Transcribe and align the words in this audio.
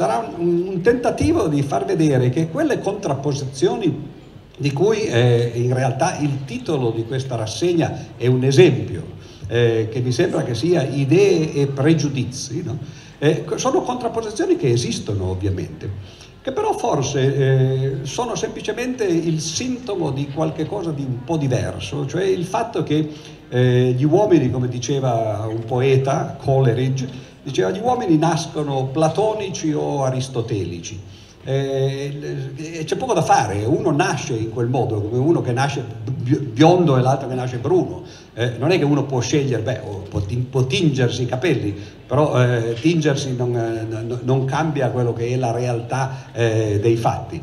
sarà 0.00 0.32
un, 0.34 0.66
un, 0.66 0.80
tentativo 0.80 1.46
di 1.46 1.60
far 1.60 1.84
vedere 1.84 2.30
che 2.30 2.48
quelle 2.48 2.78
contrapposizioni 2.78 4.08
di 4.56 4.72
cui 4.72 5.02
eh, 5.02 5.52
in 5.56 5.74
realtà 5.74 6.16
il 6.20 6.46
titolo 6.46 6.90
di 6.90 7.04
questa 7.04 7.36
rassegna 7.36 8.06
è 8.16 8.26
un 8.26 8.42
esempio, 8.42 9.04
eh, 9.46 9.88
che 9.90 10.00
mi 10.00 10.10
sembra 10.10 10.42
che 10.42 10.54
sia 10.54 10.84
idee 10.84 11.52
e 11.52 11.66
pregiudizi, 11.66 12.62
no? 12.64 12.78
eh, 13.18 13.44
sono 13.56 13.82
contrapposizioni 13.82 14.56
che 14.56 14.70
esistono 14.70 15.28
ovviamente 15.28 16.28
che 16.42 16.52
però 16.52 16.72
forse 16.72 17.36
eh, 17.36 17.96
sono 18.04 18.34
semplicemente 18.34 19.04
il 19.04 19.42
sintomo 19.42 20.10
di 20.10 20.28
qualcosa 20.28 20.90
di 20.90 21.02
un 21.02 21.22
po' 21.22 21.36
diverso, 21.36 22.06
cioè 22.06 22.24
il 22.24 22.46
fatto 22.46 22.82
che 22.82 23.10
eh, 23.50 23.94
gli 23.94 24.04
uomini, 24.04 24.50
come 24.50 24.68
diceva 24.68 25.46
un 25.46 25.62
poeta, 25.64 26.38
Coleridge, 26.42 27.06
diceva 27.42 27.70
gli 27.70 27.80
uomini 27.80 28.16
nascono 28.16 28.86
platonici 28.86 29.72
o 29.72 30.04
aristotelici. 30.04 31.18
Eh, 31.42 32.84
c'è 32.84 32.96
poco 32.96 33.14
da 33.14 33.22
fare, 33.22 33.64
uno 33.64 33.90
nasce 33.90 34.34
in 34.34 34.50
quel 34.50 34.68
modo, 34.68 35.00
come 35.00 35.18
uno 35.18 35.40
che 35.40 35.52
nasce 35.52 35.82
biondo 36.04 36.98
e 36.98 37.00
l'altro 37.00 37.28
che 37.28 37.34
nasce 37.34 37.56
bruno. 37.56 38.02
Eh, 38.34 38.56
non 38.58 38.70
è 38.70 38.78
che 38.78 38.84
uno 38.84 39.04
può 39.04 39.20
scegliere, 39.20 39.62
beh, 39.62 39.80
può, 40.10 40.20
può 40.50 40.66
tingersi 40.66 41.22
i 41.22 41.26
capelli, 41.26 41.74
però 42.06 42.42
eh, 42.42 42.74
tingersi 42.74 43.34
non, 43.34 43.56
eh, 43.56 44.18
non, 44.22 44.44
cambia 44.44 44.90
quello 44.90 45.14
che 45.14 45.28
è 45.28 45.36
la 45.36 45.50
realtà 45.50 46.26
eh, 46.32 46.78
dei 46.80 46.96
fatti. 46.96 47.40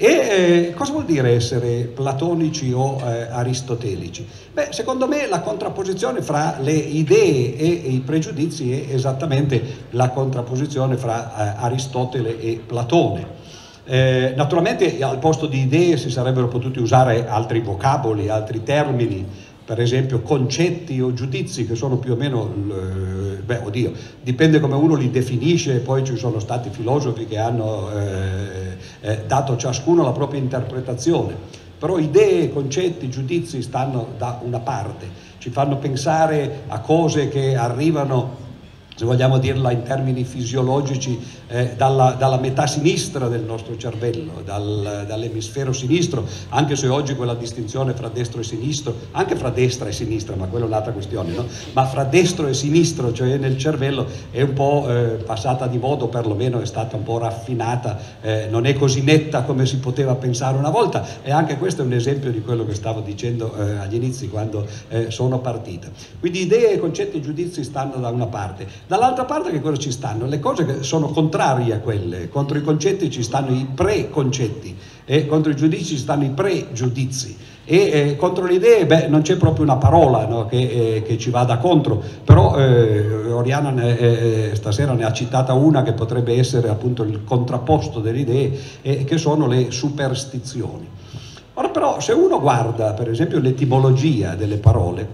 E 0.00 0.06
eh, 0.06 0.74
cosa 0.76 0.92
vuol 0.92 1.06
dire 1.06 1.34
essere 1.34 1.90
platonici 1.92 2.70
o 2.70 3.00
eh, 3.02 3.26
aristotelici? 3.32 4.24
Beh, 4.52 4.68
secondo 4.70 5.08
me 5.08 5.26
la 5.26 5.40
contrapposizione 5.40 6.22
fra 6.22 6.54
le 6.60 6.70
idee 6.70 7.56
e, 7.56 7.66
i 7.66 7.98
pregiudizi 8.06 8.70
è 8.70 8.94
esattamente 8.94 9.60
la 9.90 10.10
contrapposizione 10.10 10.96
fra 10.96 11.56
eh, 11.56 11.64
Aristotele 11.64 12.38
e 12.38 12.62
Platone. 12.64 13.26
Eh, 13.86 14.34
naturalmente 14.36 15.02
al 15.02 15.18
posto 15.18 15.46
di 15.46 15.62
idee 15.62 15.96
si 15.96 16.10
sarebbero 16.10 16.46
potuti 16.46 16.78
usare 16.78 17.26
altri 17.26 17.58
vocaboli, 17.58 18.28
altri 18.28 18.62
termini, 18.62 19.26
per 19.68 19.80
esempio 19.80 20.22
concetti 20.22 20.98
o 20.98 21.12
giudizi 21.12 21.66
che 21.66 21.74
sono 21.74 21.98
più 21.98 22.12
o 22.14 22.16
meno, 22.16 22.50
eh, 22.70 23.36
beh 23.42 23.58
oddio, 23.64 23.92
dipende 24.22 24.60
come 24.60 24.76
uno 24.76 24.94
li 24.94 25.10
definisce, 25.10 25.80
poi 25.80 26.02
ci 26.04 26.16
sono 26.16 26.38
stati 26.38 26.70
filosofi 26.70 27.26
che 27.26 27.36
hanno 27.36 27.90
eh, 27.90 28.76
eh, 29.02 29.24
dato 29.26 29.58
ciascuno 29.58 30.02
la 30.02 30.12
propria 30.12 30.40
interpretazione, 30.40 31.36
però 31.78 31.98
idee, 31.98 32.50
concetti, 32.50 33.10
giudizi 33.10 33.60
stanno 33.60 34.14
da 34.16 34.40
una 34.42 34.60
parte, 34.60 35.06
ci 35.36 35.50
fanno 35.50 35.76
pensare 35.76 36.62
a 36.68 36.80
cose 36.80 37.28
che 37.28 37.54
arrivano 37.54 38.46
se 38.98 39.04
vogliamo 39.04 39.38
dirla 39.38 39.70
in 39.70 39.84
termini 39.84 40.24
fisiologici, 40.24 41.16
eh, 41.48 41.74
dalla, 41.76 42.12
dalla, 42.12 42.38
metà 42.38 42.66
sinistra 42.66 43.28
del 43.28 43.42
nostro 43.42 43.76
cervello, 43.76 44.42
dal, 44.44 45.04
dall'emisfero 45.06 45.72
sinistro, 45.72 46.26
anche 46.50 46.76
se 46.76 46.88
oggi 46.88 47.14
quella 47.14 47.34
distinzione 47.34 47.94
fra 47.94 48.08
destro 48.08 48.40
e 48.40 48.44
sinistro, 48.44 48.94
anche 49.12 49.36
fra 49.36 49.50
destra 49.50 49.88
e 49.88 49.92
sinistra, 49.92 50.36
ma 50.36 50.46
quella 50.46 50.64
è 50.64 50.68
un'altra 50.68 50.92
questione, 50.92 51.32
no? 51.32 51.46
ma 51.72 51.86
fra 51.86 52.04
destro 52.04 52.46
e 52.46 52.54
sinistro, 52.54 53.12
cioè 53.12 53.36
nel 53.36 53.58
cervello, 53.58 54.06
è 54.30 54.42
un 54.42 54.52
po' 54.52 54.86
eh, 54.88 55.22
passata 55.24 55.66
di 55.66 55.78
modo, 55.78 56.08
perlomeno 56.08 56.60
è 56.60 56.66
stata 56.66 56.96
un 56.96 57.02
po' 57.02 57.18
raffinata, 57.18 57.98
eh, 58.20 58.46
non 58.50 58.66
è 58.66 58.74
così 58.74 59.02
netta 59.02 59.42
come 59.42 59.66
si 59.66 59.78
poteva 59.78 60.14
pensare 60.14 60.56
una 60.56 60.70
volta 60.70 61.04
e 61.22 61.30
anche 61.30 61.56
questo 61.56 61.82
è 61.82 61.84
un 61.84 61.92
esempio 61.92 62.30
di 62.30 62.42
quello 62.42 62.64
che 62.64 62.74
stavo 62.74 63.00
dicendo 63.00 63.54
eh, 63.56 63.78
agli 63.78 63.94
inizi 63.94 64.28
quando 64.28 64.66
eh, 64.88 65.10
sono 65.10 65.40
partita. 65.40 65.88
Quindi 66.20 66.42
idee, 66.42 66.78
concetti 66.78 67.18
e 67.18 67.20
giudizi 67.20 67.64
stanno 67.64 67.96
da 67.96 68.08
una 68.08 68.26
parte 68.26 68.66
Dall'altra 68.86 69.24
parte 69.24 69.50
che 69.50 69.60
cosa 69.60 69.76
ci 69.76 69.90
stanno? 69.90 70.26
Le 70.26 70.38
cose 70.38 70.64
che 70.64 70.82
sono 70.82 71.08
contrarie 71.08 71.37
a 71.46 71.78
quelle, 71.78 72.28
contro 72.28 72.58
i 72.58 72.62
concetti 72.62 73.10
ci 73.10 73.22
stanno 73.22 73.54
i 73.54 73.66
preconcetti 73.72 74.76
e 75.04 75.26
contro 75.26 75.50
i 75.50 75.56
giudizi 75.56 75.84
ci 75.84 75.98
stanno 75.98 76.24
i 76.24 76.30
pregiudizi. 76.30 77.36
E 77.64 77.76
eh, 77.76 78.16
contro 78.16 78.46
le 78.46 78.54
idee 78.54 78.86
beh, 78.86 79.08
non 79.08 79.20
c'è 79.20 79.36
proprio 79.36 79.62
una 79.62 79.76
parola 79.76 80.26
no, 80.26 80.46
che, 80.46 80.56
eh, 80.96 81.02
che, 81.02 81.18
ci 81.18 81.28
vada 81.28 81.58
contro, 81.58 82.02
però 82.24 82.56
eh, 82.56 83.30
Oriana 83.30 83.68
ne, 83.68 83.98
eh, 83.98 84.50
stasera 84.54 84.94
ne 84.94 85.04
ha 85.04 85.12
citata 85.12 85.52
una 85.52 85.82
che 85.82 85.92
potrebbe 85.92 86.38
essere 86.38 86.70
appunto 86.70 87.02
il 87.02 87.24
contrapposto 87.24 88.00
delle 88.00 88.20
idee, 88.20 88.58
che 89.04 89.18
sono 89.18 89.46
le 89.46 89.70
superstizioni. 89.70 90.88
Ora 91.54 91.68
però 91.68 92.00
se 92.00 92.12
uno 92.12 92.40
guarda 92.40 92.92
per 92.92 93.10
esempio 93.10 93.38
l'etimologia 93.38 94.34
delle 94.34 94.58
parole, 94.58 95.06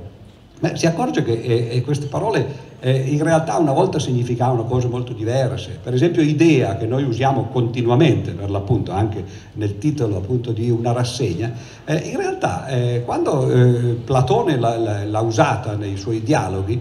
beh, 0.60 0.76
si 0.76 0.86
accorge 0.86 1.24
che 1.24 1.32
eh, 1.32 1.80
queste 1.82 2.06
parole 2.06 2.63
eh, 2.86 2.96
in 2.98 3.22
realtà 3.22 3.56
una 3.56 3.72
volta 3.72 3.98
significavano 3.98 4.66
cose 4.66 4.88
molto 4.88 5.14
diverse. 5.14 5.78
Per 5.82 5.94
esempio 5.94 6.20
idea, 6.20 6.76
che 6.76 6.84
noi 6.84 7.02
usiamo 7.02 7.44
continuamente, 7.44 8.32
per 8.32 8.50
l'appunto 8.50 8.92
anche 8.92 9.24
nel 9.54 9.78
titolo 9.78 10.18
appunto 10.18 10.52
di 10.52 10.68
una 10.68 10.92
rassegna, 10.92 11.50
eh, 11.86 11.96
in 11.96 12.18
realtà 12.18 12.66
eh, 12.66 13.02
quando 13.02 13.50
eh, 13.50 13.96
Platone 14.04 14.58
l'ha, 14.58 15.02
l'ha, 15.06 15.20
usata 15.20 15.76
nei 15.76 15.96
suoi 15.96 16.22
dialoghi, 16.22 16.78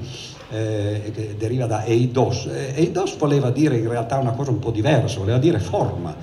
eh, 0.52 1.10
che 1.16 1.36
deriva 1.38 1.68
da 1.68 1.86
eidos, 1.86 2.48
eh, 2.48 2.74
eidos 2.76 3.16
voleva 3.16 3.50
dire 3.50 3.78
in 3.78 3.88
realtà 3.88 4.18
una 4.18 4.32
cosa 4.32 4.52
un 4.52 4.60
po' 4.60 4.72
diversa, 4.72 5.20
voleva 5.20 5.38
dire 5.38 5.60
forma. 5.60 6.14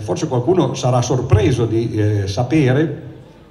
forse 0.00 0.26
qualcuno 0.26 0.74
sarà 0.74 1.02
sorpreso 1.02 1.66
di 1.66 2.24
sapere, 2.24 3.02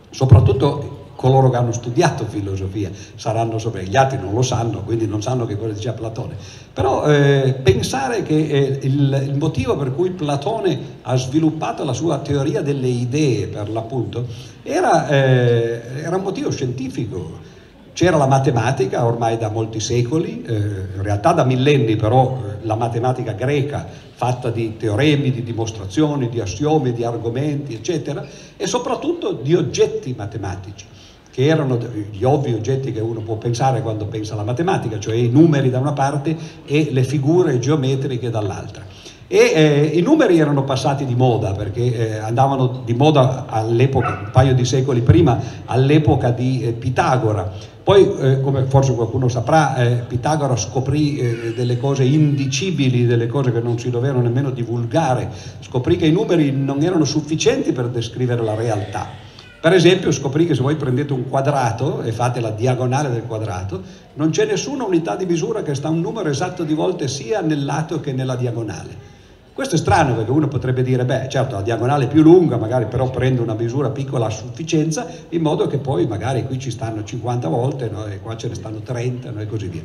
soprattutto 0.10 1.03
coloro 1.16 1.50
che 1.50 1.58
hanno 1.58 1.72
studiato 1.72 2.26
filosofia 2.26 2.90
saranno 3.16 3.58
sopra, 3.58 3.82
gli 3.82 3.96
altri 3.96 4.18
non 4.18 4.34
lo 4.34 4.42
sanno, 4.42 4.82
quindi 4.82 5.08
non 5.08 5.22
sanno 5.22 5.46
che 5.46 5.58
cosa 5.58 5.74
diceva 5.74 5.96
Platone. 5.96 6.36
Però 6.74 7.06
eh, 7.06 7.54
pensare 7.62 8.24
che 8.24 8.36
eh, 8.36 8.80
il, 8.82 9.28
il, 9.28 9.38
motivo 9.38 9.78
per 9.78 9.94
cui 9.94 10.12
Platone 10.12 10.80
ha 11.02 11.16
sviluppato 11.16 11.84
la 11.84 11.94
sua 11.94 12.18
teoria 12.20 12.62
delle 12.62 12.88
idee, 12.88 13.48
per 13.48 13.70
l'appunto, 13.70 14.26
era, 14.64 15.08
eh, 15.08 15.82
era 16.04 16.16
un 16.16 16.24
motivo 16.24 16.52
scientifico. 16.52 17.52
C'era 17.94 18.18
la 18.18 18.26
matematica 18.26 19.06
ormai 19.06 19.38
da 19.38 19.50
molti 19.50 19.80
secoli, 19.80 20.42
eh, 20.42 20.54
in 20.56 21.04
realtà 21.04 21.32
da 21.32 21.44
millenni 21.44 21.96
però 21.96 22.40
eh, 22.40 22.66
la 22.66 22.74
matematica 22.74 23.34
greca 23.34 23.88
fatta 24.16 24.50
di 24.50 24.78
teoremi, 24.78 25.32
di 25.32 25.44
dimostrazioni, 25.44 26.28
di 26.28 26.40
assiomi, 26.40 26.92
di 26.92 27.04
argomenti, 27.04 27.76
eccetera, 27.76 28.26
e 28.58 28.66
soprattutto 28.66 29.34
di 29.34 29.54
oggetti 29.54 30.16
matematici 30.18 30.86
che 31.34 31.48
erano 31.48 31.80
gli 32.12 32.24
ovvi 32.24 32.54
oggetti 32.54 32.92
che 32.92 33.00
uno 33.00 33.22
può 33.22 33.38
pensare 33.38 33.82
quando 33.82 34.06
pensa 34.06 34.34
alla 34.34 34.44
matematica, 34.44 35.00
cioè 35.00 35.16
i 35.16 35.30
numeri 35.30 35.72
da 35.72 35.80
una 35.80 35.94
parte 35.94 36.38
e 36.64 36.90
le 36.92 37.04
figure 37.04 37.58
geometriche 37.58 38.30
dall'altra. 38.30 38.86
E 39.28 39.52
eh, 39.56 39.92
i 39.96 40.02
numeri 40.02 40.38
erano 40.38 40.64
passati 40.64 41.06
di 41.06 41.16
moda 41.16 41.54
perché 41.54 41.82
eh, 41.82 42.18
andavano 42.20 42.84
di 42.86 42.94
moda 42.94 43.48
all'epoca, 43.48 44.20
un 44.26 44.30
paio 44.32 44.54
di 44.54 44.64
secoli 44.64 45.02
prima, 45.02 45.40
all'epoca 45.66 46.30
di 46.30 46.66
eh, 46.66 46.74
Pitagora. 46.74 47.52
Poi, 47.82 48.14
eh, 48.20 48.42
come 48.42 48.66
forse 48.66 48.94
qualcuno 48.94 49.28
saprà, 49.28 49.76
eh, 49.78 50.04
Pitagora 50.08 50.56
scoprì 50.56 51.18
eh, 51.18 51.54
delle 51.56 51.80
cose 51.80 52.04
indicibili, 52.04 53.08
delle 53.08 53.26
cose 53.26 53.52
che 53.52 53.60
non 53.60 53.80
si 53.80 53.90
dovevano 53.90 54.22
nemmeno 54.22 54.52
divulgare, 54.52 55.32
scoprì 55.62 55.96
che 55.96 56.06
i 56.06 56.12
numeri 56.12 56.52
non 56.52 56.84
erano 56.84 57.06
sufficienti 57.06 57.72
per 57.72 57.88
descrivere 57.88 58.44
la 58.44 58.54
realtà 58.54 59.23
per 59.64 59.72
esempio 59.72 60.12
scoprì 60.12 60.46
che 60.46 60.56
se 60.56 60.62
voi 60.62 60.76
prendete 60.76 61.14
un 61.14 61.30
quadrato 61.30 62.02
e 62.02 62.12
fate 62.12 62.42
la 62.42 62.50
diagonale 62.50 63.10
del 63.10 63.24
quadrato, 63.24 63.82
non 64.16 64.30
c'è 64.30 64.44
nessuna 64.44 64.84
unità 64.84 65.16
di 65.16 65.26
misura 65.26 65.64
che 65.64 65.74
sta 65.74 65.88
un 65.88 66.02
numero 66.02 66.28
esatto 66.28 66.66
di 66.66 66.74
volte 66.74 67.08
sia 67.08 67.40
nel 67.40 67.64
lato 67.64 68.02
che 68.02 68.12
nella 68.12 68.36
diagonale. 68.36 68.94
Questo 69.54 69.76
è 69.76 69.78
strano 69.78 70.16
perché 70.16 70.32
uno 70.32 70.50
potrebbe 70.50 70.84
dire, 70.84 71.06
beh 71.06 71.30
certo 71.30 71.56
la 71.56 71.62
diagonale 71.62 72.04
è 72.04 72.08
più 72.10 72.24
lunga, 72.24 72.58
magari 72.58 72.88
però 72.88 73.10
prendo 73.10 73.42
una 73.42 73.54
misura 73.54 73.90
piccola 73.90 74.26
a 74.26 74.32
sufficienza, 74.32 75.08
in 75.30 75.42
modo 75.42 75.66
che 75.68 75.78
poi 75.78 76.08
magari 76.08 76.44
qui 76.46 76.60
ci 76.60 76.70
stanno 76.70 77.02
50 77.02 77.48
volte 77.48 77.90
no? 77.90 78.06
e 78.08 78.20
qua 78.20 78.36
ce 78.36 78.50
ne 78.50 78.56
stanno 78.56 78.82
30 78.82 79.32
no? 79.32 79.40
e 79.40 79.48
così 79.48 79.68
via. 79.70 79.84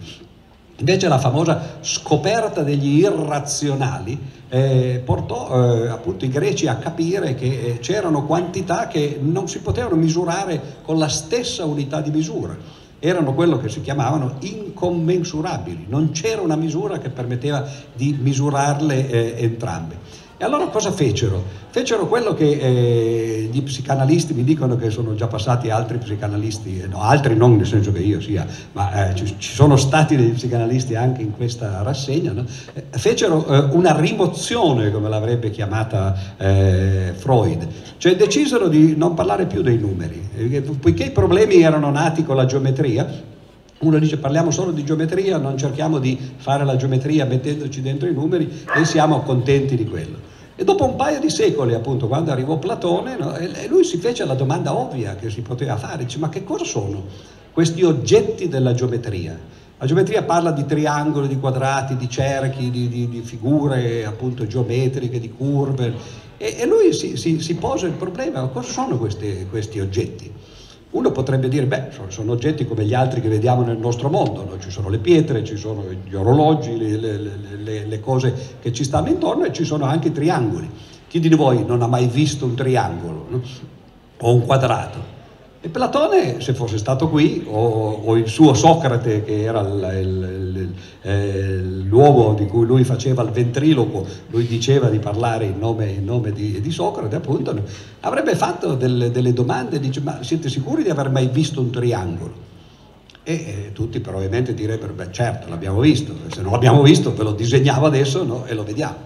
Invece 0.81 1.09
la 1.09 1.19
famosa 1.19 1.79
scoperta 1.81 2.63
degli 2.63 3.01
irrazionali 3.01 4.17
eh, 4.49 5.03
portò 5.05 5.51
eh, 5.51 5.89
appunto 5.89 6.25
i 6.25 6.29
greci 6.29 6.69
a 6.69 6.77
capire 6.77 7.35
che 7.35 7.47
eh, 7.47 7.79
c'erano 7.81 8.25
quantità 8.25 8.87
che 8.87 9.19
non 9.21 9.49
si 9.49 9.59
potevano 9.59 9.97
misurare 9.97 10.61
con 10.83 10.97
la 10.97 11.09
stessa 11.09 11.65
unità 11.65 12.01
di 12.01 12.11
misura. 12.11 12.57
Erano 13.01 13.35
quello 13.35 13.59
che 13.59 13.69
si 13.69 13.81
chiamavano 13.81 14.37
incommensurabili, 14.39 15.87
non 15.89 16.13
c'era 16.13 16.43
una 16.43 16.57
misura 16.57 16.99
che 16.99 17.11
permetteva 17.11 17.67
di 17.93 18.17
misurarle 18.21 19.09
eh, 19.09 19.35
entrambe. 19.45 19.97
E 20.41 20.45
allora 20.45 20.69
cosa 20.69 20.93
fecero? 20.93 21.43
Fecero 21.71 22.07
quello 22.07 22.33
che 22.33 22.49
eh, 22.49 23.49
gli 23.51 23.61
psicanalisti 23.61 24.35
mi 24.35 24.45
dicono 24.45 24.77
che 24.77 24.89
sono 24.89 25.17
già 25.17 25.27
passati 25.27 25.69
altri 25.69 25.99
psicanalisti, 25.99 26.79
eh, 26.79 26.87
no, 26.87 27.03
altri 27.03 27.35
non 27.35 27.57
nel 27.57 27.67
senso 27.67 27.91
che 27.91 27.99
io 27.99 28.21
sia, 28.21 28.47
ma 28.71 29.09
eh, 29.11 29.17
ci, 29.17 29.35
ci, 29.37 29.53
sono 29.53 29.77
stati 29.77 30.15
degli 30.15 30.31
psicanalisti 30.31 30.95
anche 30.95 31.23
in 31.23 31.33
questa 31.33 31.83
rassegna, 31.83 32.31
no? 32.31 32.45
eh, 32.73 32.85
fecero 32.91 33.49
eh, 33.49 33.75
una 33.75 33.99
rimozione, 33.99 34.93
come 34.93 35.09
l'avrebbe 35.09 35.51
chiamata 35.51 36.17
eh, 36.37 37.15
Freud, 37.17 37.67
cioè 37.97 38.15
decisero 38.15 38.69
di 38.69 38.95
non 38.97 39.15
parlare 39.15 39.47
più 39.47 39.61
dei 39.61 39.77
numeri, 39.77 40.23
poiché 40.81 41.07
i 41.07 41.11
problemi 41.11 41.63
erano 41.63 41.91
nati 41.91 42.23
con 42.23 42.37
la 42.37 42.47
geometria, 42.47 43.05
Uno 43.81 43.99
dice 43.99 44.19
parliamo 44.19 44.53
solo 44.53 44.71
di 44.71 44.85
geometria, 44.85 45.37
non 45.37 45.59
cerchiamo 45.59 45.99
di 45.99 46.17
fare 46.37 46.65
la 46.65 46.77
geometria 46.77 47.25
mettendoci 47.25 47.81
dentro 47.81 48.09
i 48.09 48.13
numeri 48.13 48.49
e 48.77 48.85
siamo 48.85 49.23
contenti 49.23 49.75
di 49.75 49.85
quello. 49.85 50.28
E 50.61 50.65
dopo 50.65 50.85
un 50.85 50.97
paio 50.97 51.21
di 51.21 51.31
secoli, 51.31 51.73
appunto, 51.73 52.09
quando 52.09 52.33
arrivò 52.33 52.59
Platone, 52.59 53.17
no, 53.17 53.33
lui 53.69 53.85
si 53.85 53.99
fece 53.99 54.25
la 54.25 54.35
domanda 54.35 54.77
ovvia 54.77 55.15
che 55.15 55.31
si 55.31 55.41
poteva 55.41 55.77
fare, 55.77 56.05
dice 56.05 56.19
ma 56.19 56.29
che 56.31 56.43
cosa 56.43 56.65
sono 56.65 57.05
questi 57.53 57.85
oggetti 57.85 58.49
della 58.49 58.75
geometria? 58.75 59.39
La 59.79 59.87
geometria 59.87 60.25
parla 60.25 60.51
di 60.51 60.67
triangoli, 60.67 61.29
di 61.29 61.39
quadrati, 61.39 61.97
di 61.97 62.11
cerchi, 62.11 62.73
di, 62.73 62.89
di, 62.89 63.09
di 63.09 63.21
figure 63.21 64.05
appunto 64.05 64.49
geometriche, 64.49 65.21
di 65.21 65.31
curve 65.31 65.95
e, 66.37 66.57
e 66.59 66.67
lui 66.67 66.93
si, 66.93 67.17
si, 67.17 67.39
si, 67.39 67.55
pose 67.55 67.87
il 67.87 67.93
problema, 67.93 68.45
cosa 68.49 68.69
sono 68.69 68.99
questi, 68.99 69.47
questi 69.49 69.79
oggetti? 69.79 70.33
Uno 70.91 71.13
potrebbe 71.13 71.49
dire, 71.49 71.67
beh, 71.67 71.89
sono, 72.09 72.33
oggetti 72.33 72.65
come 72.65 72.85
gli 72.85 72.95
altri 72.95 73.21
che 73.21 73.29
vediamo 73.29 73.63
nel 73.63 73.77
nostro 73.77 74.09
mondo, 74.09 74.45
no? 74.45 74.59
ci 74.59 74.71
sono 74.71 74.89
le 74.89 74.99
pietre, 74.99 75.45
ci 75.45 75.57
sono 75.57 75.85
gli 75.91 76.15
orologi, 76.15 76.79
le, 76.79 76.97
le, 76.97 77.19
le, 77.63 77.85
le, 77.85 78.01
cose 78.01 78.57
che 78.61 78.73
ci 78.73 78.85
stanno 78.85 79.09
intorno 79.09 79.45
e 79.45 79.53
ci 79.53 79.65
sono 79.65 79.85
anche 79.85 80.09
i 80.09 80.13
triangoli. 80.13 80.71
Chi 81.07 81.21
di 81.21 81.29
voi 81.29 81.63
non 81.67 81.83
ha 81.83 81.87
mai 81.87 82.07
visto 82.07 82.47
un 82.47 82.55
triangolo 82.55 83.27
no? 83.29 83.43
o 84.19 84.33
un 84.33 84.47
quadrato? 84.47 85.18
E 85.69 85.71
Platone, 85.71 86.41
se 86.41 86.55
fosse 86.55 86.79
stato 86.79 87.11
qui, 87.11 87.45
o, 87.47 88.01
o 88.03 88.17
il 88.17 88.27
suo 88.27 88.55
Socrate, 88.55 89.23
che 89.23 89.43
era 89.43 89.63
eh, 91.03 91.61
l'uomo 91.85 92.33
di 92.33 92.47
cui 92.47 92.65
lui 92.65 92.85
faceva 92.85 93.23
il 93.23 93.29
ventriloquo, 93.29 94.07
lui 94.31 94.47
diceva 94.47 94.89
di 94.89 94.99
parlare 94.99 95.45
in 95.45 95.59
nome, 95.59 95.91
in 95.91 96.07
nome 96.07 96.33
di, 96.33 96.63
di, 96.63 96.71
Socrate, 96.71 97.17
appunto, 97.17 97.55
avrebbe 98.01 98.35
fatto 98.35 98.77
delle, 98.77 99.11
delle 99.11 99.35
domande, 99.35 99.79
dice, 99.79 100.01
ma 100.01 100.23
siete 100.23 100.49
sicuri 100.49 100.83
di 100.83 100.89
aver 100.89 101.11
mai 101.11 101.27
visto 101.27 101.61
un 101.61 101.71
triangolo? 101.71 102.47
E 103.23 103.35
eh, 103.35 103.71
tutti 103.75 104.01
probabilmente 104.01 104.55
direbbero, 104.55 104.95
beh 104.95 105.13
certo, 105.13 105.51
l'abbiamo 105.51 105.81
visto, 105.81 106.15
se 106.33 106.41
non 106.41 106.53
l'abbiamo 106.53 106.81
visto 106.81 107.15
ve 107.15 107.25
lo 107.25 107.33
disegniamo 107.33 107.85
adesso 107.85 108.25
no? 108.25 108.47
e 108.47 108.55
lo 108.55 108.65
vediamo. 108.65 108.97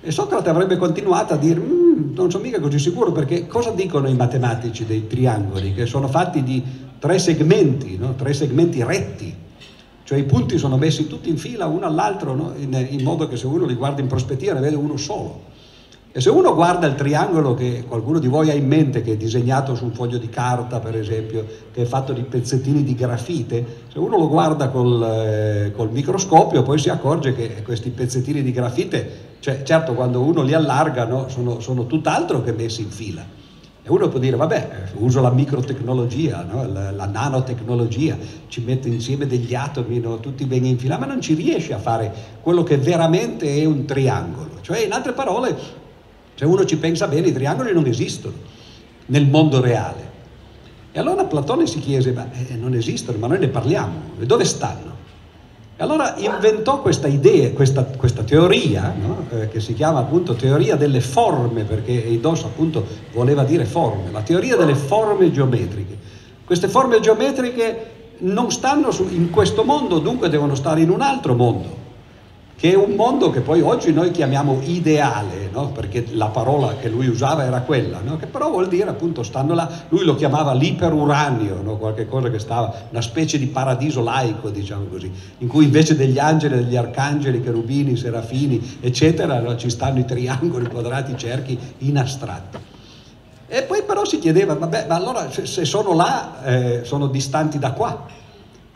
E 0.00 0.10
Socrate 0.10 0.48
avrebbe 0.48 0.78
continuato 0.78 1.34
a 1.34 1.36
dire, 1.36 1.60
mm, 1.60 1.81
non 2.14 2.30
sono 2.30 2.44
mica 2.44 2.60
così 2.60 2.78
sicuro, 2.78 3.12
perché 3.12 3.46
cosa 3.46 3.70
dicono 3.70 4.08
i 4.08 4.14
matematici 4.14 4.84
dei 4.84 5.06
triangoli? 5.06 5.74
Che 5.74 5.86
sono 5.86 6.08
fatti 6.08 6.42
di 6.42 6.62
tre 6.98 7.18
segmenti, 7.18 7.96
no? 7.96 8.14
tre 8.14 8.32
segmenti 8.32 8.82
retti, 8.82 9.34
cioè 10.04 10.18
i 10.18 10.24
punti 10.24 10.58
sono 10.58 10.76
messi 10.76 11.06
tutti 11.06 11.28
in 11.28 11.38
fila 11.38 11.66
uno 11.66 11.86
all'altro, 11.86 12.34
no? 12.34 12.52
in, 12.56 12.86
in 12.90 13.02
modo 13.02 13.26
che 13.28 13.36
se 13.36 13.46
uno 13.46 13.64
li 13.66 13.74
guarda 13.74 14.00
in 14.00 14.06
prospettiva 14.06 14.52
ne 14.54 14.60
vede 14.60 14.76
uno 14.76 14.96
solo. 14.96 15.50
E 16.14 16.20
se 16.20 16.28
uno 16.28 16.54
guarda 16.54 16.86
il 16.86 16.94
triangolo 16.94 17.54
che 17.54 17.84
qualcuno 17.88 18.18
di 18.18 18.28
voi 18.28 18.50
ha 18.50 18.52
in 18.52 18.66
mente, 18.66 19.00
che 19.00 19.12
è 19.12 19.16
disegnato 19.16 19.74
su 19.74 19.84
un 19.84 19.92
foglio 19.92 20.18
di 20.18 20.28
carta, 20.28 20.78
per 20.78 20.94
esempio, 20.94 21.46
che 21.72 21.82
è 21.82 21.84
fatto 21.86 22.12
di 22.12 22.20
pezzettini 22.20 22.84
di 22.84 22.94
grafite, 22.94 23.64
se 23.90 23.98
uno 23.98 24.18
lo 24.18 24.28
guarda 24.28 24.68
col, 24.68 25.02
eh, 25.02 25.72
col 25.74 25.90
microscopio 25.90 26.62
poi 26.62 26.78
si 26.78 26.90
accorge 26.90 27.34
che 27.34 27.62
questi 27.64 27.88
pezzettini 27.88 28.42
di 28.42 28.52
grafite, 28.52 29.30
cioè 29.42 29.64
certo 29.64 29.94
quando 29.94 30.20
uno 30.20 30.42
li 30.42 30.54
allarga 30.54 31.04
no, 31.04 31.28
sono, 31.28 31.58
sono 31.58 31.86
tutt'altro 31.86 32.44
che 32.44 32.52
messi 32.52 32.82
in 32.82 32.90
fila. 32.90 33.26
E 33.82 33.90
uno 33.90 34.08
può 34.08 34.20
dire, 34.20 34.36
vabbè, 34.36 34.90
uso 34.98 35.20
la 35.20 35.32
microtecnologia, 35.32 36.46
no? 36.48 36.64
la, 36.72 36.92
la, 36.92 37.06
nanotecnologia, 37.06 38.16
ci 38.46 38.60
metto 38.60 38.86
insieme 38.86 39.26
degli 39.26 39.52
atomi 39.52 39.98
no? 39.98 40.20
tutti 40.20 40.44
ben 40.44 40.78
fila, 40.78 40.96
ma 40.96 41.06
non 41.06 41.20
ci 41.20 41.34
riesce 41.34 41.74
a 41.74 41.78
fare 41.78 42.12
quello 42.40 42.62
che 42.62 42.78
veramente 42.78 43.52
è 43.52 43.64
un 43.64 43.84
triangolo. 43.84 44.60
Cioè, 44.60 44.84
in 44.84 44.92
altre 44.92 45.10
parole, 45.10 45.58
se 46.36 46.44
uno 46.44 46.64
ci 46.64 46.76
pensa 46.76 47.08
bene, 47.08 47.26
i 47.26 47.32
triangoli 47.32 47.72
non 47.72 47.86
esistono 47.86 48.36
nel 49.06 49.26
mondo 49.26 49.60
reale. 49.60 50.10
E 50.92 51.00
allora 51.00 51.24
Platone 51.24 51.66
si 51.66 51.80
chiese, 51.80 52.12
ma 52.12 52.30
eh, 52.30 52.54
non 52.54 52.74
esistono, 52.74 53.18
ma 53.18 53.26
noi 53.26 53.40
ne 53.40 53.48
parliamo, 53.48 53.94
e 54.20 54.24
dove 54.24 54.44
stanno? 54.44 54.91
Allora 55.82 56.14
inventò 56.16 56.80
questa 56.80 57.08
idea, 57.08 57.50
questa, 57.50 57.82
questa 57.82 58.22
teoria, 58.22 58.94
no? 58.96 59.26
eh, 59.32 59.48
che 59.48 59.58
si 59.58 59.74
chiama 59.74 59.98
appunto 59.98 60.34
teoria 60.34 60.76
delle 60.76 61.00
forme, 61.00 61.64
perché 61.64 62.04
Eidos 62.04 62.44
appunto 62.44 62.86
voleva 63.12 63.42
dire 63.42 63.64
forme, 63.64 64.12
la 64.12 64.22
teoria 64.22 64.54
delle 64.54 64.76
forme 64.76 65.32
geometriche. 65.32 65.98
Queste 66.44 66.68
forme 66.68 67.00
geometriche 67.00 67.90
non 68.18 68.52
stanno 68.52 68.92
su, 68.92 69.08
in 69.10 69.30
questo 69.30 69.64
mondo, 69.64 69.98
dunque 69.98 70.28
devono 70.28 70.54
stare 70.54 70.82
in 70.82 70.90
un 70.90 71.00
altro 71.00 71.34
mondo 71.34 71.81
che 72.62 72.70
è 72.70 72.76
un 72.76 72.92
mondo 72.92 73.30
che 73.30 73.40
poi 73.40 73.60
oggi 73.60 73.92
noi 73.92 74.12
chiamiamo 74.12 74.60
ideale, 74.62 75.48
no? 75.50 75.70
perché 75.70 76.06
la 76.12 76.28
parola 76.28 76.76
che 76.76 76.88
lui 76.88 77.08
usava 77.08 77.42
era 77.42 77.62
quella, 77.62 77.98
no? 78.04 78.16
che 78.16 78.26
però 78.26 78.50
vuol 78.50 78.68
dire 78.68 78.88
appunto 78.88 79.24
stanno 79.24 79.52
là, 79.52 79.68
lui 79.88 80.04
lo 80.04 80.14
chiamava 80.14 80.52
l'iperuranio, 80.52 81.60
no? 81.60 81.76
qualche 81.76 82.06
cosa 82.06 82.30
che 82.30 82.38
stava, 82.38 82.72
una 82.90 83.00
specie 83.00 83.36
di 83.36 83.48
paradiso 83.48 84.00
laico, 84.00 84.48
diciamo 84.50 84.84
così, 84.84 85.10
in 85.38 85.48
cui 85.48 85.64
invece 85.64 85.96
degli 85.96 86.20
angeli, 86.20 86.54
degli 86.54 86.76
arcangeli, 86.76 87.42
cherubini, 87.42 87.96
serafini, 87.96 88.78
eccetera, 88.80 89.56
ci 89.56 89.68
stanno 89.68 89.98
i 89.98 90.04
triangoli, 90.04 90.66
i 90.66 90.68
quadrati, 90.68 91.10
i 91.10 91.18
cerchi 91.18 91.58
in 91.78 91.98
astratto. 91.98 92.60
E 93.48 93.62
poi 93.64 93.82
però 93.82 94.04
si 94.04 94.20
chiedeva, 94.20 94.54
vabbè, 94.54 94.86
ma 94.88 94.94
allora 94.94 95.28
se 95.32 95.64
sono 95.64 95.94
là, 95.94 96.44
eh, 96.44 96.80
sono 96.84 97.08
distanti 97.08 97.58
da 97.58 97.72
qua, 97.72 98.06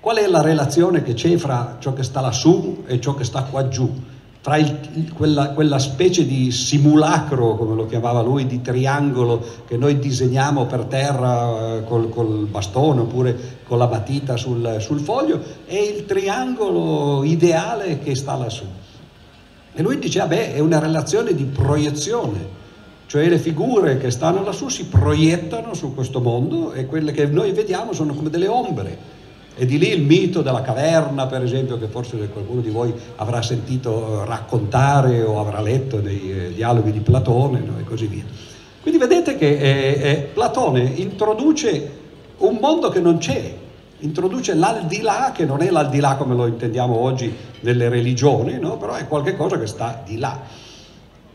Qual 0.06 0.18
è 0.18 0.26
la 0.28 0.40
relazione 0.40 1.02
che 1.02 1.14
c'è 1.14 1.36
fra 1.36 1.78
ciò 1.80 1.92
che 1.92 2.04
sta 2.04 2.20
lassù 2.20 2.84
e 2.86 3.00
ciò 3.00 3.16
che 3.16 3.24
sta 3.24 3.42
qua 3.42 3.66
giù? 3.66 3.92
Tra 4.40 4.56
il, 4.56 5.10
quella, 5.12 5.50
quella, 5.50 5.80
specie 5.80 6.24
di 6.24 6.52
simulacro, 6.52 7.56
come 7.56 7.74
lo 7.74 7.86
chiamava 7.86 8.22
lui, 8.22 8.46
di 8.46 8.62
triangolo 8.62 9.44
che 9.66 9.76
noi 9.76 9.98
disegniamo 9.98 10.66
per 10.66 10.84
terra 10.84 11.78
eh, 11.78 11.84
col, 11.86 12.08
col, 12.08 12.46
bastone 12.46 13.00
oppure 13.00 13.36
con 13.66 13.78
la 13.78 13.88
matita 13.88 14.36
sul, 14.36 14.76
sul 14.78 15.00
foglio, 15.00 15.42
e 15.66 15.76
il 15.76 16.04
triangolo 16.04 17.24
ideale 17.24 17.98
che 17.98 18.14
sta 18.14 18.36
lassù. 18.36 18.64
E 19.74 19.82
lui 19.82 19.98
diceva, 19.98 20.28
beh, 20.28 20.54
è 20.54 20.60
una 20.60 20.78
relazione 20.78 21.34
di 21.34 21.46
proiezione, 21.46 22.46
cioè 23.06 23.28
le 23.28 23.38
figure 23.38 23.98
che 23.98 24.12
stanno 24.12 24.44
lassù 24.44 24.68
si 24.68 24.84
proiettano 24.84 25.74
su 25.74 25.92
questo 25.92 26.20
mondo 26.20 26.70
e 26.70 26.86
quelle 26.86 27.10
che 27.10 27.26
noi 27.26 27.50
vediamo 27.50 27.92
sono 27.92 28.14
come 28.14 28.30
delle 28.30 28.46
ombre 28.46 29.15
e 29.58 29.64
di 29.64 29.78
lì 29.78 29.88
il 29.88 30.02
mito 30.02 30.42
della 30.42 30.60
caverna, 30.60 31.26
per 31.26 31.42
esempio, 31.42 31.78
che 31.78 31.86
forse 31.86 32.18
qualcuno 32.28 32.60
di 32.60 32.68
voi 32.68 32.92
avrà 33.16 33.40
sentito 33.40 34.22
eh, 34.22 34.26
raccontare 34.26 35.22
o 35.22 35.40
avrà 35.40 35.62
letto 35.62 36.00
nei 36.02 36.30
eh, 36.30 36.52
dialoghi 36.52 36.92
di 36.92 37.00
Platone 37.00 37.60
no? 37.60 37.78
e 37.80 37.84
così 37.84 38.06
via. 38.06 38.24
Quindi 38.82 39.00
vedete 39.00 39.36
che 39.36 39.56
eh, 39.56 40.10
eh, 40.10 40.16
Platone 40.32 40.82
introduce 40.96 41.90
un 42.38 42.58
mondo 42.60 42.90
che 42.90 43.00
non 43.00 43.16
c'è, 43.16 43.54
introduce 44.00 44.54
l'aldilà 44.54 45.32
che 45.34 45.46
non 45.46 45.62
è 45.62 45.70
l'aldilà 45.70 46.16
come 46.16 46.34
lo 46.34 46.46
intendiamo 46.46 46.94
oggi 46.94 47.34
nelle 47.60 47.88
religioni, 47.88 48.58
no? 48.58 48.76
però 48.76 48.92
è 48.92 49.08
qualcosa 49.08 49.58
che 49.58 49.66
sta 49.66 50.02
di 50.04 50.18
là 50.18 50.64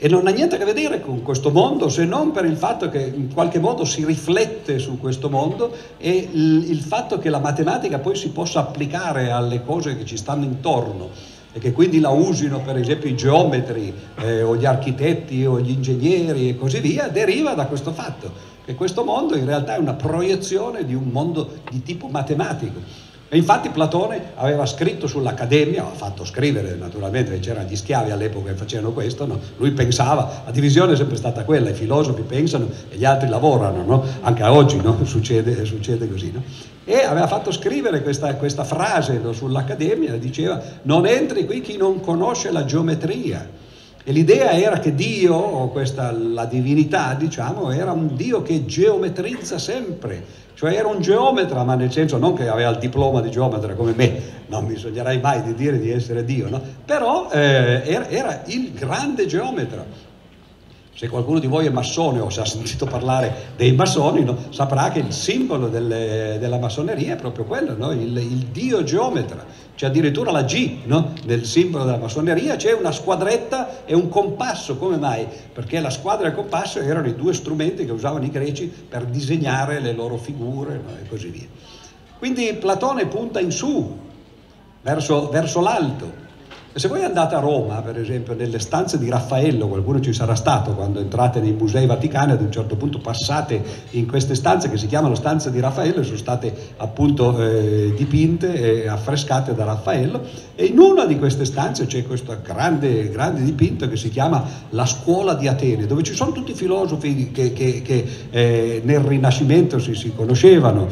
e 0.04 0.08
non 0.08 0.26
ha 0.26 0.32
niente 0.32 0.56
a 0.56 0.58
che 0.58 0.66
vedere 0.66 1.00
con 1.00 1.22
questo 1.22 1.52
mondo 1.52 1.88
se 1.88 2.06
non 2.06 2.32
per 2.32 2.44
il 2.46 2.58
fatto 2.58 2.90
che 2.90 3.14
in 3.16 3.32
qualche 3.32 3.60
modo 3.60 3.86
si 3.86 4.04
riflette 4.04 4.80
su 4.80 4.98
questo 4.98 5.30
mondo 5.30 5.72
e 6.00 6.28
il, 6.32 6.72
il 6.72 6.80
fatto 6.80 7.20
che 7.20 7.30
la 7.30 7.38
matematica 7.38 8.00
poi 8.00 8.16
si 8.16 8.30
possa 8.30 8.62
applicare 8.62 9.30
alle 9.30 9.64
cose 9.64 9.96
che 9.96 10.04
ci 10.04 10.18
stanno 10.18 10.44
intorno 10.44 11.10
e 11.54 11.60
che 11.60 11.72
quindi 11.72 12.00
la 12.00 12.10
usino 12.10 12.62
per 12.62 12.78
esempio 12.78 13.10
i 13.10 13.16
geometri 13.16 13.94
eh, 14.16 14.42
o 14.42 14.56
gli 14.56 14.66
architetti 14.66 15.46
o 15.46 15.60
gli 15.60 15.70
ingegneri 15.70 16.50
e 16.50 16.58
così 16.58 16.80
via, 16.80 17.08
deriva 17.08 17.54
da 17.54 17.68
questo 17.68 17.92
fatto, 17.92 18.32
che 18.66 18.74
questo 18.74 19.04
mondo 19.04 19.36
in 19.36 19.46
realtà 19.46 19.76
è 19.76 19.78
una 19.78 19.94
proiezione 19.94 20.84
di 20.84 20.96
un 20.96 21.10
mondo 21.12 21.60
di 21.70 21.84
tipo 21.84 22.08
matematico. 22.08 22.80
E 23.34 23.38
infatti 23.38 23.70
Platone 23.70 24.34
aveva 24.36 24.66
scritto 24.66 25.08
sull'Accademia, 25.08 25.86
ha 25.86 25.94
fatto 25.96 26.26
scrivere 26.26 26.76
naturalmente, 26.76 27.40
c'erano 27.40 27.70
gli 27.70 27.78
schiavi 27.78 28.12
all'epoca 28.12 28.52
che 28.52 28.58
facevano 28.58 28.92
questo, 28.92 29.26
no? 29.26 29.40
lui 29.56 29.72
pensava, 29.72 30.42
la 30.44 30.52
divisione 30.52 30.92
è 30.92 30.96
sempre 30.98 31.16
stata 31.16 31.46
quella, 31.46 31.70
i 31.70 31.74
filosofi 31.74 32.24
pensano 32.24 32.68
e 32.90 32.98
gli 32.98 33.06
altri 33.06 33.30
lavorano, 33.30 33.86
no? 33.86 34.04
anche 34.20 34.44
oggi 34.44 34.82
no? 34.82 34.98
succede, 35.08 35.64
succede, 35.64 36.10
così. 36.10 36.34
E 36.84 37.04
aveva 37.04 37.26
fatto 37.26 37.54
scrivere 37.54 38.02
questa, 38.02 38.36
questa 38.36 38.66
frase 38.66 39.22
sull'Accademia, 39.32 40.18
diceva 40.18 40.62
non 40.82 41.06
entri 41.06 41.46
qui 41.46 41.62
chi 41.62 41.78
non 41.78 42.02
conosce 42.02 42.52
la 42.52 42.66
geometria. 42.66 43.48
E 44.04 44.12
l'idea 44.12 44.52
era 44.52 44.80
che 44.80 44.94
Dio, 44.94 45.36
o 45.36 45.70
questa, 45.70 46.12
la 46.12 46.46
divinità, 46.46 47.14
diciamo, 47.14 47.72
era 47.72 47.94
un 47.94 48.16
Dio 48.16 48.42
che 48.42 48.66
geometrizza 48.66 49.58
sempre, 49.58 50.50
cioè 50.62 50.76
era 50.76 50.88
un 50.88 51.02
geometra, 51.02 51.64
ma 51.64 51.74
nel 51.74 51.92
senso 51.92 52.20
non 52.20 52.36
che 52.36 52.48
aveva 52.48 52.70
il 52.70 52.78
diploma 52.78 53.20
di 53.20 53.32
geometra 53.32 53.74
come 53.74 53.94
me, 53.96 54.22
non 54.46 54.66
mi 54.66 54.76
sognerai 54.76 55.20
mai 55.20 55.42
di 55.42 55.56
dire 55.56 55.80
di 55.80 55.90
essere 55.90 56.24
Dio, 56.24 56.50
no? 56.50 56.62
però 56.86 57.32
eh, 57.32 57.82
era, 57.84 58.08
era 58.08 58.44
il 58.46 58.72
grande 58.72 59.26
geometra. 59.26 59.84
Se 60.94 61.10
qualcuno 61.10 61.40
di 61.40 61.48
voi 61.48 61.66
è 61.66 61.72
massone 61.72 62.20
o 62.20 62.30
se 62.30 62.42
ha 62.42 62.46
sentito 62.46 62.86
parlare 62.86 63.54
dei 63.58 63.72
massoni, 63.72 64.24
no, 64.24 64.38
saprà 64.52 64.92
che 64.92 65.00
il 65.00 65.12
simbolo 65.12 65.68
delle, 65.68 66.38
della 66.40 66.60
massoneria 66.60 67.14
è 67.14 67.18
proprio 67.18 67.46
quello, 67.46 67.76
no? 67.76 67.92
il, 67.92 68.16
il, 68.16 68.46
dio 68.52 68.84
geometra. 68.84 69.44
C'è 69.82 69.88
addirittura 69.88 70.30
la 70.30 70.44
G 70.44 70.82
no? 70.84 71.16
nel 71.24 71.44
simbolo 71.44 71.86
della 71.86 71.98
massoneria, 71.98 72.56
c'è 72.56 72.72
una 72.72 72.92
squadretta 72.92 73.84
e 73.84 73.96
un 73.96 74.10
compasso. 74.10 74.78
Come 74.78 74.98
mai? 74.98 75.26
Perché 75.52 75.80
la 75.80 75.90
squadra 75.90 76.28
e 76.28 76.30
il 76.30 76.36
compasso 76.36 76.78
erano 76.78 77.08
i 77.08 77.16
due 77.16 77.34
strumenti 77.34 77.84
che 77.84 77.92
usavano 77.92 78.24
i 78.24 78.30
greci 78.30 78.72
per 78.88 79.06
disegnare 79.06 79.80
le 79.80 79.94
loro 79.94 80.18
figure 80.18 80.80
e 81.02 81.08
così 81.08 81.30
via. 81.30 81.48
Quindi 82.20 82.54
Platone 82.60 83.08
punta 83.08 83.40
in 83.40 83.50
su, 83.50 83.98
verso, 84.84 85.30
verso 85.30 85.62
l'alto, 85.62 86.14
se 86.74 86.88
voi 86.88 87.04
andate 87.04 87.36
a 87.36 87.40
Roma, 87.40 87.82
per 87.82 88.00
esempio, 88.00 88.34
nelle 88.34 88.60
stanze 88.60 88.98
di 88.98 89.10
Raffaello, 89.10 89.68
qualcuno 89.68 90.00
ci 90.00 90.14
sarà 90.14 90.36
stato 90.36 90.72
quando 90.72 91.00
entrate 91.00 91.42
nei 91.42 91.52
musei 91.52 91.86
vaticani, 91.86 92.32
ad 92.32 92.42
un 92.42 92.52
certo 92.52 92.78
punto 92.78 93.00
passate 93.00 93.62
in 93.92 94.08
queste 94.08 94.36
stanze 94.36 94.70
che 94.70 94.78
si 94.78 94.88
chiamano 94.88 95.16
stanze 95.16 95.52
di 95.52 95.60
Raffaello 95.60 96.00
e 96.00 96.04
sono 96.04 96.18
state 96.18 96.54
appunto 96.78 97.38
eh, 97.42 97.94
dipinte 97.96 98.84
e 98.84 98.88
affrescate 98.88 99.54
da 99.54 99.66
Raffaello. 99.66 100.22
E 100.56 100.66
in 100.66 100.80
una 100.80 101.06
di 101.06 101.18
queste 101.18 101.44
stanze 101.44 101.88
c'è 101.88 102.06
questo 102.06 102.38
grande, 102.42 103.10
grande 103.10 103.44
dipinto 103.44 103.90
che 103.90 103.98
si 103.98 104.10
chiama 104.10 104.42
La 104.70 104.86
scuola 104.86 105.34
di 105.34 105.50
Atene, 105.50 105.86
dove 105.86 106.04
ci 106.04 106.14
sono 106.14 106.32
tutti 106.32 106.52
i 106.52 106.56
filosofi 106.56 107.32
che, 107.32 107.52
che, 107.52 107.82
che 107.82 108.08
eh, 108.30 108.82
nel 108.86 109.02
Rinascimento 109.02 109.78
si, 109.78 109.94
si 109.94 110.14
conoscevano, 110.16 110.88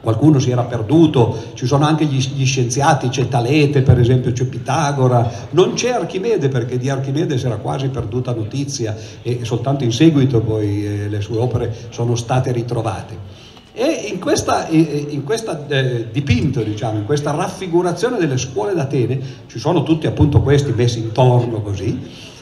qualcuno 0.00 0.38
si 0.38 0.50
era 0.50 0.62
perduto, 0.62 1.36
ci 1.54 1.66
sono 1.66 1.84
anche 1.84 2.04
gli, 2.04 2.18
gli, 2.18 2.46
scienziati, 2.46 3.08
c'è 3.08 3.28
Talete 3.28 3.82
per 3.82 3.98
esempio, 3.98 4.32
c'è 4.32 4.44
Pitagora, 4.44 5.30
non 5.50 5.74
c'è 5.74 5.90
Archimede 5.90 6.48
perché 6.48 6.78
di 6.78 6.88
Archimede 6.88 7.38
si 7.38 7.46
era 7.46 7.56
quasi 7.56 7.88
perduta 7.88 8.34
notizia 8.34 8.96
e 9.22 9.40
soltanto 9.42 9.84
in 9.84 9.92
seguito 9.92 10.40
poi 10.40 10.84
eh, 10.84 11.08
le 11.08 11.20
sue 11.20 11.38
opere 11.38 11.74
sono 11.90 12.14
state 12.14 12.52
ritrovate. 12.52 13.46
E 13.80 14.08
in 14.10 14.18
questo 14.18 14.52
eh, 15.68 16.08
dipinto, 16.10 16.62
diciamo, 16.62 16.98
in 16.98 17.04
questa 17.04 17.30
raffigurazione 17.30 18.18
delle 18.18 18.36
scuole 18.36 18.74
d'Atene, 18.74 19.20
ci 19.46 19.60
sono 19.60 19.84
tutti 19.84 20.08
appunto 20.08 20.40
questi 20.40 20.72
messi 20.72 20.98
intorno 20.98 21.60
così, 21.60 21.96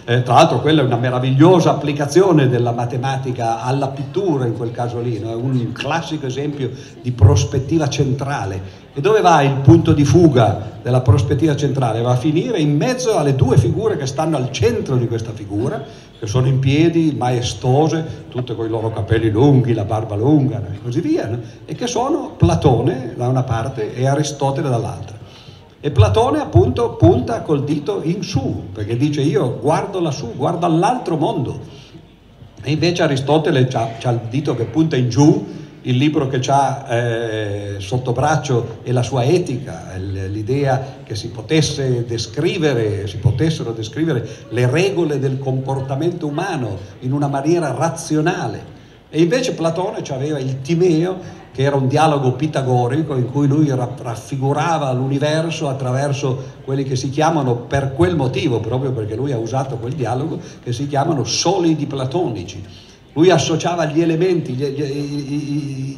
eh, 0.08 0.22
tra 0.22 0.34
l'altro 0.34 0.60
quella 0.60 0.82
è 0.82 0.84
una 0.84 0.98
meravigliosa 0.98 1.70
applicazione 1.70 2.48
della 2.48 2.70
matematica 2.70 3.60
alla 3.62 3.88
pittura 3.88 4.46
in 4.46 4.56
quel 4.56 4.70
caso 4.70 5.00
lì, 5.00 5.18
no? 5.18 5.36
un 5.36 5.72
classico 5.72 6.26
esempio 6.26 6.70
di 7.02 7.10
prospettiva 7.10 7.88
centrale. 7.88 8.84
E 8.94 9.00
dove 9.00 9.20
va 9.20 9.42
il 9.42 9.56
punto 9.56 9.92
di 9.92 10.04
fuga 10.04 10.78
della 10.80 11.00
prospettiva 11.00 11.56
centrale? 11.56 12.02
Va 12.02 12.12
a 12.12 12.16
finire 12.16 12.60
in 12.60 12.76
mezzo 12.76 13.18
alle 13.18 13.34
due 13.34 13.58
figure 13.58 13.96
che 13.96 14.06
stanno 14.06 14.36
al 14.36 14.52
centro 14.52 14.94
di 14.94 15.08
questa 15.08 15.32
figura, 15.32 15.82
che 16.16 16.26
sono 16.28 16.46
in 16.46 16.60
piedi, 16.60 17.12
maestose, 17.18 18.26
tutte 18.28 18.54
con 18.54 18.64
i 18.64 18.68
loro 18.68 18.92
capelli 18.92 19.28
lunghi, 19.28 19.74
la 19.74 19.84
barba 19.84 20.14
lunga 20.14 20.62
e 20.72 20.80
così 20.84 21.00
via, 21.00 21.26
no? 21.26 21.40
e 21.64 21.74
che 21.74 21.88
sono 21.88 22.34
Platone 22.36 23.14
da 23.16 23.26
una 23.26 23.42
parte 23.42 23.92
e 23.92 24.06
Aristotele 24.06 24.68
dall'altra. 24.68 25.15
E 25.86 25.92
Platone 25.92 26.40
appunto 26.40 26.96
punta 26.96 27.42
col 27.42 27.62
dito 27.62 28.00
in 28.02 28.24
su, 28.24 28.70
perché 28.72 28.96
dice 28.96 29.20
io 29.20 29.60
guardo 29.60 30.00
lassù, 30.00 30.34
guardo 30.34 30.66
all'altro 30.66 31.16
mondo. 31.16 31.60
E 32.60 32.72
invece 32.72 33.04
Aristotele 33.04 33.68
ha 33.72 34.10
il 34.10 34.20
dito 34.28 34.56
che 34.56 34.64
punta 34.64 34.96
in 34.96 35.08
giù, 35.08 35.46
il 35.82 35.96
libro 35.96 36.26
che 36.26 36.40
ha 36.48 36.92
eh, 36.92 37.74
sotto 37.78 38.10
braccio 38.10 38.78
è 38.82 38.90
la 38.90 39.04
sua 39.04 39.22
etica, 39.22 39.92
l'idea 39.96 40.96
che 41.04 41.14
si 41.14 41.28
potesse 41.28 42.04
descrivere, 42.04 43.06
si 43.06 43.18
potessero 43.18 43.70
descrivere 43.70 44.28
le 44.48 44.68
regole 44.68 45.20
del 45.20 45.38
comportamento 45.38 46.26
umano 46.26 46.78
in 47.02 47.12
una 47.12 47.28
maniera 47.28 47.70
razionale. 47.70 48.74
E 49.08 49.22
invece 49.22 49.52
Platone 49.54 50.02
aveva 50.08 50.40
il 50.40 50.62
Timeo 50.62 51.44
che 51.56 51.62
era 51.62 51.76
un 51.76 51.88
dialogo 51.88 52.32
pitagorico 52.32 53.16
in 53.16 53.30
cui 53.30 53.46
lui 53.46 53.72
raffigurava 53.74 54.92
l'universo 54.92 55.70
attraverso 55.70 56.52
quelli 56.62 56.84
che 56.84 56.96
si 56.96 57.08
chiamano, 57.08 57.54
per 57.54 57.94
quel 57.94 58.14
motivo, 58.14 58.60
proprio 58.60 58.92
perché 58.92 59.16
lui 59.16 59.32
ha 59.32 59.38
usato 59.38 59.76
quel 59.78 59.94
dialogo, 59.94 60.38
che 60.62 60.74
si 60.74 60.86
chiamano 60.86 61.24
solidi 61.24 61.86
platonici. 61.86 62.62
Lui 63.14 63.30
associava 63.30 63.86
gli 63.86 64.02
elementi, 64.02 64.52
gli, 64.52 64.64
gli, 64.64 65.96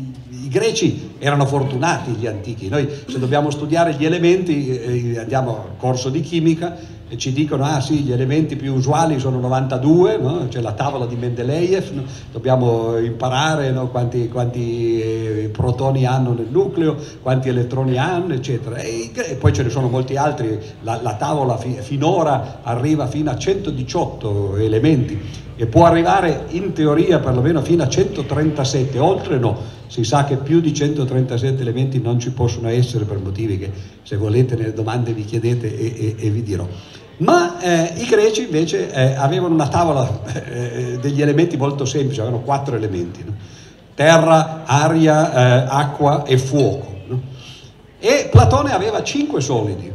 i, 0.48 0.50
greci 0.50 1.14
erano 1.18 1.46
fortunati, 1.46 2.12
gli 2.12 2.26
antichi. 2.26 2.68
Noi 2.68 2.88
se 3.06 3.18
dobbiamo 3.18 3.50
studiare 3.50 3.94
gli 3.94 4.04
elementi 4.04 4.68
eh, 4.68 5.18
andiamo 5.18 5.64
al 5.64 5.76
corso 5.76 6.08
di 6.08 6.20
chimica 6.20 6.96
e 7.10 7.16
ci 7.16 7.32
dicono 7.32 7.64
ah 7.64 7.80
sì 7.80 8.00
gli 8.00 8.12
elementi 8.12 8.56
più 8.56 8.74
usuali 8.74 9.18
sono 9.18 9.40
92 9.40 10.18
no? 10.18 10.46
c'è 10.48 10.60
la 10.60 10.72
tavola 10.72 11.06
di 11.06 11.16
Mendeleev 11.16 11.90
no? 11.92 12.02
dobbiamo 12.30 12.98
imparare 12.98 13.70
no? 13.70 13.88
quanti, 13.88 14.28
quanti 14.28 15.00
eh, 15.00 15.50
protoni 15.50 16.04
hanno 16.04 16.34
nel 16.34 16.48
nucleo 16.50 16.96
quanti 17.22 17.48
elettroni 17.48 17.96
hanno 17.96 18.34
eccetera 18.34 18.76
e, 18.76 19.10
e 19.14 19.34
poi 19.36 19.54
ce 19.54 19.62
ne 19.62 19.70
sono 19.70 19.88
molti 19.88 20.16
altri 20.16 20.58
la, 20.82 21.00
la 21.00 21.14
tavola 21.14 21.56
fi, 21.56 21.78
finora 21.80 22.60
arriva 22.62 23.06
fino 23.06 23.30
a 23.30 23.38
118 23.38 24.56
elementi 24.56 25.18
e 25.56 25.66
può 25.66 25.86
arrivare 25.86 26.44
in 26.50 26.72
teoria 26.74 27.20
perlomeno 27.20 27.62
fino 27.62 27.84
a 27.84 27.88
137 27.88 28.98
oltre 28.98 29.38
no 29.38 29.77
si 29.88 30.04
sa 30.04 30.24
che 30.24 30.36
più 30.36 30.60
di 30.60 30.72
137 30.72 31.60
elementi 31.60 32.00
non 32.00 32.20
ci 32.20 32.30
possono 32.30 32.68
essere 32.68 33.04
per 33.04 33.18
motivi 33.18 33.58
che 33.58 33.70
se 34.02 34.16
volete 34.16 34.54
nelle 34.54 34.72
domande 34.72 35.12
vi 35.12 35.24
chiedete 35.24 35.76
e, 35.76 36.16
e, 36.16 36.26
e 36.26 36.30
vi 36.30 36.42
dirò. 36.42 36.66
Ma 37.18 37.58
eh, 37.60 37.94
i 37.96 38.06
greci 38.06 38.44
invece 38.44 38.92
eh, 38.92 39.14
avevano 39.14 39.54
una 39.54 39.66
tavola 39.66 40.20
eh, 40.32 40.98
degli 41.00 41.20
elementi 41.20 41.56
molto 41.56 41.84
semplici, 41.84 42.20
avevano 42.20 42.42
quattro 42.42 42.76
elementi, 42.76 43.24
no? 43.24 43.34
terra, 43.94 44.62
aria, 44.64 45.64
eh, 45.64 45.66
acqua 45.68 46.24
e 46.24 46.38
fuoco. 46.38 46.94
No? 47.06 47.20
E 47.98 48.28
Platone 48.30 48.72
aveva 48.72 49.02
cinque 49.02 49.40
solidi, 49.40 49.90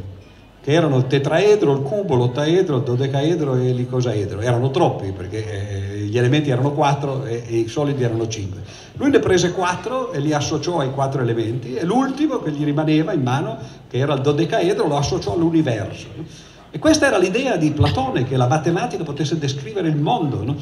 che 0.63 0.71
erano 0.71 0.95
il 0.95 1.07
tetraedro, 1.07 1.73
il 1.73 1.81
cubo, 1.81 2.15
l'ottaedro, 2.15 2.77
il 2.77 2.83
dodecaedro 2.83 3.55
e 3.55 3.73
l'icosaedro. 3.73 4.39
Erano 4.39 4.71
troppi 4.71 5.11
perché 5.11 5.45
eh, 5.45 5.97
gli 6.03 6.17
elementi 6.17 6.49
erano 6.49 6.71
quattro 6.71 7.25
e, 7.25 7.43
e, 7.45 7.57
i 7.57 7.67
solidi 7.67 8.01
erano 8.01 8.29
cinque. 8.29 8.61
Lui 8.93 9.09
ne 9.09 9.19
prese 9.19 9.51
quattro 9.51 10.13
e 10.13 10.19
li 10.19 10.31
associò 10.31 10.79
ai 10.79 10.91
quattro 10.91 11.21
elementi 11.21 11.73
e 11.75 11.83
l'ultimo 11.83 12.39
che 12.39 12.51
gli 12.51 12.63
rimaneva 12.63 13.11
in 13.11 13.23
mano, 13.23 13.57
che 13.89 13.97
era 13.97 14.13
il 14.13 14.21
dodecaedro, 14.21 14.87
lo 14.87 14.95
associò 14.95 15.33
all'universo. 15.33 16.07
E 16.71 16.79
questa 16.79 17.07
era 17.07 17.17
l'idea 17.17 17.57
di 17.57 17.71
Platone, 17.71 18.23
che 18.23 18.37
la 18.37 18.47
matematica 18.47 19.03
potesse 19.03 19.37
descrivere 19.37 19.89
il 19.89 19.97
mondo. 19.97 20.45
No? 20.45 20.55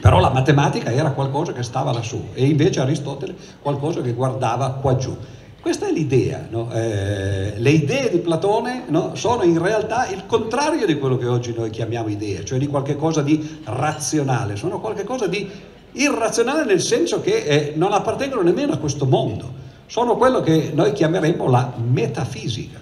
Però 0.00 0.18
la 0.18 0.30
matematica 0.30 0.90
era 0.90 1.12
qualcosa 1.12 1.52
che 1.52 1.62
stava 1.62 1.92
lassù 1.92 2.30
e 2.32 2.46
invece 2.46 2.80
Aristotele 2.80 3.34
qualcosa 3.62 4.00
che 4.00 4.12
guardava 4.12 4.70
qua 4.72 4.96
giù. 4.96 5.16
Questa 5.60 5.86
è 5.86 5.92
l'idea, 5.92 6.46
no? 6.48 6.72
eh, 6.72 7.52
le 7.58 7.70
idee 7.70 8.08
di 8.08 8.18
Platone 8.20 8.84
no, 8.88 9.14
sono 9.14 9.42
in 9.42 9.60
realtà 9.60 10.08
il 10.08 10.24
contrario 10.24 10.86
di 10.86 10.98
quello 10.98 11.18
che 11.18 11.26
oggi 11.26 11.52
noi 11.52 11.68
chiamiamo 11.68 12.08
idee, 12.08 12.46
cioè 12.46 12.58
di 12.58 12.66
qualcosa 12.66 13.20
di 13.20 13.58
razionale, 13.64 14.56
sono 14.56 14.80
qualcosa 14.80 15.26
di 15.26 15.46
irrazionale 15.92 16.64
nel 16.64 16.80
senso 16.80 17.20
che 17.20 17.42
eh, 17.42 17.72
non 17.76 17.92
appartengono 17.92 18.40
nemmeno 18.40 18.72
a 18.72 18.78
questo 18.78 19.04
mondo, 19.04 19.52
sono 19.84 20.16
quello 20.16 20.40
che 20.40 20.70
noi 20.72 20.92
chiameremmo 20.92 21.50
la 21.50 21.70
metafisica. 21.76 22.80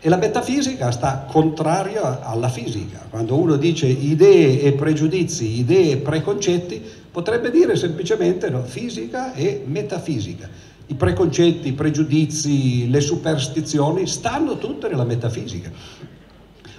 E 0.00 0.08
la 0.08 0.16
metafisica 0.16 0.90
sta 0.90 1.26
contraria 1.30 2.20
alla 2.26 2.48
fisica. 2.48 3.06
Quando 3.08 3.36
uno 3.36 3.54
dice 3.54 3.86
idee 3.86 4.60
e 4.60 4.72
pregiudizi, 4.72 5.60
idee 5.60 5.92
e 5.92 5.96
preconcetti, 5.98 6.82
potrebbe 7.12 7.52
dire 7.52 7.76
semplicemente 7.76 8.50
no, 8.50 8.64
fisica 8.64 9.34
e 9.34 9.62
metafisica 9.64 10.70
i 10.92 10.94
preconcetti, 10.94 11.68
i 11.68 11.72
pregiudizi, 11.72 12.90
le 12.90 13.00
superstizioni 13.00 14.06
stanno 14.06 14.58
tutte 14.58 14.88
nella 14.88 15.04
metafisica. 15.04 15.70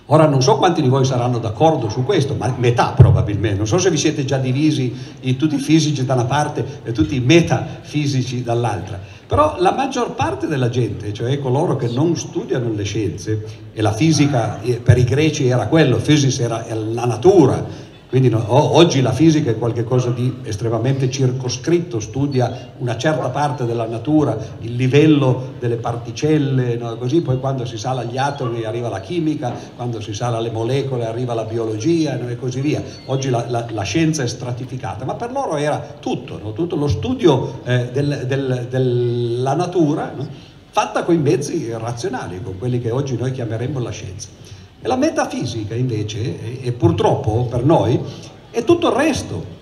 Ora 0.08 0.28
non 0.28 0.42
so 0.42 0.58
quanti 0.58 0.82
di 0.82 0.90
voi 0.90 1.06
saranno 1.06 1.40
d'accordo 1.40 1.90
su 1.90 2.04
questo, 2.04 2.36
ma 2.36 2.54
metà 2.58 2.92
probabilmente, 2.92 3.58
non 3.58 3.68
so 3.68 3.78
se 3.78 3.90
vi 3.90 3.98
siete 3.98 4.26
già 4.26 4.38
divisi 4.38 4.94
in 5.22 5.38
tutti 5.38 5.56
i 5.56 5.60
fisici 5.60 6.04
da 6.06 6.14
una 6.14 6.26
parte 6.26 6.82
e 6.84 6.92
tutti 6.92 7.16
i 7.16 7.22
metafisici 7.22 8.44
dall'altra, 8.44 9.00
però 9.26 9.56
la 9.60 9.72
maggior 9.72 10.14
parte 10.14 10.46
della 10.46 10.70
gente, 10.70 11.14
cioè 11.14 11.40
coloro 11.40 11.78
che 11.78 11.88
non 11.88 12.18
studiano 12.18 12.72
le 12.74 12.84
scienze, 12.84 13.46
e 13.74 13.82
la 13.82 13.94
fisica 13.94 14.62
eh, 14.62 14.74
per 14.76 14.98
i 14.98 15.06
greci 15.06 15.48
era 15.48 15.68
quello, 15.68 15.96
physis 15.96 16.38
era 16.40 16.66
la 16.70 17.06
natura, 17.06 17.66
quindi 18.14 18.30
no, 18.30 18.46
oggi 18.48 19.02
la 19.02 19.12
fisica 19.12 19.50
è 19.50 19.58
qualcosa 19.58 20.12
di 20.12 20.42
estremamente 20.44 21.10
circoscritto, 21.10 22.00
studia 22.00 22.74
una 22.78 22.96
certa 22.96 23.30
parte 23.30 23.66
della 23.66 23.88
natura, 23.88 24.38
il 24.60 24.76
livello 24.76 25.54
delle 25.58 25.78
particelle, 25.78 26.76
no, 26.76 26.96
così 26.98 27.22
poi 27.22 27.40
quando 27.40 27.66
si 27.66 27.76
sale 27.76 28.02
agli 28.02 28.20
atomi 28.20 28.66
arriva 28.66 28.88
la 28.88 29.00
chimica, 29.00 29.52
quando 29.76 30.00
si 30.00 30.14
sale 30.14 30.38
alle 30.38 30.52
molecole 30.52 31.08
arriva 31.08 31.34
la 31.34 31.46
biologia 31.46 32.16
no, 32.16 32.30
e 32.30 32.36
così 32.36 32.62
via. 32.62 32.84
Oggi 33.08 33.32
la, 33.32 33.48
la, 33.50 33.66
la, 33.72 33.82
scienza 33.82 34.22
è 34.22 34.28
stratificata, 34.28 35.06
ma 35.06 35.16
per 35.16 35.32
loro 35.32 35.58
era 35.58 35.84
tutto, 36.00 36.38
tutto 36.54 36.76
lo 36.76 36.88
studio 36.88 37.62
eh, 37.64 37.90
del, 37.92 38.26
del, 38.28 38.68
della 38.70 39.56
natura 39.56 40.14
fatta 40.70 41.04
con 41.04 41.16
i 41.16 41.18
mezzi 41.18 41.68
razionali, 41.72 42.44
con 42.44 42.60
quelli 42.60 42.80
che 42.80 42.92
oggi 42.92 43.18
noi 43.18 43.32
chiameremmo 43.32 43.80
la 43.80 43.90
scienza. 43.90 44.53
La 44.84 44.96
metafisica 44.98 45.76
invece, 45.76 46.62
e 46.62 46.72
purtroppo 46.74 47.46
per 47.50 47.64
noi, 47.64 48.00
è 48.52 48.64
tutto 48.64 48.88
il 48.88 48.94
resto. 48.94 49.62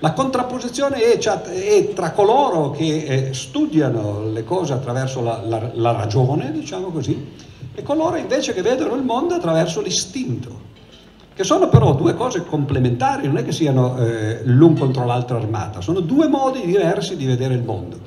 La 0.00 0.12
contrapposizione 0.12 1.00
è, 1.00 1.18
è 1.18 1.92
tra 1.92 2.12
coloro 2.12 2.70
che 2.70 3.04
eh, 3.04 3.34
studiano 3.34 4.30
le 4.30 4.44
cose 4.44 4.72
attraverso 4.72 5.22
la, 5.22 5.42
la, 5.44 5.70
la 5.74 5.92
ragione, 5.92 6.52
diciamo 6.52 6.88
così, 6.88 7.32
e 7.74 7.82
coloro 7.82 8.16
invece 8.16 8.54
che 8.54 8.62
vedono 8.62 8.94
il 8.94 9.02
mondo 9.02 9.34
attraverso 9.34 9.80
l'istinto, 9.80 10.64
che 11.34 11.44
sono 11.44 11.68
però 11.68 11.94
due 11.94 12.14
cose 12.14 12.42
complementari, 12.44 13.26
non 13.26 13.36
è 13.36 13.44
che 13.44 13.52
siano 13.52 13.98
eh, 13.98 14.40
l'un 14.44 14.76
contro 14.78 15.04
l'altro 15.04 15.36
armata, 15.36 15.82
sono 15.82 16.00
due 16.00 16.28
modi 16.28 16.64
diversi 16.64 17.16
di 17.16 17.26
vedere 17.26 17.54
il 17.54 17.62
mondo. 17.62 17.98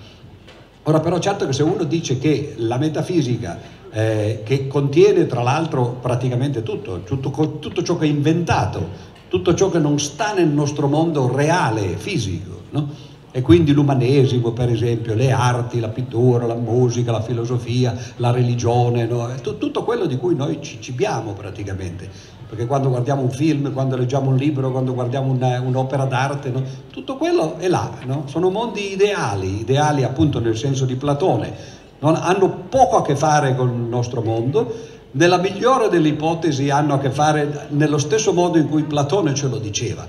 Ora 0.84 1.00
però 1.00 1.20
certo 1.20 1.46
che 1.46 1.54
se 1.54 1.62
uno 1.62 1.84
dice 1.84 2.18
che 2.18 2.56
la 2.58 2.78
metafisica, 2.78 3.60
eh, 3.92 4.42
che 4.44 4.68
contiene 4.68 5.26
tra 5.26 5.42
l'altro 5.42 5.98
praticamente 6.02 6.64
tutto, 6.64 7.02
tutto, 7.04 7.58
tutto, 7.60 7.84
ciò 7.84 7.98
che 7.98 8.06
è 8.06 8.10
inventato, 8.10 8.88
tutto 9.28 9.54
ciò 9.54 9.70
che 9.70 9.80
non 9.80 10.00
sta 10.00 10.34
nel 10.34 10.50
nostro 10.50 10.88
mondo 10.88 11.34
reale, 11.34 11.98
fisico, 11.98 12.62
no? 12.72 13.08
e 13.32 13.42
quindi 13.42 13.74
l'umanesimo 13.74 14.52
per 14.52 14.70
esempio, 14.70 15.14
le 15.14 15.32
arti, 15.32 15.80
la 15.80 15.90
pittura, 15.90 16.46
la 16.46 16.56
musica, 16.56 17.12
la 17.12 17.22
filosofia, 17.22 17.96
la 18.18 18.32
religione, 18.32 19.06
no? 19.06 19.28
tutto 19.42 19.84
quello 19.84 20.06
di 20.06 20.18
cui 20.18 20.36
noi 20.36 20.60
ci 20.62 20.80
cibiamo 20.82 21.34
praticamente, 21.34 22.10
perché 22.48 22.66
quando 22.66 22.90
guardiamo 22.90 23.22
un 23.22 23.30
film, 23.30 23.72
quando 23.74 23.96
leggiamo 23.96 24.30
un 24.30 24.36
libro, 24.36 24.72
quando 24.72 24.94
guardiamo 24.94 25.32
una, 25.32 25.60
un'opera 25.62 26.06
d'arte, 26.06 26.50
no? 26.50 26.64
tutto 26.92 27.18
quello 27.18 27.58
è 27.58 27.68
là, 27.68 27.92
no? 28.06 28.24
sono 28.26 28.50
mondi 28.50 28.94
ideali, 28.94 29.62
ideali 29.62 30.04
appunto 30.04 30.40
nel 30.40 30.58
senso 30.58 30.86
di 30.86 30.96
Platone, 30.96 31.78
non, 32.00 32.16
hanno 32.16 32.50
poco 32.70 32.98
a 32.98 33.02
che 33.02 33.16
fare 33.16 33.56
con 33.56 33.70
il 33.70 33.88
nostro 33.88 34.22
mondo, 34.22 34.98
nella 35.12 35.38
migliore 35.38 35.90
delle 35.90 36.10
ipotesi 36.10 36.70
hanno 36.70 36.94
a 36.94 37.00
che 37.00 37.10
fare 37.10 37.68
nello 37.70 37.98
stesso 37.98 38.32
modo 38.34 38.58
in 38.58 38.70
cui 38.70 38.84
Platone 38.84 39.34
ce 39.34 39.48
lo 39.48 39.58
diceva, 39.58 40.08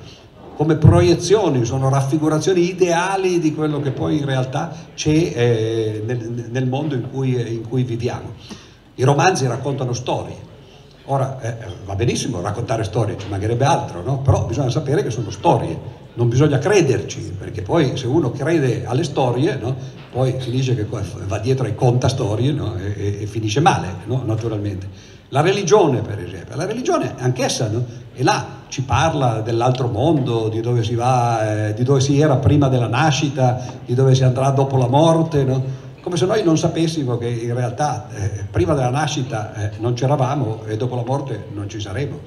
come 0.56 0.76
proiezioni, 0.76 1.64
sono 1.64 1.88
raffigurazioni 1.88 2.68
ideali 2.68 3.38
di 3.38 3.54
quello 3.54 3.80
che 3.80 3.92
poi 3.92 4.18
in 4.18 4.26
realtà 4.26 4.74
c'è 4.94 5.10
eh, 5.10 6.02
nel, 6.04 6.48
nel, 6.50 6.66
mondo 6.66 6.94
in 6.94 7.10
cui, 7.10 7.54
in 7.54 7.66
cui 7.66 7.82
viviamo. 7.82 8.34
I 8.96 9.04
romanzi 9.04 9.46
raccontano 9.46 9.94
storie, 9.94 10.48
Ora 11.10 11.40
eh, 11.40 11.56
va 11.84 11.96
benissimo 11.96 12.40
raccontare 12.40 12.84
storie, 12.84 13.18
ci 13.18 13.26
mancherebbe 13.28 13.64
altro, 13.64 14.00
no? 14.02 14.18
però 14.18 14.44
bisogna 14.44 14.70
sapere 14.70 15.02
che 15.02 15.10
sono 15.10 15.30
storie, 15.30 15.76
non 16.20 16.28
bisogna 16.28 16.58
crederci, 16.58 17.34
perché 17.38 17.62
poi 17.62 17.96
se 17.96 18.06
uno 18.06 18.30
crede 18.30 18.84
alle 18.84 19.04
storie, 19.04 19.56
no? 19.56 19.74
poi 20.12 20.36
si 20.38 20.50
dice 20.50 20.76
che 20.76 20.86
va 21.26 21.38
dietro 21.38 21.66
e 21.66 21.74
conta 21.74 22.08
storie 22.08 22.52
no? 22.52 22.76
e, 22.76 23.20
e, 23.22 23.26
finisce 23.26 23.60
male, 23.60 23.88
naturalmente. 24.04 24.86
La 25.30 25.40
religione, 25.40 26.02
per 26.02 26.20
esempio, 26.20 26.56
la 26.56 26.66
religione 26.66 27.14
anch'essa 27.16 27.70
è 28.12 28.22
là, 28.22 28.46
ci 28.68 28.82
parla 28.82 29.40
dell'altro 29.40 29.88
mondo, 29.88 30.50
di 30.50 30.60
dove 30.60 30.82
si 30.82 30.94
va, 30.94 31.68
eh, 31.68 31.74
di 31.74 31.84
dove 31.84 32.00
si 32.00 32.20
era 32.20 32.36
prima 32.36 32.68
della 32.68 32.88
nascita, 32.88 33.58
di 33.86 33.94
dove 33.94 34.14
si 34.14 34.22
andrà 34.22 34.50
dopo 34.50 34.76
la 34.76 34.88
morte, 34.88 35.46
come 36.02 36.18
se 36.18 36.26
noi 36.26 36.42
non 36.42 36.58
sapessimo 36.58 37.16
che 37.16 37.28
in 37.28 37.54
realtà 37.54 38.08
eh, 38.14 38.44
prima 38.50 38.74
della 38.74 38.90
nascita 38.90 39.54
eh, 39.54 39.70
non 39.78 39.94
c'eravamo 39.94 40.64
e 40.66 40.76
dopo 40.76 40.96
la 40.96 41.04
morte 41.04 41.46
non 41.54 41.66
ci 41.66 41.80
saremo. 41.80 42.18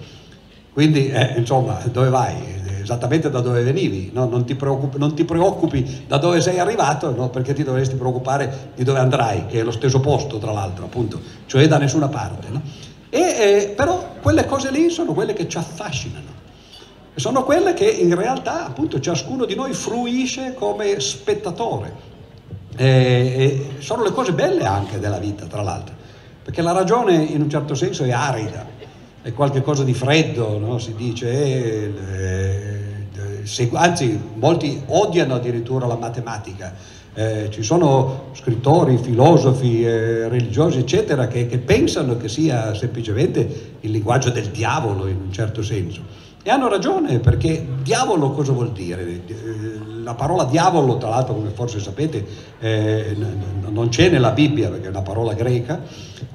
Quindi, 0.73 1.09
eh, 1.09 1.35
insomma, 1.37 1.77
dove 1.91 2.09
vai? 2.09 2.61
Esattamente 2.83 3.29
da 3.29 3.39
dove 3.39 3.63
venivi, 3.63 4.11
no? 4.13 4.27
non, 4.27 4.45
ti 4.45 4.55
non, 4.97 5.15
ti 5.15 5.23
preoccupi 5.23 6.03
da 6.05 6.17
dove 6.17 6.41
sei 6.41 6.59
arrivato, 6.59 7.15
no? 7.15 7.29
perché 7.29 7.53
ti 7.53 7.63
dovresti 7.63 7.95
preoccupare 7.95 8.71
di 8.75 8.83
dove 8.83 8.99
andrai, 8.99 9.45
che 9.47 9.61
è 9.61 9.63
lo 9.63 9.71
stesso 9.71 9.99
posto, 9.99 10.37
tra 10.37 10.51
l'altro, 10.51 10.85
appunto, 10.85 11.19
cioè 11.45 11.67
da 11.67 11.77
nessuna 11.77 12.09
parte. 12.09 12.47
No? 12.49 12.61
E, 13.09 13.19
eh, 13.19 13.73
però 13.75 14.15
quelle 14.21 14.45
cose 14.45 14.69
lì 14.69 14.89
sono 14.89 15.13
quelle 15.13 15.33
che 15.33 15.47
ci 15.47 15.57
affascinano. 15.57 16.41
Sono 17.15 17.43
quelle 17.43 17.73
che 17.73 17.85
in 17.85 18.15
realtà, 18.15 18.65
appunto, 18.65 18.99
ciascuno 18.99 19.45
di 19.45 19.55
noi 19.55 19.73
fruisce 19.73 20.53
come 20.55 20.99
spettatore 20.99 21.93
e, 22.75 22.85
e 22.85 23.69
sono 23.79 24.03
le 24.03 24.11
cose 24.11 24.33
belle 24.33 24.65
anche 24.65 24.99
della 24.99 25.19
vita, 25.19 25.45
tra 25.45 25.61
l'altro, 25.61 25.93
perché 26.43 26.61
la 26.61 26.71
ragione 26.71 27.13
in 27.15 27.41
un 27.41 27.49
certo 27.49 27.75
senso 27.75 28.03
è 28.03 28.11
arida, 28.11 28.65
è 29.23 29.31
qualcosa 29.31 29.83
di 29.83 29.93
freddo, 29.93 30.59
no? 30.59 30.77
si 30.79 30.93
dice, 30.95 31.31
eh, 31.31 31.93
eh, 33.15 33.45
se, 33.45 33.69
anzi 33.71 34.19
molti 34.35 34.81
odiano 34.87 35.35
addirittura 35.35 35.87
la 35.87 35.95
matematica. 35.95 36.75
Eh, 37.15 37.47
ci 37.49 37.61
sono 37.61 38.31
scrittori, 38.33 38.97
filosofi, 38.97 39.85
eh, 39.85 40.27
religiosi, 40.27 40.79
eccetera, 40.79 41.27
che, 41.27 41.45
che, 41.45 41.59
pensano 41.59 42.17
che 42.17 42.27
sia 42.27 42.73
semplicemente 42.73 43.75
il 43.81 43.91
linguaggio 43.91 44.29
del 44.29 44.47
diavolo 44.47 45.07
in 45.07 45.17
un 45.25 45.31
certo 45.31 45.63
senso. 45.63 46.01
E 46.43 46.49
hanno 46.49 46.67
ragione, 46.67 47.19
perché 47.19 47.65
diavolo 47.81 48.31
cosa 48.31 48.51
vuol 48.51 48.73
dire? 48.73 49.21
La 50.03 50.13
parola 50.13 50.43
diavolo, 50.43 50.97
tra 50.97 51.09
l'altro 51.09 51.33
come 51.33 51.49
forse 51.49 51.79
sapete, 51.79 52.25
eh, 52.59 53.15
non 53.69 53.89
c'è 53.89 54.09
nella 54.09 54.31
Bibbia 54.31 54.69
perché 54.69 54.87
è 54.87 54.89
una 54.89 55.01
parola 55.01 55.33
greca 55.33 55.81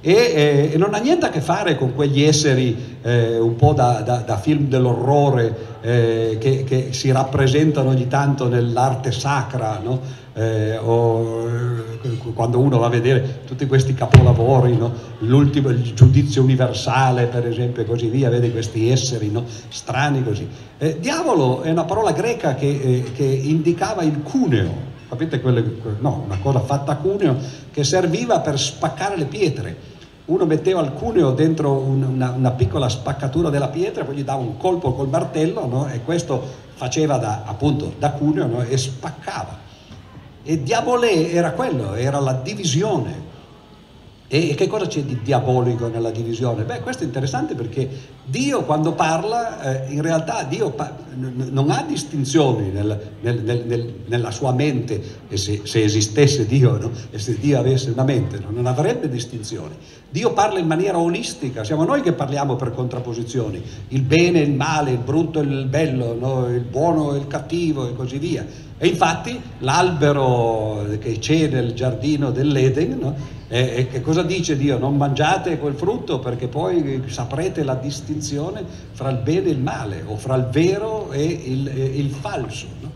e, 0.00 0.12
eh, 0.12 0.70
e, 0.72 0.76
non 0.76 0.94
ha 0.94 0.98
niente 0.98 1.26
a 1.26 1.30
che 1.30 1.40
fare 1.40 1.76
con 1.76 1.94
quegli 1.94 2.22
esseri 2.22 2.98
eh, 3.02 3.38
un 3.38 3.56
po' 3.56 3.72
da, 3.72 4.00
da, 4.00 4.18
da 4.18 4.36
film 4.36 4.68
dell'orrore 4.68 5.76
eh, 5.80 6.36
che, 6.40 6.64
che, 6.64 6.92
si 6.92 7.10
rappresentano 7.10 7.90
ogni 7.90 8.08
tanto 8.08 8.48
nell'arte 8.48 9.12
sacra, 9.12 9.80
no? 9.82 10.26
Eh, 10.38 10.76
o 10.76 11.48
eh, 11.48 12.32
quando 12.32 12.60
uno 12.60 12.78
va 12.78 12.86
a 12.86 12.90
vedere 12.90 13.40
tutti 13.44 13.66
questi 13.66 13.92
capolavori, 13.92 14.76
no? 14.76 14.92
il 15.18 15.92
giudizio 15.94 16.42
universale 16.42 17.26
per 17.26 17.44
esempio 17.44 17.82
e 17.82 17.84
così 17.84 18.06
via, 18.06 18.30
vede 18.30 18.52
questi 18.52 18.88
esseri 18.88 19.32
no? 19.32 19.44
strani 19.68 20.22
così. 20.22 20.46
Eh, 20.78 21.00
diavolo 21.00 21.62
è 21.62 21.72
una 21.72 21.82
parola 21.82 22.12
greca 22.12 22.54
che, 22.54 22.68
eh, 22.68 23.12
che 23.12 23.24
indicava 23.24 24.04
il 24.04 24.22
cuneo, 24.22 24.72
capite? 25.08 25.40
Quelle, 25.40 25.64
no, 25.98 26.22
una 26.24 26.38
cosa 26.38 26.60
fatta 26.60 26.92
a 26.92 26.96
cuneo 26.98 27.36
che 27.72 27.82
serviva 27.82 28.38
per 28.38 28.60
spaccare 28.60 29.16
le 29.16 29.24
pietre. 29.24 29.76
Uno 30.26 30.46
metteva 30.46 30.82
il 30.82 30.92
cuneo 30.92 31.32
dentro 31.32 31.72
una, 31.72 32.30
una 32.30 32.50
piccola 32.52 32.88
spaccatura 32.88 33.50
della 33.50 33.68
pietra, 33.68 34.04
poi 34.04 34.14
gli 34.14 34.22
dava 34.22 34.40
un 34.40 34.56
colpo 34.56 34.92
col 34.92 35.08
martello 35.08 35.66
no? 35.66 35.88
e 35.88 36.04
questo 36.04 36.40
faceva 36.74 37.16
da, 37.16 37.42
appunto 37.44 37.94
da 37.98 38.12
cuneo 38.12 38.46
no? 38.46 38.62
e 38.62 38.76
spaccava. 38.76 39.66
E 40.50 40.62
diabolè 40.62 41.28
era 41.34 41.52
quello, 41.52 41.92
era 41.92 42.18
la 42.20 42.32
divisione. 42.32 43.27
E 44.30 44.54
che 44.54 44.66
cosa 44.66 44.86
c'è 44.86 45.00
di 45.00 45.20
diabolico 45.22 45.88
nella 45.88 46.10
divisione? 46.10 46.64
Beh, 46.64 46.80
questo 46.80 47.02
è 47.02 47.06
interessante 47.06 47.54
perché 47.54 47.88
Dio 48.26 48.62
quando 48.64 48.92
parla, 48.92 49.86
eh, 49.86 49.94
in 49.94 50.02
realtà 50.02 50.42
Dio 50.42 50.68
pa- 50.68 50.94
n- 51.14 51.48
non 51.50 51.70
ha 51.70 51.82
distinzioni 51.88 52.70
nel, 52.70 53.12
nel, 53.22 53.42
nel, 53.42 53.94
nella 54.04 54.30
sua 54.30 54.52
mente, 54.52 55.02
se, 55.32 55.62
se 55.64 55.82
esistesse 55.82 56.44
Dio, 56.44 56.76
no? 56.76 56.90
e 57.10 57.18
se 57.18 57.38
Dio 57.38 57.58
avesse 57.58 57.88
una 57.88 58.04
mente, 58.04 58.38
no? 58.38 58.50
non 58.50 58.66
avrebbe 58.66 59.08
distinzioni. 59.08 59.74
Dio 60.10 60.34
parla 60.34 60.58
in 60.58 60.66
maniera 60.66 60.98
olistica, 60.98 61.64
siamo 61.64 61.84
noi 61.84 62.02
che 62.02 62.12
parliamo 62.12 62.54
per 62.54 62.74
contrapposizioni, 62.74 63.62
il 63.88 64.02
bene 64.02 64.40
e 64.40 64.44
il 64.44 64.52
male, 64.52 64.90
il 64.90 64.98
brutto 64.98 65.40
e 65.40 65.44
il 65.44 65.64
bello, 65.64 66.14
no? 66.14 66.54
il 66.54 66.64
buono 66.64 67.14
e 67.14 67.18
il 67.18 67.26
cattivo 67.28 67.88
e 67.88 67.94
così 67.94 68.18
via. 68.18 68.44
E 68.76 68.86
infatti 68.88 69.40
l'albero 69.60 70.86
che 71.00 71.18
c'è 71.18 71.48
nel 71.48 71.72
giardino 71.72 72.30
dell'Eden? 72.30 73.36
E, 73.50 73.72
e, 73.76 73.86
che 73.88 74.02
cosa 74.02 74.22
dice 74.22 74.56
Dio? 74.56 74.78
Non 74.78 74.96
mangiate 74.96 75.58
quel 75.58 75.74
frutto 75.74 76.18
perché 76.18 76.48
poi 76.48 77.02
saprete 77.06 77.64
la 77.64 77.74
distinzione 77.74 78.62
fra 78.92 79.08
il 79.08 79.16
bene 79.18 79.48
e 79.48 79.50
il 79.52 79.58
male, 79.58 80.02
o 80.06 80.16
fra 80.16 80.34
il 80.34 80.48
vero 80.50 81.10
e 81.12 81.24
il, 81.24 81.66
e 81.68 81.84
il 81.98 82.10
falso. 82.10 82.66
No? 82.80 82.90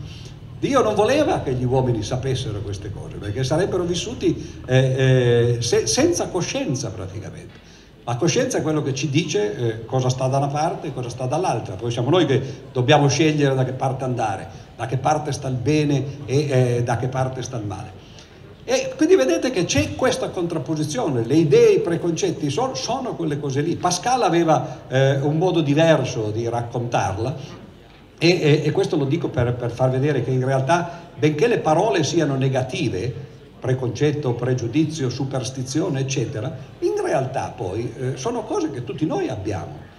Dio 0.59 0.81
non 0.81 0.95
voleva 0.95 1.41
che 1.41 1.53
gli 1.53 1.65
uomini 1.65 2.03
sapessero 2.03 2.61
queste 2.61 2.91
cose, 2.91 3.17
perché 3.17 3.43
sarebbero 3.43 3.83
vissuti 3.83 4.61
eh, 4.65 5.55
eh, 5.57 5.61
se, 5.61 5.87
senza 5.87 6.27
coscienza 6.27 6.89
praticamente. 6.91 7.71
La 8.05 8.15
coscienza 8.15 8.59
è 8.59 8.61
quello 8.61 8.81
che 8.81 8.93
ci 8.93 9.09
dice 9.09 9.55
eh, 9.55 9.85
cosa 9.85 10.09
sta 10.09 10.27
da 10.27 10.37
una 10.37 10.47
parte 10.47 10.87
e 10.87 10.93
cosa 10.93 11.09
sta 11.09 11.25
dall'altra, 11.25 11.75
poi 11.75 11.89
siamo 11.89 12.09
noi 12.09 12.25
che 12.25 12.41
dobbiamo 12.71 13.07
scegliere 13.07 13.55
da 13.55 13.65
che 13.65 13.71
parte 13.71 14.03
andare, 14.03 14.47
da 14.75 14.85
che 14.85 14.97
parte 14.97 15.31
sta 15.31 15.47
il 15.47 15.55
bene 15.55 16.05
e 16.25 16.37
eh, 16.49 16.83
da 16.83 16.97
che 16.97 17.07
parte 17.07 17.41
sta 17.41 17.57
il 17.57 17.65
male. 17.65 18.02
E 18.65 18.93
quindi 18.95 19.15
vedete 19.15 19.51
che 19.51 19.65
c'è 19.65 19.93
questa 19.95 20.29
contrapposizione, 20.29 21.25
le 21.25 21.35
idee, 21.35 21.73
i 21.73 21.79
preconcetti 21.79 22.49
sono, 22.49 22.75
sono 22.75 23.15
quelle 23.15 23.37
cose 23.37 23.59
lì. 23.59 23.75
Pascal 23.75 24.21
aveva 24.21 24.83
eh, 24.87 25.17
un 25.17 25.37
modo 25.37 25.59
diverso 25.59 26.31
di 26.31 26.47
raccontarla 26.47 27.35
e, 28.17 28.29
e, 28.29 28.61
e 28.63 28.71
questo 28.71 28.95
lo 28.95 29.03
dico 29.03 29.27
per, 29.27 29.53
per, 29.55 29.69
far 29.69 29.89
vedere 29.89 30.23
che 30.23 30.31
in 30.31 30.45
realtà, 30.45 31.01
benché 31.13 31.47
le 31.47 31.59
parole 31.59 32.05
siano 32.05 32.35
negative, 32.37 33.13
preconcetto, 33.59 34.33
pregiudizio, 34.33 35.09
superstizione, 35.09 35.99
eccetera, 35.99 36.55
in 36.79 36.93
realtà 37.03 37.53
poi 37.53 37.93
eh, 37.99 38.11
sono 38.15 38.43
cose 38.43 38.71
che 38.71 38.85
tutti 38.85 39.05
noi 39.05 39.27
abbiamo. 39.27 39.91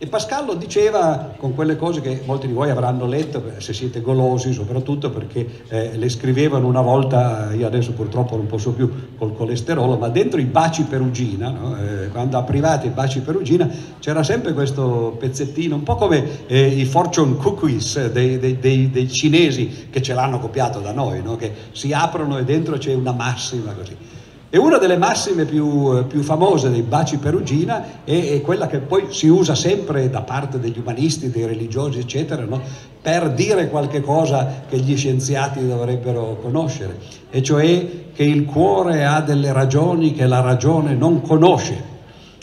E 0.00 0.06
Pascal 0.06 0.46
lo 0.46 0.54
diceva 0.54 1.34
con 1.36 1.56
quelle 1.56 1.74
cose 1.74 2.00
che 2.00 2.22
molti 2.24 2.46
di 2.46 2.52
voi 2.52 2.70
avranno 2.70 3.04
letto, 3.04 3.42
se 3.58 3.72
siete 3.72 4.00
golosi 4.00 4.52
soprattutto 4.52 5.10
perché 5.10 5.64
eh, 5.66 5.96
le 5.96 6.08
scrivevano 6.08 6.68
una 6.68 6.82
volta, 6.82 7.52
io 7.52 7.66
adesso 7.66 7.90
purtroppo 7.90 8.36
non 8.36 8.46
posso 8.46 8.70
più 8.70 8.88
col 9.18 9.34
colesterolo, 9.34 9.96
ma 9.96 10.08
dentro 10.08 10.38
i 10.38 10.44
baci 10.44 10.84
perugina, 10.84 11.50
no? 11.50 11.76
eh, 11.76 12.10
quando 12.10 12.38
aprivate 12.38 12.86
i 12.86 12.90
baci 12.90 13.22
perugina 13.22 13.68
c'era 13.98 14.22
sempre 14.22 14.52
questo 14.52 15.16
pezzettino, 15.18 15.74
un 15.74 15.82
po' 15.82 15.96
come 15.96 16.46
eh, 16.46 16.64
i 16.64 16.84
fortune 16.84 17.34
cookies 17.36 18.06
dei, 18.10 18.38
dei, 18.38 18.56
dei, 18.60 18.92
dei, 18.92 19.08
cinesi 19.08 19.88
che 19.90 20.00
ce 20.00 20.14
l'hanno 20.14 20.38
copiato 20.38 20.78
da 20.78 20.92
noi, 20.92 21.22
no? 21.24 21.34
che 21.34 21.52
si 21.72 21.92
aprono 21.92 22.38
e 22.38 22.44
dentro 22.44 22.78
c'è 22.78 22.94
una 22.94 23.10
massima 23.10 23.72
così. 23.72 23.96
E 24.50 24.56
una 24.56 24.78
delle 24.78 24.96
massime 24.96 25.44
più, 25.44 26.06
più 26.06 26.22
famose 26.22 26.70
dei 26.70 26.80
baci 26.80 27.18
perugina 27.18 28.02
è, 28.04 28.32
è, 28.32 28.40
quella 28.40 28.66
che 28.66 28.78
poi 28.78 29.08
si 29.10 29.28
usa 29.28 29.54
sempre 29.54 30.08
da 30.08 30.22
parte 30.22 30.58
degli 30.58 30.78
umanisti, 30.78 31.30
dei 31.30 31.44
religiosi, 31.44 31.98
eccetera, 31.98 32.44
no? 32.44 32.58
per 33.02 33.30
dire 33.32 33.68
qualche 33.68 34.00
cosa 34.00 34.62
che 34.66 34.78
gli 34.78 34.96
scienziati 34.96 35.66
dovrebbero 35.66 36.38
conoscere, 36.40 36.98
e 37.28 37.42
cioè 37.42 38.06
che 38.14 38.22
il 38.22 38.46
cuore 38.46 39.04
ha 39.04 39.20
delle 39.20 39.52
ragioni 39.52 40.14
che 40.14 40.26
la 40.26 40.40
ragione 40.40 40.94
non 40.94 41.20
conosce. 41.20 41.96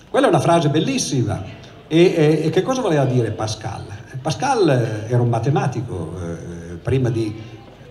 Quella 0.07 0.27
è 0.27 0.29
una 0.29 0.39
frase 0.39 0.69
bellissima. 0.69 1.43
E, 1.87 2.13
e, 2.15 2.41
e 2.45 2.49
che 2.51 2.61
cosa 2.61 2.81
voleva 2.81 3.05
dire 3.05 3.31
Pascal? 3.31 3.83
Pascal 4.21 5.05
era 5.07 5.21
un 5.21 5.29
matematico, 5.29 6.13
eh, 6.21 6.75
prima 6.75 7.09
di 7.09 7.35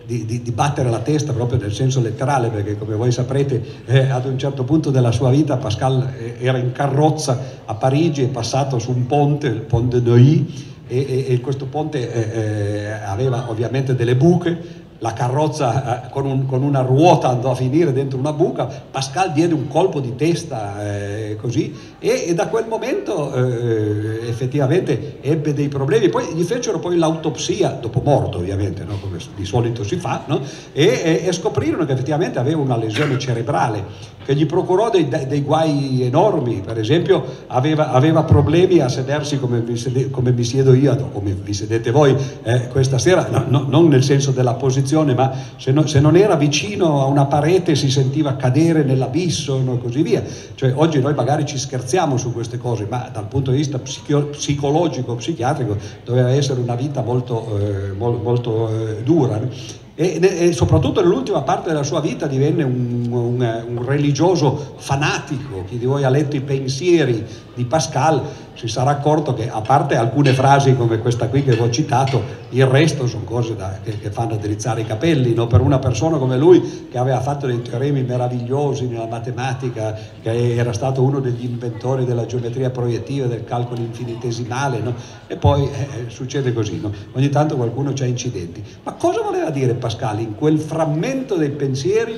di, 0.06 0.24
di, 0.24 0.42
di, 0.42 0.50
battere 0.50 0.90
la 0.90 1.00
testa 1.00 1.32
proprio 1.32 1.58
nel 1.58 1.72
senso 1.72 2.00
letterale, 2.00 2.48
perché 2.48 2.76
come 2.76 2.94
voi 2.94 3.12
saprete 3.12 3.62
eh, 3.86 4.10
ad 4.10 4.26
un 4.26 4.38
certo 4.38 4.64
punto 4.64 4.90
della 4.90 5.12
sua 5.12 5.30
vita 5.30 5.56
Pascal 5.56 6.12
eh, 6.18 6.36
era 6.40 6.58
in 6.58 6.72
carrozza 6.72 7.38
a 7.64 7.74
Parigi, 7.74 8.22
è 8.22 8.28
passato 8.28 8.78
su 8.78 8.90
un 8.90 9.06
ponte, 9.06 9.46
il 9.46 9.60
Ponte 9.60 10.00
Neuilly, 10.00 10.72
e, 10.86 10.98
e, 10.98 11.32
e 11.32 11.40
questo 11.40 11.64
ponte 11.66 12.12
eh, 12.12 12.40
eh 12.40 12.92
aveva 12.92 13.48
ovviamente 13.48 13.94
delle 13.94 14.16
buche, 14.16 14.82
la 14.98 15.12
carrozza 15.12 16.06
eh, 16.06 16.10
con, 16.10 16.26
un, 16.26 16.46
con, 16.46 16.62
una 16.62 16.80
ruota 16.80 17.28
andò 17.28 17.50
a 17.50 17.54
finire 17.54 17.92
dentro 17.92 18.18
una 18.18 18.32
buca, 18.32 18.64
Pascal 18.64 19.32
diede 19.32 19.54
un 19.54 19.68
colpo 19.68 20.00
di 20.00 20.14
testa 20.14 20.82
eh, 20.82 21.36
così 21.40 21.74
e, 21.98 22.24
e, 22.28 22.34
da 22.34 22.48
quel 22.48 22.66
momento 22.66 23.32
eh, 23.34 24.28
effettivamente 24.28 25.18
ebbe 25.20 25.52
dei 25.52 25.68
problemi, 25.68 26.08
poi 26.08 26.34
gli 26.34 26.42
fecero 26.42 26.78
poi 26.78 26.96
l'autopsia, 26.96 27.78
dopo 27.80 28.00
morto 28.04 28.38
ovviamente, 28.38 28.84
no? 28.84 28.98
come 29.00 29.18
di 29.34 29.44
solito 29.44 29.84
si 29.84 29.96
fa, 29.96 30.22
no? 30.26 30.40
e, 30.72 31.22
e, 31.24 31.32
scoprirono 31.32 31.84
che 31.84 31.92
effettivamente 31.92 32.38
aveva 32.38 32.60
una 32.60 32.76
lesione 32.76 33.18
cerebrale 33.18 34.12
che 34.24 34.34
gli 34.34 34.46
procurò 34.46 34.90
dei, 34.90 35.08
dei 35.08 35.42
guai 35.42 36.02
enormi, 36.02 36.62
per 36.64 36.78
esempio 36.78 37.24
aveva, 37.48 37.90
aveva 37.90 38.24
problemi 38.24 38.80
a 38.80 38.88
sedersi 38.88 39.38
come 39.38 39.60
mi, 39.60 39.76
sede, 39.76 40.10
come 40.10 40.32
mi, 40.32 40.44
siedo 40.44 40.72
io, 40.72 40.96
come 41.12 41.32
vi 41.32 41.52
sedete 41.52 41.90
voi 41.90 42.16
eh, 42.42 42.68
questa 42.68 42.98
sera, 42.98 43.28
no, 43.28 43.66
non 43.68 43.88
nel 43.88 44.02
senso 44.02 44.30
della 44.30 44.54
posizione, 44.54 44.92
ma 45.02 45.32
se, 45.56 45.72
no, 45.72 45.86
se, 45.86 46.00
non 46.00 46.16
era 46.16 46.36
vicino 46.36 47.00
a 47.00 47.06
una 47.06 47.26
parete 47.26 47.74
si 47.74 47.90
sentiva 47.90 48.36
cadere 48.36 48.84
nell'abisso 48.84 49.58
e 49.58 49.78
così 49.78 50.02
via. 50.02 50.22
Cioè, 50.54 50.72
oggi 50.74 51.00
noi 51.00 51.14
magari 51.14 51.44
ci 51.44 51.58
scherziamo 51.58 52.16
su 52.16 52.32
queste 52.32 52.58
cose, 52.58 52.86
ma 52.88 53.08
dal 53.12 53.26
punto 53.26 53.50
di 53.50 53.56
vista 53.56 53.78
psichio, 53.78 54.26
psicologico, 54.26 55.14
psichiatrico, 55.16 55.76
doveva 56.04 56.30
essere 56.30 56.60
una 56.60 56.76
vita 56.76 57.02
molto, 57.02 57.58
eh, 57.58 57.92
molto, 57.92 58.22
molto 58.22 58.68
eh, 58.68 59.02
dura. 59.02 59.82
E, 59.96 60.18
e, 60.20 60.52
soprattutto 60.52 61.00
nell'ultima 61.00 61.42
parte 61.42 61.68
della 61.68 61.84
sua 61.84 62.00
vita 62.00 62.26
divenne 62.26 62.64
un, 62.64 63.06
un, 63.10 63.64
un, 63.68 63.84
religioso 63.86 64.74
fanatico. 64.76 65.64
Chi 65.68 65.78
di 65.78 65.86
voi 65.86 66.02
ha 66.02 66.08
letto 66.08 66.34
i 66.34 66.40
pensieri 66.40 67.24
di 67.54 67.64
Pascal 67.64 68.22
si 68.54 68.68
sarà 68.68 68.90
accorto 68.90 69.34
che 69.34 69.48
a 69.48 69.60
parte 69.60 69.96
alcune 69.96 70.32
frasi 70.32 70.74
come 70.74 70.98
questa 70.98 71.28
qui 71.28 71.44
che 71.44 71.54
vi 71.54 71.60
ho 71.60 71.70
citato, 71.70 72.22
il 72.50 72.66
resto 72.66 73.06
sono 73.06 73.24
cose 73.24 73.56
da, 73.56 73.78
che, 73.82 73.98
che, 73.98 74.10
fanno 74.10 74.36
drizzare 74.36 74.82
i 74.82 74.86
capelli. 74.86 75.34
No? 75.34 75.46
Per 75.46 75.60
una 75.60 75.78
persona 75.78 76.16
come 76.18 76.36
lui 76.36 76.88
che 76.90 76.98
aveva 76.98 77.20
fatto 77.20 77.46
dei 77.46 77.62
teoremi 77.62 78.02
meravigliosi 78.02 78.86
nella 78.86 79.06
matematica, 79.06 79.96
che 80.22 80.56
era 80.56 80.72
stato 80.72 81.02
uno 81.02 81.20
degli 81.20 81.44
inventori 81.44 82.04
della 82.04 82.26
geometria 82.26 82.70
proiettiva, 82.70 83.26
del 83.26 83.44
calcolo 83.44 83.80
infinitesimale, 83.80 84.78
no? 84.78 84.94
e 85.26 85.36
poi 85.36 85.64
eh, 85.64 86.08
succede 86.08 86.52
così, 86.52 86.80
no? 86.80 86.92
ogni 87.12 87.28
tanto 87.28 87.56
qualcuno 87.56 87.92
ha 87.96 88.04
incidenti. 88.04 88.62
Ma 88.82 88.92
cosa 88.92 89.20
voleva 89.22 89.50
dire 89.50 89.74
Pascal 89.84 90.20
in 90.20 90.34
quel 90.34 90.58
frammento 90.58 91.34
dei 91.34 91.50
pensieri 91.50 92.16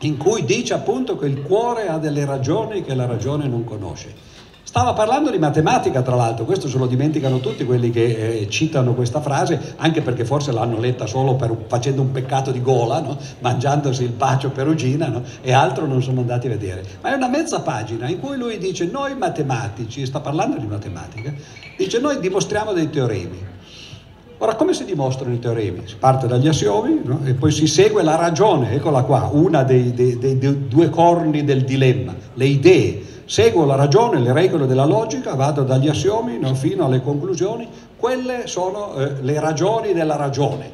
in 0.00 0.18
cui 0.18 0.44
dice 0.44 0.74
appunto 0.74 1.16
che 1.16 1.24
il 1.24 1.40
cuore 1.40 1.88
ha 1.88 1.96
delle 1.96 2.26
ragioni 2.26 2.82
che 2.82 2.94
la 2.94 3.06
ragione 3.06 3.46
non 3.46 3.64
conosce? 3.64 4.12
Stava 4.62 4.92
parlando 4.92 5.30
di 5.30 5.38
matematica, 5.38 6.02
tra 6.02 6.16
l'altro, 6.16 6.44
questo 6.44 6.68
se 6.68 6.76
lo 6.76 6.86
dimenticano 6.86 7.40
tutti 7.40 7.64
quelli 7.64 7.88
che 7.88 8.40
eh, 8.40 8.48
citano 8.50 8.92
questa 8.92 9.22
frase, 9.22 9.74
anche 9.76 10.02
perché 10.02 10.26
forse 10.26 10.52
l'hanno 10.52 10.78
letta 10.78 11.06
solo 11.06 11.34
per, 11.34 11.56
facendo 11.66 12.02
un 12.02 12.10
peccato 12.10 12.50
di 12.50 12.60
gola, 12.60 13.00
no? 13.00 13.16
mangiandosi 13.38 14.02
il 14.02 14.10
bacio 14.10 14.50
perugina, 14.50 15.08
no? 15.08 15.22
e 15.40 15.52
altro 15.52 15.86
non 15.86 16.02
sono 16.02 16.20
andati 16.20 16.46
a 16.46 16.50
vedere. 16.50 16.84
Ma 17.00 17.10
è 17.10 17.14
una 17.14 17.28
mezza 17.28 17.60
pagina 17.60 18.06
in 18.06 18.20
cui 18.20 18.36
lui 18.36 18.58
dice, 18.58 18.84
noi 18.84 19.16
matematici, 19.16 20.04
sta 20.04 20.20
parlando 20.20 20.58
di 20.58 20.66
matematica, 20.66 21.32
dice, 21.76 22.00
noi 22.00 22.18
dimostriamo 22.18 22.72
dei 22.72 22.90
teoremi. 22.90 23.51
Ora, 24.42 24.56
come 24.56 24.74
si 24.74 24.84
dimostrano 24.84 25.32
i 25.32 25.38
teoremi? 25.38 25.82
Si 25.84 25.94
parte 25.94 26.26
dagli 26.26 26.48
assiomi 26.48 27.00
no? 27.04 27.20
e 27.22 27.34
poi 27.34 27.52
si 27.52 27.68
segue 27.68 28.02
la 28.02 28.16
ragione, 28.16 28.72
eccola 28.72 29.04
qua, 29.04 29.30
una 29.32 29.62
dei, 29.62 29.94
dei, 29.94 30.18
dei, 30.18 30.36
dei 30.36 30.66
due 30.66 30.90
corni 30.90 31.44
del 31.44 31.62
dilemma, 31.62 32.12
le 32.34 32.44
idee 32.46 33.10
Seguo 33.24 33.64
la 33.64 33.76
ragione, 33.76 34.18
le 34.18 34.32
regole 34.32 34.66
della 34.66 34.84
logica, 34.84 35.34
vado 35.36 35.62
dagli 35.62 35.88
assiomi 35.88 36.38
no, 36.38 36.54
fino 36.54 36.84
alle 36.84 37.00
conclusioni, 37.00 37.68
quelle 37.96 38.46
sono 38.46 38.94
eh, 38.96 39.22
le 39.22 39.38
ragioni 39.40 39.92
della 39.92 40.16
ragione. 40.16 40.70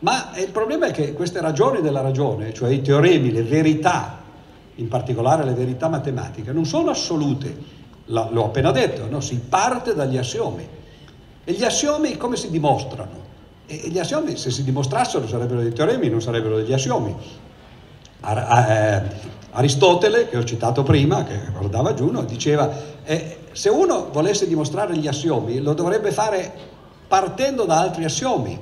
Ma 0.00 0.32
il 0.36 0.50
problema 0.50 0.88
è 0.88 0.90
che 0.90 1.12
queste 1.12 1.40
ragioni 1.40 1.80
della 1.80 2.00
ragione, 2.00 2.52
cioè 2.52 2.70
i 2.70 2.82
teoremi, 2.82 3.30
le 3.30 3.44
verità, 3.44 4.18
in 4.74 4.88
particolare 4.88 5.44
le 5.44 5.54
verità 5.54 5.88
matematiche, 5.88 6.52
non 6.52 6.66
sono 6.66 6.90
assolute. 6.90 7.56
L'ho 8.06 8.44
appena 8.44 8.72
detto, 8.72 9.06
no? 9.08 9.20
si 9.20 9.40
parte 9.48 9.94
dagli 9.94 10.18
assiomi. 10.18 10.80
E 11.44 11.52
gli 11.52 11.64
assiomi 11.64 12.16
come 12.16 12.36
si 12.36 12.50
dimostrano? 12.50 13.30
E 13.66 13.88
gli 13.88 13.98
assiomi, 13.98 14.36
se 14.36 14.50
si 14.50 14.62
dimostrassero, 14.62 15.26
sarebbero 15.26 15.60
dei 15.60 15.72
teoremi, 15.72 16.08
non 16.08 16.20
sarebbero 16.20 16.56
degli 16.56 16.72
assiomi. 16.72 17.14
Eh, 18.24 19.02
Aristotele, 19.50 20.28
che 20.28 20.36
ho 20.36 20.44
citato 20.44 20.82
prima, 20.82 21.24
che 21.24 21.38
guardava 21.50 21.94
Giuno, 21.94 22.22
diceva 22.22 22.70
eh, 23.04 23.38
se 23.52 23.68
uno 23.68 24.08
volesse 24.10 24.46
dimostrare 24.46 24.96
gli 24.96 25.06
assiomi 25.06 25.60
lo 25.60 25.74
dovrebbe 25.74 26.10
fare 26.12 26.52
partendo 27.06 27.64
da 27.64 27.80
altri 27.80 28.04
assiomi, 28.04 28.58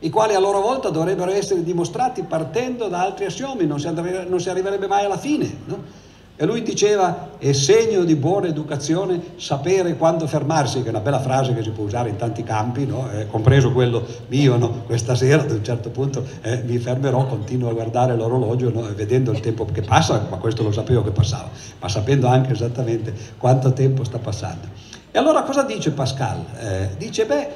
i 0.00 0.10
quali 0.10 0.34
a 0.34 0.38
loro 0.38 0.60
volta 0.60 0.90
dovrebbero 0.90 1.30
essere 1.30 1.62
dimostrati 1.62 2.22
partendo 2.22 2.88
da 2.88 3.00
altri 3.00 3.24
assiomi, 3.24 3.64
non 3.64 3.80
si, 3.80 3.86
andrebbe, 3.86 4.26
non 4.28 4.40
si 4.40 4.50
arriverebbe 4.50 4.86
mai 4.86 5.04
alla 5.04 5.16
fine. 5.16 5.56
No? 5.64 6.04
E 6.38 6.44
lui 6.44 6.62
diceva, 6.62 7.30
è 7.38 7.52
segno 7.52 8.04
di 8.04 8.14
buona 8.14 8.48
educazione 8.48 9.18
sapere 9.36 9.96
quando 9.96 10.26
fermarsi, 10.26 10.82
che 10.82 10.88
è 10.88 10.90
una 10.90 11.00
bella 11.00 11.18
frase 11.18 11.54
che 11.54 11.62
si 11.62 11.70
può 11.70 11.84
usare 11.84 12.10
in 12.10 12.16
tanti 12.16 12.42
campi, 12.42 12.84
no? 12.84 13.10
eh, 13.10 13.26
compreso 13.26 13.72
quello 13.72 14.04
mio, 14.28 14.58
no? 14.58 14.82
questa 14.84 15.14
sera 15.14 15.40
ad 15.40 15.50
un 15.50 15.64
certo 15.64 15.88
punto 15.88 16.22
eh, 16.42 16.62
mi 16.66 16.76
fermerò, 16.76 17.26
continuo 17.26 17.70
a 17.70 17.72
guardare 17.72 18.14
l'orologio 18.14 18.70
no? 18.70 18.82
vedendo 18.94 19.32
il 19.32 19.40
tempo 19.40 19.64
che 19.64 19.80
passa, 19.80 20.26
ma 20.28 20.36
questo 20.36 20.62
lo 20.62 20.72
sapevo 20.72 21.02
che 21.02 21.10
passava, 21.10 21.48
ma 21.80 21.88
sapendo 21.88 22.26
anche 22.26 22.52
esattamente 22.52 23.14
quanto 23.38 23.72
tempo 23.72 24.04
sta 24.04 24.18
passando. 24.18 24.66
E 25.10 25.18
allora 25.18 25.42
cosa 25.42 25.62
dice 25.62 25.92
Pascal? 25.92 26.44
Eh, 26.58 26.88
dice, 26.98 27.24
beh, 27.24 27.48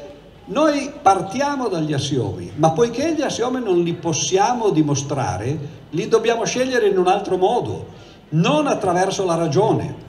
noi 0.46 0.90
partiamo 1.02 1.68
dagli 1.68 1.92
assiomi, 1.92 2.50
ma 2.54 2.70
poiché 2.70 3.14
gli 3.14 3.20
assiomi 3.20 3.62
non 3.62 3.82
li 3.82 3.92
possiamo 3.92 4.70
dimostrare, 4.70 5.58
li 5.90 6.08
dobbiamo 6.08 6.46
scegliere 6.46 6.88
in 6.88 6.96
un 6.96 7.08
altro 7.08 7.36
modo 7.36 8.08
non 8.30 8.66
attraverso 8.66 9.24
la 9.24 9.34
ragione. 9.34 10.08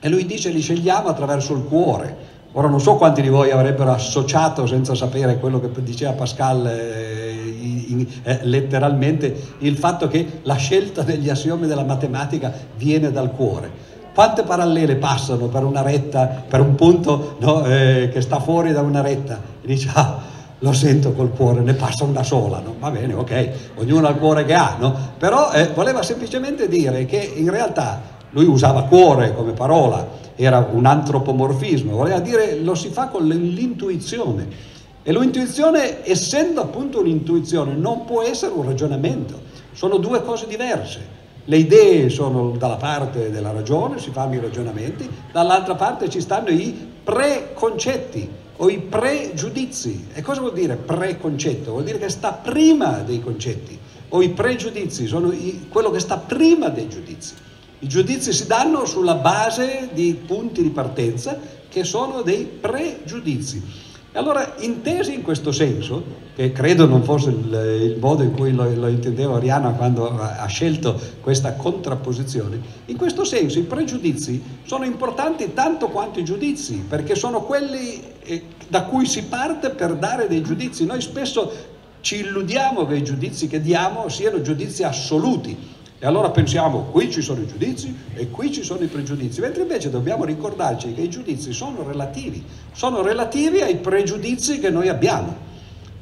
E 0.00 0.08
lui 0.08 0.26
dice 0.26 0.50
li 0.50 0.60
scegliamo 0.60 1.08
attraverso 1.08 1.54
il 1.54 1.64
cuore. 1.64 2.36
Ora 2.52 2.68
non 2.68 2.80
so 2.80 2.96
quanti 2.96 3.20
di 3.20 3.28
voi 3.28 3.50
avrebbero 3.50 3.92
associato 3.92 4.66
senza 4.66 4.94
sapere 4.94 5.38
quello 5.38 5.60
che 5.60 5.70
diceva 5.82 6.12
Pascal 6.12 6.66
eh, 6.66 7.56
in, 7.88 8.06
eh, 8.22 8.40
letteralmente 8.42 9.54
il 9.58 9.76
fatto 9.76 10.08
che 10.08 10.40
la 10.42 10.54
scelta 10.54 11.02
degli 11.02 11.28
assiomi 11.28 11.66
della 11.66 11.84
matematica 11.84 12.52
viene 12.76 13.10
dal 13.10 13.32
cuore. 13.32 13.86
Quante 14.14 14.42
parallele 14.42 14.96
passano 14.96 15.46
per 15.46 15.62
una 15.62 15.82
retta, 15.82 16.26
per 16.48 16.60
un 16.60 16.74
punto 16.74 17.36
no, 17.38 17.64
eh, 17.66 18.08
che 18.12 18.20
sta 18.20 18.40
fuori 18.40 18.72
da 18.72 18.80
una 18.80 19.00
retta? 19.00 19.40
Dice, 19.62 19.90
ah, 19.94 20.18
lo 20.60 20.72
sento 20.72 21.12
col 21.12 21.30
cuore, 21.30 21.60
ne 21.60 21.74
passa 21.74 22.04
una 22.04 22.22
sola, 22.22 22.60
no? 22.60 22.74
va 22.78 22.90
bene, 22.90 23.14
ok, 23.14 23.50
ognuno 23.76 24.06
ha 24.06 24.10
il 24.10 24.16
cuore 24.16 24.44
che 24.44 24.54
ha, 24.54 24.76
no? 24.78 24.94
però 25.16 25.52
eh, 25.52 25.68
voleva 25.68 26.02
semplicemente 26.02 26.68
dire 26.68 27.06
che 27.06 27.18
in 27.18 27.50
realtà 27.50 28.16
lui 28.30 28.44
usava 28.44 28.84
cuore 28.84 29.34
come 29.34 29.52
parola, 29.52 30.26
era 30.34 30.68
un 30.70 30.86
antropomorfismo, 30.86 31.96
voleva 31.96 32.20
dire 32.20 32.56
lo 32.60 32.74
si 32.74 32.88
fa 32.88 33.08
con 33.08 33.26
l'intuizione 33.26 34.76
e 35.08 35.12
l'intuizione, 35.12 36.06
essendo 36.06 36.60
appunto 36.60 37.00
un'intuizione, 37.00 37.72
non 37.72 38.04
può 38.04 38.22
essere 38.22 38.52
un 38.52 38.66
ragionamento, 38.66 39.40
sono 39.72 39.96
due 39.96 40.22
cose 40.22 40.46
diverse. 40.46 41.16
Le 41.44 41.56
idee 41.56 42.10
sono 42.10 42.50
dalla 42.58 42.76
parte 42.76 43.30
della 43.30 43.52
ragione, 43.52 43.98
si 43.98 44.10
fanno 44.10 44.34
i 44.34 44.38
ragionamenti, 44.38 45.08
dall'altra 45.32 45.76
parte 45.76 46.10
ci 46.10 46.20
stanno 46.20 46.50
i 46.50 46.76
preconcetti, 47.02 48.28
o 48.58 48.68
i 48.68 48.78
pregiudizi. 48.78 50.06
E 50.14 50.22
cosa 50.22 50.40
vuol 50.40 50.52
dire 50.52 50.76
preconcetto? 50.76 51.72
Vuol 51.72 51.84
dire 51.84 51.98
che 51.98 52.08
sta 52.08 52.32
prima 52.32 52.98
dei 52.98 53.20
concetti, 53.20 53.78
o 54.10 54.22
i 54.22 54.30
pregiudizi 54.30 55.06
sono 55.06 55.32
i, 55.32 55.66
quello 55.68 55.90
che 55.90 56.00
sta 56.00 56.18
prima 56.18 56.68
dei 56.68 56.88
giudizi. 56.88 57.34
I 57.80 57.88
giudizi 57.88 58.32
si 58.32 58.46
danno 58.46 58.84
sulla 58.86 59.14
base 59.14 59.90
di 59.92 60.18
punti 60.26 60.62
di 60.62 60.70
partenza 60.70 61.38
che 61.68 61.84
sono 61.84 62.22
dei 62.22 62.44
pregiudizi. 62.44 63.62
E 64.10 64.18
allora, 64.18 64.54
intesi 64.60 65.12
in 65.12 65.22
questo 65.22 65.52
senso, 65.52 66.02
che 66.34 66.50
credo 66.50 66.86
non 66.86 67.02
fosse 67.02 67.28
il, 67.28 67.90
il 67.92 67.98
modo 67.98 68.22
in 68.22 68.32
cui 68.32 68.52
lo, 68.52 68.66
lo 68.74 68.88
intendeva 68.88 69.34
Oriana 69.34 69.72
quando 69.72 70.08
ha 70.18 70.46
scelto 70.46 70.98
questa 71.20 71.52
contrapposizione, 71.52 72.58
in 72.86 72.96
questo 72.96 73.24
senso 73.24 73.58
i 73.58 73.64
pregiudizi 73.64 74.42
sono 74.64 74.84
importanti 74.84 75.52
tanto 75.52 75.88
quanto 75.88 76.20
i 76.20 76.24
giudizi, 76.24 76.84
perché 76.88 77.14
sono 77.14 77.42
quelli 77.42 78.02
eh, 78.22 78.44
da 78.68 78.84
cui 78.84 79.04
si 79.04 79.24
parte 79.24 79.70
per 79.70 79.94
dare 79.96 80.26
dei 80.26 80.42
giudizi. 80.42 80.86
Noi 80.86 81.02
spesso 81.02 81.76
ci 82.00 82.20
illudiamo 82.20 82.86
che 82.86 82.96
i 82.96 83.04
giudizi 83.04 83.46
che 83.46 83.60
diamo 83.60 84.08
siano 84.08 84.40
giudizi 84.40 84.84
assoluti, 84.84 85.54
e 86.00 86.06
allora 86.06 86.30
pensiamo, 86.30 86.84
qui 86.92 87.10
ci 87.10 87.20
sono 87.20 87.40
i 87.40 87.46
giudizi 87.46 87.92
e 88.14 88.30
qui 88.30 88.52
ci 88.52 88.62
sono 88.62 88.84
i 88.84 88.86
pregiudizi, 88.86 89.40
mentre 89.40 89.62
invece 89.62 89.90
dobbiamo 89.90 90.24
ricordarci 90.24 90.94
che 90.94 91.00
i 91.00 91.10
giudizi 91.10 91.52
sono 91.52 91.82
relativi, 91.82 92.44
sono 92.72 93.02
relativi 93.02 93.62
ai 93.62 93.76
pregiudizi 93.76 94.60
che 94.60 94.70
noi 94.70 94.88
abbiamo. 94.88 95.46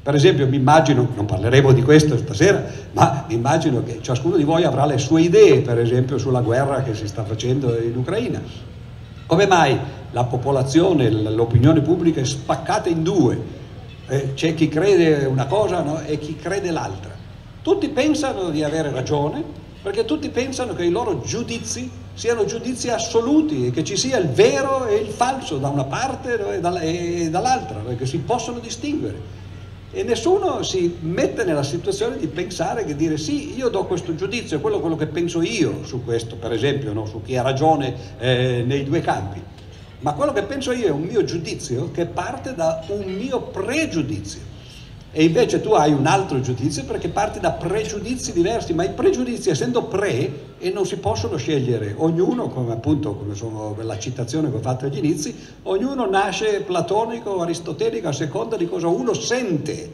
Per 0.02 0.14
esempio, 0.14 0.46
mi 0.46 0.56
immagino, 0.56 1.08
non 1.16 1.24
parleremo 1.24 1.72
di 1.72 1.82
questo 1.82 2.18
stasera, 2.18 2.62
ma 2.92 3.24
mi 3.26 3.34
immagino 3.34 3.82
che 3.82 3.98
ciascuno 4.02 4.36
di 4.36 4.44
voi 4.44 4.64
avrà 4.64 4.84
le 4.84 4.98
sue 4.98 5.22
idee, 5.22 5.62
per 5.62 5.78
esempio, 5.78 6.18
sulla 6.18 6.42
guerra 6.42 6.82
che 6.82 6.94
si 6.94 7.08
sta 7.08 7.24
facendo 7.24 7.76
in 7.76 7.96
Ucraina. 7.96 8.40
Come 9.24 9.46
mai 9.46 9.76
la 10.12 10.24
popolazione, 10.24 11.10
l'opinione 11.10 11.80
pubblica 11.80 12.20
è 12.20 12.24
spaccata 12.24 12.90
in 12.90 13.02
due? 13.02 13.40
Eh, 14.08 14.34
c'è 14.34 14.54
chi 14.54 14.68
crede 14.68 15.24
una 15.24 15.46
cosa 15.46 15.80
no? 15.80 16.00
e 16.00 16.18
chi 16.18 16.36
crede 16.36 16.70
l'altra. 16.70 17.14
Tutti 17.62 17.88
pensano 17.88 18.50
di 18.50 18.62
avere 18.62 18.92
ragione, 18.92 19.64
perché 19.86 20.04
tutti 20.04 20.30
pensano 20.30 20.74
che 20.74 20.84
i 20.84 20.90
loro 20.90 21.20
giudizi 21.20 21.88
siano 22.12 22.44
giudizi 22.44 22.88
assoluti 22.88 23.68
e 23.68 23.70
che 23.70 23.84
ci 23.84 23.96
sia 23.96 24.18
il 24.18 24.26
vero 24.26 24.84
e 24.88 24.96
il 24.96 25.06
falso 25.06 25.58
da 25.58 25.68
una 25.68 25.84
parte 25.84 26.56
e 26.56 27.30
dall'altra, 27.30 27.84
che 27.96 28.04
si 28.04 28.18
possono 28.18 28.58
distinguere. 28.58 29.16
E 29.92 30.02
nessuno 30.02 30.64
si 30.64 30.96
mette 31.02 31.44
nella 31.44 31.62
situazione 31.62 32.16
di 32.16 32.26
pensare 32.26 32.84
che 32.84 32.96
dire 32.96 33.16
sì, 33.16 33.56
io 33.56 33.68
do 33.68 33.84
questo 33.84 34.16
giudizio, 34.16 34.58
quello, 34.58 34.80
quello 34.80 34.96
che 34.96 35.06
penso 35.06 35.40
io 35.40 35.84
su 35.84 36.02
questo, 36.02 36.34
per 36.34 36.50
esempio, 36.50 36.92
no? 36.92 37.06
su 37.06 37.22
chi 37.22 37.36
ha 37.36 37.42
ragione 37.42 37.94
eh, 38.18 38.64
nei 38.66 38.82
due 38.82 39.00
campi. 39.00 39.40
Ma 40.00 40.14
quello 40.14 40.32
che 40.32 40.42
penso 40.42 40.72
io 40.72 40.88
è 40.88 40.90
un 40.90 41.02
mio 41.02 41.22
giudizio 41.22 41.92
che 41.92 42.06
parte 42.06 42.56
da 42.56 42.82
un 42.88 43.04
mio 43.04 43.40
pregiudizio 43.40 44.54
e 45.18 45.24
invece 45.24 45.62
tu 45.62 45.70
hai 45.70 45.94
un 45.94 46.04
altro 46.04 46.42
giudizio 46.42 46.84
perché 46.84 47.08
parti 47.08 47.40
da 47.40 47.52
pregiudizi 47.52 48.34
diversi, 48.34 48.74
ma 48.74 48.84
i 48.84 48.90
pregiudizi 48.90 49.48
essendo 49.48 49.84
pre 49.84 50.56
e 50.58 50.70
non 50.70 50.84
si 50.84 50.98
possono 50.98 51.38
scegliere, 51.38 51.94
ognuno, 51.96 52.48
come 52.50 52.74
appunto 52.74 53.14
come 53.14 53.34
sono 53.34 53.74
la 53.80 53.98
citazione 53.98 54.50
che 54.50 54.56
ho 54.56 54.60
fatto 54.60 54.84
agli 54.84 54.98
inizi, 54.98 55.34
ognuno 55.62 56.06
nasce 56.06 56.60
platonico 56.60 57.30
o 57.30 57.40
aristotelico 57.40 58.08
a 58.08 58.12
seconda 58.12 58.58
di 58.58 58.68
cosa 58.68 58.88
uno 58.88 59.14
sente, 59.14 59.90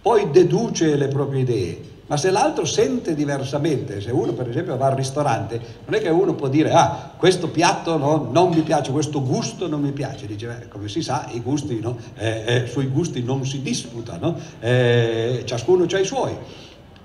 poi 0.00 0.30
deduce 0.30 0.96
le 0.96 1.08
proprie 1.08 1.42
idee. 1.42 1.80
Ma 2.08 2.16
se 2.16 2.30
l'altro 2.30 2.64
sente 2.64 3.14
diversamente, 3.14 4.00
se 4.00 4.12
uno 4.12 4.32
per 4.32 4.48
esempio 4.48 4.76
va 4.76 4.86
al 4.86 4.94
ristorante, 4.94 5.60
non 5.86 5.98
è 5.98 6.00
che 6.00 6.08
uno 6.08 6.34
può 6.34 6.46
dire 6.48 6.70
ah, 6.72 7.12
questo 7.16 7.48
piatto 7.48 7.96
no, 7.98 8.28
non 8.30 8.50
mi 8.50 8.60
piace, 8.60 8.92
questo 8.92 9.22
gusto 9.22 9.66
non 9.66 9.80
mi 9.80 9.90
piace, 9.90 10.26
dice 10.26 10.46
beh, 10.46 10.68
come 10.68 10.88
si 10.88 11.02
sa 11.02 11.26
i 11.32 11.40
gusti, 11.40 11.80
no? 11.80 11.96
eh, 12.16 12.44
eh, 12.46 12.66
sui 12.68 12.86
gusti 12.86 13.24
non 13.24 13.44
si 13.44 13.60
disputa, 13.60 14.18
eh, 14.60 15.42
ciascuno 15.44 15.84
ha 15.90 15.98
i 15.98 16.04
suoi. 16.04 16.36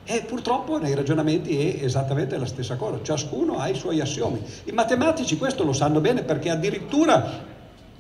E 0.04 0.24
purtroppo 0.28 0.78
nei 0.78 0.94
ragionamenti 0.94 1.58
è 1.58 1.84
esattamente 1.84 2.38
la 2.38 2.46
stessa 2.46 2.76
cosa, 2.76 3.00
ciascuno 3.02 3.58
ha 3.58 3.70
i 3.70 3.76
suoi 3.76 4.02
assiomi. 4.02 4.40
I 4.66 4.72
matematici 4.72 5.38
questo 5.38 5.64
lo 5.64 5.74
sanno 5.74 6.00
bene 6.00 6.24
perché 6.24 6.50
addirittura 6.50 7.51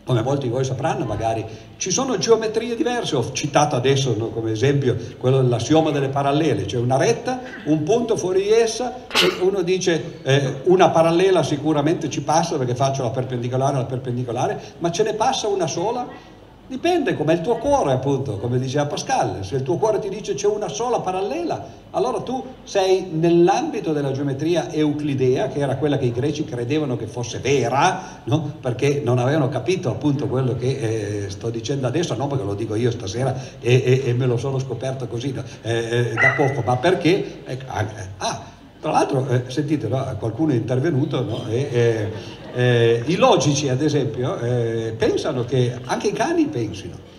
come 0.03 0.21
molti 0.21 0.47
di 0.47 0.51
voi 0.51 0.63
sapranno 0.63 1.05
magari, 1.05 1.45
ci 1.77 1.91
sono 1.91 2.17
geometrie 2.17 2.75
diverse, 2.75 3.15
ho 3.15 3.31
citato 3.31 3.75
adesso 3.75 4.15
no, 4.17 4.29
come 4.29 4.51
esempio 4.51 4.97
quello 5.17 5.41
dell'assioma 5.41 5.91
delle 5.91 6.09
parallele, 6.09 6.67
cioè 6.67 6.81
una 6.81 6.97
retta, 6.97 7.39
un 7.65 7.83
punto 7.83 8.17
fuori 8.17 8.41
di 8.41 8.51
essa 8.51 9.05
e 9.07 9.41
uno 9.41 9.61
dice 9.61 10.19
eh, 10.23 10.61
una 10.65 10.89
parallela 10.89 11.43
sicuramente 11.43 12.09
ci 12.09 12.21
passa 12.21 12.57
perché 12.57 12.75
faccio 12.75 13.03
la 13.03 13.09
perpendicolare 13.09 13.75
alla 13.75 13.85
perpendicolare, 13.85 14.59
ma 14.79 14.91
ce 14.91 15.03
ne 15.03 15.13
passa 15.13 15.47
una 15.47 15.67
sola? 15.67 16.39
Dipende 16.71 17.17
come 17.17 17.33
il 17.33 17.41
tuo 17.41 17.57
cuore, 17.57 17.91
appunto, 17.91 18.37
come 18.37 18.57
diceva 18.57 18.85
Pascal. 18.85 19.43
Se 19.43 19.57
il 19.57 19.61
tuo 19.61 19.75
cuore 19.75 19.99
ti 19.99 20.07
dice 20.07 20.35
c'è 20.35 20.47
una 20.47 20.69
sola 20.69 21.01
parallela, 21.01 21.61
allora 21.89 22.21
tu 22.21 22.41
sei 22.63 23.09
nell'ambito 23.11 23.91
della 23.91 24.13
geometria 24.13 24.71
euclidea, 24.71 25.49
che 25.49 25.59
era 25.59 25.75
quella 25.75 25.97
che 25.97 26.05
i 26.05 26.13
greci 26.13 26.45
credevano 26.45 26.95
che 26.95 27.07
fosse 27.07 27.39
vera, 27.39 28.21
no? 28.23 28.53
perché 28.61 29.01
non 29.03 29.17
avevano 29.19 29.49
capito 29.49 29.89
appunto 29.89 30.27
quello 30.27 30.55
che 30.55 31.25
eh, 31.25 31.29
sto 31.29 31.49
dicendo 31.49 31.87
adesso, 31.87 32.15
non 32.15 32.29
perché 32.29 32.45
lo 32.45 32.55
dico 32.55 32.75
io 32.75 32.89
stasera 32.89 33.35
e, 33.59 33.73
e, 33.83 34.03
e 34.05 34.13
me 34.13 34.25
lo 34.25 34.37
sono 34.37 34.57
scoperto 34.57 35.07
così 35.07 35.33
no? 35.33 35.43
eh, 35.63 35.73
eh, 35.73 36.13
da 36.13 36.35
poco, 36.37 36.63
ma 36.65 36.77
perché... 36.77 37.41
Ecco, 37.43 37.65
ah, 37.67 38.49
tra 38.79 38.91
l'altro, 38.91 39.27
eh, 39.27 39.43
sentite, 39.47 39.87
no? 39.87 40.15
qualcuno 40.17 40.53
è 40.53 40.55
intervenuto 40.55 41.21
no? 41.21 41.47
e, 41.49 42.09
eh, 42.53 43.03
I 43.05 43.15
logici, 43.15 43.69
ad 43.69 43.81
esempio, 43.81 44.37
eh, 44.39 44.93
pensano 44.97 45.45
che 45.45 45.77
anche 45.85 46.07
i 46.07 46.13
cani 46.13 46.45
pensino. 46.47 47.09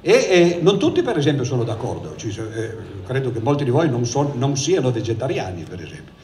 E 0.00 0.12
eh, 0.12 0.58
non 0.60 0.78
tutti, 0.78 1.02
per 1.02 1.16
esempio, 1.18 1.44
sono 1.44 1.64
d'accordo. 1.64 2.14
Eh, 2.16 2.76
credo 3.04 3.32
che 3.32 3.40
molti 3.40 3.64
di 3.64 3.70
voi 3.70 3.90
non, 3.90 4.04
son, 4.04 4.32
non 4.34 4.56
siano 4.56 4.92
vegetariani, 4.92 5.64
per 5.68 5.82
esempio. 5.82 6.14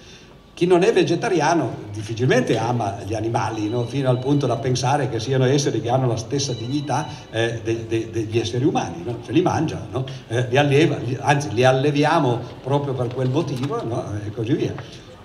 Chi 0.55 0.67
non 0.67 0.83
è 0.83 0.93
vegetariano 0.93 1.75
difficilmente 1.93 2.57
ama 2.57 2.99
gli 3.05 3.15
animali, 3.15 3.69
no? 3.69 3.85
fino 3.85 4.09
al 4.09 4.19
punto 4.19 4.47
da 4.47 4.57
pensare 4.59 5.09
che 5.09 5.19
siano 5.19 5.45
esseri 5.47 5.81
che 5.81 5.89
hanno 5.89 6.07
la 6.07 6.17
stessa 6.17 6.53
dignità 6.53 7.09
eh, 7.31 7.61
de, 7.65 7.87
de, 7.89 8.11
degli 8.13 8.39
esseri 8.39 8.65
umani, 8.65 9.03
no? 9.05 9.19
se 9.25 9.33
li 9.33 9.41
mangia, 9.41 9.85
no? 9.91 10.05
eh, 10.29 10.47
li 10.49 10.59
alleva, 10.59 10.99
anzi 11.21 11.53
li 11.53 11.65
alleviamo 11.65 12.39
proprio 12.63 12.93
per 12.93 13.09
quel 13.13 13.31
motivo 13.31 13.83
e 14.25 14.31
così 14.31 14.53
via. 14.53 14.75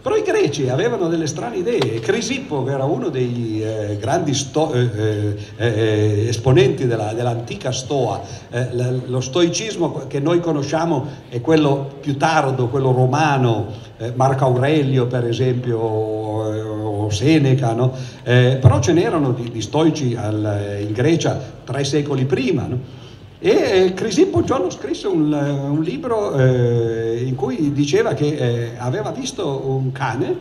Però 0.08 0.17
i 0.17 0.24
greci 0.24 0.70
avevano 0.70 1.10
delle 1.10 1.28
strane 1.28 1.58
idee. 1.58 2.00
Crisippo, 2.00 2.63
che 2.63 2.72
era 2.72 2.86
uno 2.86 3.10
dei 3.10 3.62
eh, 3.62 3.98
grandi 4.00 4.34
sto, 4.34 4.72
eh, 4.72 4.89
eh, 4.96 5.36
eh 5.58 6.28
esponenti 6.30 6.88
della, 6.88 7.12
dell'antica 7.12 7.74
Stoa, 7.74 8.22
eh, 8.50 8.70
lo 9.06 9.20
stoicismo 9.20 10.06
che 10.08 10.22
noi 10.22 10.39
conosciamo 10.39 11.08
è 11.28 11.41
quello 11.41 11.96
più 12.00 12.15
tardo, 12.15 12.70
quello 12.70 12.93
romano, 12.93 13.65
eh, 13.98 14.13
Marco 14.15 14.46
Aurelio 14.46 15.08
per 15.08 15.26
esempio, 15.28 15.78
o 15.78 17.10
Seneca, 17.10 17.74
no? 17.74 17.91
però 18.24 18.80
ce 18.80 18.93
n'erano 18.93 19.32
di, 19.32 19.52
di 19.52 19.62
stoici 19.62 20.15
al, 20.15 20.78
in 20.88 20.93
Grecia 20.93 21.38
tre 21.65 21.84
secoli 21.84 22.24
prima. 22.24 22.65
No? 22.65 23.07
E 23.39 23.50
eh, 23.50 23.93
Crisippo 23.93 24.38
un 24.38 24.45
giorno 24.45 24.71
scrisse 24.71 25.06
un, 25.06 25.32
eh, 25.32 25.52
un 25.69 25.84
libro 25.84 26.34
eh, 26.34 27.23
in 27.23 27.36
cui 27.36 27.71
diceva 27.71 28.15
che 28.15 28.26
eh, 28.26 28.71
aveva 28.78 29.12
visto 29.12 29.62
un 29.63 29.91
cane 29.91 30.36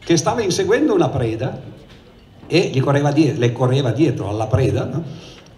che 0.00 0.16
stava 0.16 0.42
inseguendo 0.42 0.92
una 0.94 1.08
preda 1.08 1.56
e 2.48 2.70
gli 2.72 2.80
correva 2.80 3.12
dietro, 3.12 3.38
le 3.38 3.52
correva 3.52 3.92
dietro 3.92 4.28
alla 4.28 4.48
preda 4.48 4.84
no? 4.84 5.02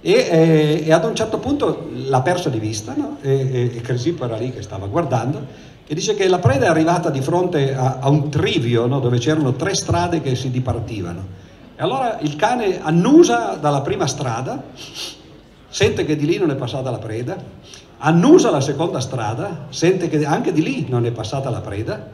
e, 0.02 0.12
eh, 0.12 0.82
e, 0.84 0.92
ad 0.92 1.04
un 1.04 1.14
certo 1.14 1.38
punto 1.38 1.88
l'ha 1.94 2.20
persa 2.20 2.50
di 2.50 2.58
vista 2.58 2.92
no? 2.94 3.16
e, 3.22 3.72
e, 3.74 3.80
Crisippo 3.80 4.26
era 4.26 4.36
lì 4.36 4.52
che 4.52 4.60
stava 4.60 4.86
guardando 4.86 5.44
e 5.86 5.94
dice 5.94 6.14
che 6.14 6.28
la 6.28 6.40
preda 6.40 6.66
è 6.66 6.68
arrivata 6.68 7.08
di 7.08 7.22
fronte 7.22 7.74
a, 7.74 8.00
a 8.00 8.10
un 8.10 8.28
trivio 8.28 8.86
no? 8.86 9.00
dove 9.00 9.16
c'erano 9.16 9.54
tre 9.54 9.74
strade 9.74 10.20
che 10.20 10.34
si 10.34 10.50
dipartivano. 10.50 11.44
E 11.74 11.82
allora 11.82 12.18
il 12.20 12.36
cane 12.36 12.82
annusa 12.82 13.56
dalla 13.58 13.80
prima 13.80 14.06
strada 14.06 14.62
sente 15.68 16.04
che 16.04 16.16
di 16.16 16.26
lì 16.26 16.38
non 16.38 16.50
è 16.50 16.54
passata 16.54 16.90
la 16.90 16.98
preda, 16.98 17.36
annusa 17.98 18.50
la 18.50 18.60
seconda 18.60 19.00
strada, 19.00 19.66
sente 19.70 20.08
che 20.08 20.24
anche 20.24 20.52
di 20.52 20.62
lì 20.62 20.86
non 20.88 21.06
è 21.06 21.10
passata 21.10 21.50
la 21.50 21.60
preda, 21.60 22.08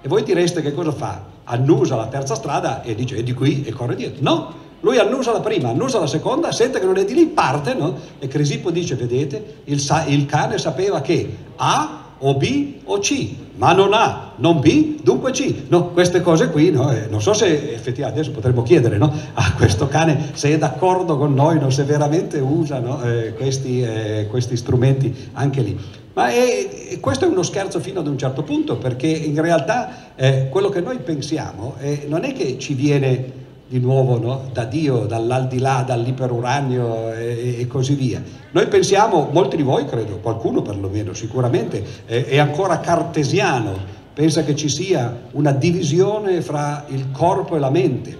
e 0.00 0.08
voi 0.08 0.22
direste 0.22 0.62
che 0.62 0.72
cosa 0.72 0.92
fa? 0.92 1.22
Annusa 1.44 1.96
la 1.96 2.06
terza 2.06 2.34
strada 2.34 2.82
e 2.82 2.94
dice 2.94 3.16
è 3.16 3.22
di 3.22 3.32
qui 3.32 3.64
e 3.64 3.72
corre 3.72 3.94
dietro. 3.94 4.22
No, 4.22 4.54
lui 4.80 4.98
annusa 4.98 5.30
la 5.30 5.40
prima, 5.40 5.68
annusa 5.68 6.00
la 6.00 6.08
seconda, 6.08 6.50
sente 6.50 6.80
che 6.80 6.86
non 6.86 6.96
è 6.96 7.04
di 7.04 7.14
lì, 7.14 7.26
parte, 7.26 7.74
no? 7.74 7.96
E 8.18 8.26
Crisippo 8.26 8.72
dice, 8.72 8.96
vedete, 8.96 9.58
il, 9.64 9.80
il 10.08 10.26
cane 10.26 10.58
sapeva 10.58 11.00
che 11.00 11.36
A 11.56 12.00
o 12.18 12.34
B 12.34 12.74
o 12.84 12.98
C, 12.98 13.34
ma 13.62 13.72
non 13.72 13.92
A, 13.92 14.32
non 14.38 14.58
B, 14.58 15.00
dunque 15.04 15.30
C. 15.30 15.68
No, 15.68 15.90
queste 15.90 16.20
cose 16.20 16.50
qui, 16.50 16.72
no, 16.72 16.90
eh, 16.90 17.06
non 17.08 17.22
so 17.22 17.32
se 17.32 17.46
effettivamente 17.72 18.18
adesso 18.18 18.32
potremmo 18.32 18.64
chiedere 18.64 18.98
no, 18.98 19.14
a 19.34 19.52
questo 19.54 19.86
cane 19.86 20.30
se 20.32 20.52
è 20.52 20.58
d'accordo 20.58 21.16
con 21.16 21.32
noi, 21.32 21.60
no, 21.60 21.70
se 21.70 21.84
veramente 21.84 22.40
usa 22.40 22.80
no, 22.80 23.00
eh, 23.04 23.34
questi, 23.34 23.80
eh, 23.80 24.26
questi, 24.28 24.56
strumenti 24.56 25.14
anche 25.34 25.60
lì. 25.60 25.78
Ma 26.14 26.30
è, 26.30 26.98
questo 26.98 27.24
è 27.24 27.28
uno 27.28 27.44
scherzo 27.44 27.78
fino 27.78 28.00
ad 28.00 28.08
un 28.08 28.18
certo 28.18 28.42
punto, 28.42 28.78
perché 28.78 29.06
in 29.06 29.40
realtà 29.40 30.16
eh, 30.16 30.48
quello 30.50 30.68
che 30.68 30.80
noi 30.80 30.98
pensiamo 30.98 31.76
eh, 31.78 32.06
non 32.08 32.24
è 32.24 32.32
che 32.32 32.58
ci 32.58 32.74
viene 32.74 33.41
di 33.66 33.78
nuovo 33.78 34.18
no? 34.18 34.50
da 34.52 34.64
Dio, 34.64 35.06
dall'aldilà, 35.06 35.82
dall'iperuranio 35.86 37.12
e, 37.12 37.56
e, 37.60 37.66
così 37.66 37.94
via. 37.94 38.22
Noi 38.50 38.66
pensiamo, 38.66 39.30
molti 39.32 39.56
di 39.56 39.62
voi 39.62 39.86
credo, 39.86 40.18
qualcuno 40.18 40.60
perlomeno 40.60 41.14
sicuramente, 41.14 41.82
è, 42.04 42.24
è 42.24 42.38
ancora 42.38 42.80
cartesiano, 42.80 43.74
pensa 44.12 44.44
che 44.44 44.54
ci 44.54 44.68
sia 44.68 45.22
una 45.32 45.52
divisione 45.52 46.42
fra 46.42 46.84
il 46.88 47.10
corpo 47.12 47.56
e 47.56 47.58
la 47.58 47.70
mente, 47.70 48.18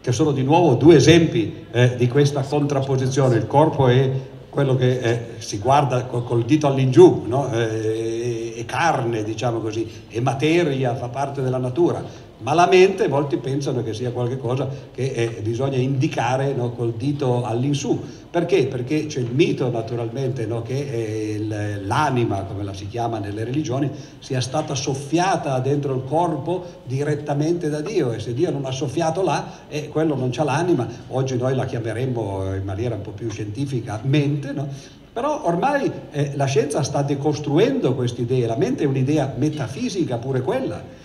che 0.00 0.10
sono 0.10 0.32
di 0.32 0.42
nuovo 0.42 0.74
due 0.74 0.96
esempi 0.96 1.66
eh, 1.70 1.94
di 1.96 2.08
questa 2.08 2.42
contrapposizione. 2.42 3.36
Il 3.36 3.46
corpo 3.46 3.86
è 3.86 4.10
quello 4.48 4.74
che 4.74 4.98
eh, 4.98 5.20
si 5.38 5.58
guarda 5.58 6.06
col, 6.06 6.24
col 6.24 6.44
dito 6.44 6.66
all'ingiù, 6.66 7.22
no? 7.26 7.52
eh, 7.52 8.54
è 8.56 8.64
carne, 8.64 9.22
diciamo 9.22 9.60
così, 9.60 9.88
è 10.08 10.18
materia, 10.18 10.96
fa 10.96 11.08
parte 11.08 11.40
della 11.40 11.58
natura 11.58 12.26
Malamente 12.40 13.08
molti 13.08 13.36
pensano 13.38 13.82
che 13.82 13.92
sia 13.92 14.12
qualcosa 14.12 14.68
che 14.94 15.10
eh, 15.10 15.40
bisogna 15.42 15.76
indicare 15.76 16.52
no, 16.52 16.70
col 16.70 16.92
dito 16.92 17.44
all'insù. 17.44 18.00
Perché? 18.30 18.68
Perché 18.68 19.06
c'è 19.06 19.18
il 19.18 19.30
mito 19.32 19.68
naturalmente 19.70 20.46
no, 20.46 20.62
che 20.62 20.78
eh, 20.78 21.80
l'anima, 21.82 22.42
come 22.42 22.62
la 22.62 22.74
si 22.74 22.86
chiama 22.86 23.18
nelle 23.18 23.42
religioni, 23.42 23.90
sia 24.20 24.40
stata 24.40 24.76
soffiata 24.76 25.58
dentro 25.58 25.96
il 25.96 26.04
corpo 26.04 26.64
direttamente 26.84 27.68
da 27.68 27.80
Dio 27.80 28.12
e 28.12 28.20
se 28.20 28.34
Dio 28.34 28.52
non 28.52 28.66
ha 28.66 28.70
soffiato 28.70 29.24
là, 29.24 29.44
eh, 29.68 29.88
quello 29.88 30.14
non 30.14 30.30
c'ha 30.30 30.44
l'anima. 30.44 30.86
Oggi 31.08 31.36
noi 31.36 31.56
la 31.56 31.64
chiameremmo 31.64 32.54
in 32.54 32.64
maniera 32.64 32.94
un 32.94 33.00
po' 33.00 33.10
più 33.10 33.28
scientifica 33.30 33.98
mente, 34.04 34.52
no? 34.52 34.68
Però 35.12 35.44
ormai 35.44 35.90
eh, 36.12 36.36
la 36.36 36.44
scienza 36.44 36.84
sta 36.84 37.02
decostruendo 37.02 37.94
queste 37.94 38.20
idee, 38.20 38.46
la 38.46 38.56
mente 38.56 38.84
è 38.84 38.86
un'idea 38.86 39.34
metafisica 39.36 40.18
pure 40.18 40.42
quella 40.42 40.97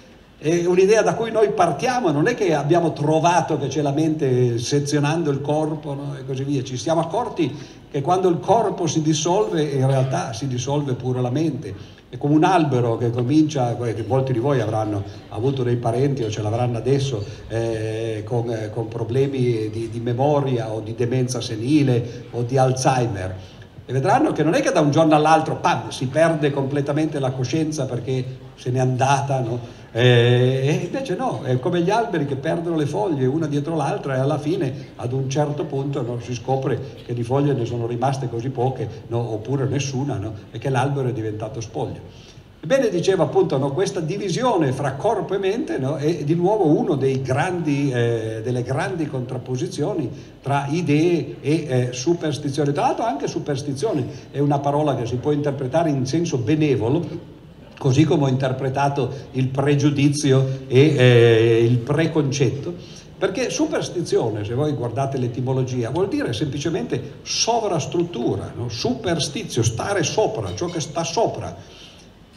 è 0.43 0.65
un'idea 0.65 1.01
da 1.01 1.13
cui 1.13 1.31
noi 1.31 1.51
partiamo, 1.51 2.11
non 2.11 2.27
è 2.27 2.35
che 2.35 2.53
abbiamo 2.53 2.91
trovato 2.91 3.57
che 3.57 3.67
c'è 3.67 3.81
la 3.81 3.93
mente 3.93 4.57
sezionando 4.57 5.31
il 5.31 5.39
corpo 5.39 5.93
no? 5.93 6.17
e 6.19 6.25
così 6.25 6.43
via, 6.43 6.61
ci 6.63 6.75
siamo 6.75 6.99
accorti 6.99 7.49
che 7.89 8.01
quando 8.01 8.27
il 8.27 8.39
corpo 8.39 8.85
si 8.85 9.01
dissolve 9.01 9.63
in 9.63 9.87
realtà 9.87 10.33
si 10.33 10.47
dissolve 10.47 10.95
pure 10.95 11.21
la 11.21 11.29
mente. 11.29 11.73
È 12.09 12.17
come 12.17 12.35
un 12.35 12.43
albero 12.43 12.97
che 12.97 13.09
comincia, 13.09 13.77
molti 14.05 14.33
di 14.33 14.39
voi 14.39 14.59
avranno 14.59 15.01
avuto 15.29 15.63
dei 15.63 15.77
parenti 15.77 16.23
o 16.23 16.29
ce 16.29 16.41
l'avranno 16.41 16.77
adesso 16.77 17.23
eh, 17.47 18.23
con, 18.25 18.51
eh, 18.51 18.69
con, 18.69 18.89
problemi 18.89 19.69
di, 19.69 19.89
di 19.89 19.99
memoria 20.01 20.69
o 20.73 20.81
di 20.81 20.93
demenza 20.93 21.39
senile 21.39 22.25
o 22.31 22.41
di 22.41 22.57
Alzheimer 22.57 23.35
e 23.85 23.91
vedranno 23.91 24.31
che 24.33 24.43
non 24.43 24.53
è 24.53 24.61
che 24.61 24.71
da 24.71 24.81
un 24.81 24.91
giorno 24.91 25.15
all'altro 25.15 25.55
pam, 25.55 25.89
si 25.89 26.07
perde 26.07 26.51
completamente 26.51 27.19
la 27.19 27.31
coscienza 27.31 27.85
perché 27.85 28.23
se 28.55 28.71
n'è 28.71 28.79
andata, 28.79 29.39
no? 29.39 29.81
E 29.95 30.79
invece 30.85 31.15
no, 31.15 31.41
è 31.43 31.59
come 31.59 31.81
gli 31.81 31.91
alberi 31.91 32.25
che 32.25 32.35
perdono 32.35 32.75
le 32.75 32.87
foglie 32.87 33.27
una 33.27 33.45
dietro 33.45 33.75
l'altra 33.75 34.15
e 34.15 34.19
alla 34.19 34.39
fine 34.39 34.73
ad 34.95 35.13
un 35.13 35.29
certo 35.29 35.65
punto 35.65 36.01
no, 36.01 36.19
si 36.19 36.33
scopre 36.33 36.79
che 37.05 37.13
di 37.13 37.21
foglie 37.21 37.53
ne 37.53 37.65
sono 37.65 37.85
rimaste 37.85 38.27
così 38.27 38.49
poche 38.49 39.03
no, 39.07 39.19
oppure 39.33 39.65
nessuna 39.65 40.17
no, 40.17 40.33
e 40.51 40.57
che 40.57 40.69
l'albero 40.69 41.09
è 41.09 41.13
diventato 41.13 41.61
spoglio. 41.61 42.31
Ebbene, 42.59 42.89
diceva 42.89 43.23
appunto, 43.23 43.57
no, 43.57 43.71
questa 43.73 43.99
divisione 43.99 44.71
fra 44.71 44.93
corpo 44.93 45.35
e 45.35 45.37
mente 45.37 45.77
no, 45.77 45.97
è 45.97 46.23
di 46.23 46.33
nuovo 46.33 46.65
una 46.79 46.97
eh, 46.99 48.41
delle 48.41 48.63
grandi 48.63 49.05
contrapposizioni 49.05 50.09
tra 50.41 50.65
idee 50.69 51.35
e 51.41 51.65
eh, 51.67 51.89
superstizioni. 51.91 52.71
Tra 52.71 52.83
l'altro 52.83 53.03
anche 53.03 53.27
superstizione 53.27 54.07
è 54.31 54.39
una 54.39 54.59
parola 54.59 54.95
che 54.95 55.05
si 55.05 55.17
può 55.17 55.31
interpretare 55.31 55.89
in 55.89 56.07
senso 56.07 56.37
benevolo, 56.37 57.41
così 57.83 58.05
come 58.05 58.23
ho 58.23 58.27
interpretato 58.29 59.11
il 59.31 59.49
pregiudizio 59.49 60.61
e 60.69 60.95
eh, 60.95 61.65
il 61.65 61.79
preconcetto, 61.79 62.73
perché 63.17 63.49
superstizione, 63.49 64.45
se 64.45 64.53
voi 64.53 64.71
guardate 64.71 65.17
l'etimologia, 65.17 65.89
vuol 65.89 66.07
dire 66.07 66.31
semplicemente 66.31 67.15
sovrastruttura, 67.23 68.53
no? 68.55 68.69
superstizio, 68.69 69.63
stare 69.63 70.03
sopra, 70.03 70.55
ciò 70.55 70.67
che 70.67 70.79
sta 70.79 71.03
sopra. 71.03 71.53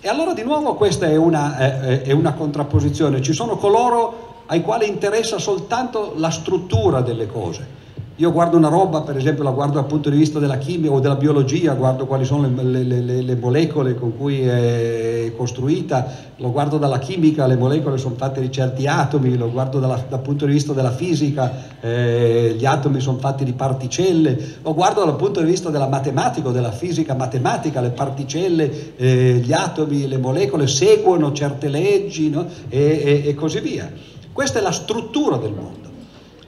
E 0.00 0.08
allora 0.08 0.34
di 0.34 0.42
nuovo 0.42 0.74
questa 0.74 1.06
è 1.06 1.14
una, 1.14 1.80
eh, 1.80 2.02
è 2.02 2.10
una 2.10 2.32
contrapposizione, 2.32 3.22
ci 3.22 3.32
sono 3.32 3.56
coloro 3.56 4.42
ai 4.46 4.62
quali 4.62 4.88
interessa 4.88 5.38
soltanto 5.38 6.14
la 6.16 6.30
struttura 6.30 7.02
delle 7.02 7.28
cose 7.28 7.85
io 8.18 8.32
guardo 8.32 8.56
una 8.56 8.68
roba, 8.68 9.02
per 9.02 9.18
esempio 9.18 9.44
la 9.44 9.50
guardo 9.50 9.74
dal 9.74 9.84
punto 9.84 10.08
di 10.08 10.16
vista 10.16 10.38
della 10.38 10.56
chimica 10.56 10.94
o 10.94 11.00
della 11.00 11.16
biologia, 11.16 11.74
guardo 11.74 12.06
quali 12.06 12.24
sono 12.24 12.48
le, 12.48 12.82
le, 12.82 13.00
le, 13.02 13.20
le, 13.20 13.36
molecole 13.36 13.94
con 13.94 14.16
cui 14.16 14.40
è 14.40 15.30
costruita, 15.36 16.06
lo 16.36 16.50
guardo 16.50 16.78
dalla 16.78 16.98
chimica, 16.98 17.46
le 17.46 17.56
molecole 17.56 17.98
sono 17.98 18.14
fatte 18.16 18.40
di 18.40 18.50
certi 18.50 18.86
atomi, 18.86 19.36
lo 19.36 19.50
guardo 19.50 19.80
dalla, 19.80 20.02
dal 20.08 20.20
punto 20.20 20.46
di 20.46 20.52
vista 20.52 20.72
della 20.72 20.92
fisica, 20.92 21.52
eh, 21.80 22.54
gli 22.56 22.64
atomi 22.64 23.00
sono 23.00 23.18
fatti 23.18 23.44
di 23.44 23.52
particelle, 23.52 24.56
lo 24.62 24.72
guardo 24.72 25.04
dal 25.04 25.16
punto 25.16 25.40
di 25.40 25.46
vista 25.46 25.68
della 25.68 25.88
matematica 25.88 26.48
o 26.48 26.52
della 26.52 26.72
fisica 26.72 27.12
matematica, 27.12 27.82
le 27.82 27.90
particelle, 27.90 28.96
eh, 28.96 29.42
gli 29.44 29.52
atomi, 29.52 30.08
le 30.08 30.16
molecole 30.16 30.66
seguono 30.68 31.32
certe 31.32 31.68
leggi 31.68 32.30
no? 32.30 32.46
e, 32.70 33.22
e, 33.24 33.28
e 33.28 33.34
così 33.34 33.60
via. 33.60 33.92
Questa 34.32 34.58
è 34.58 34.62
la 34.62 34.72
struttura 34.72 35.36
del 35.36 35.52
mondo. 35.52 35.85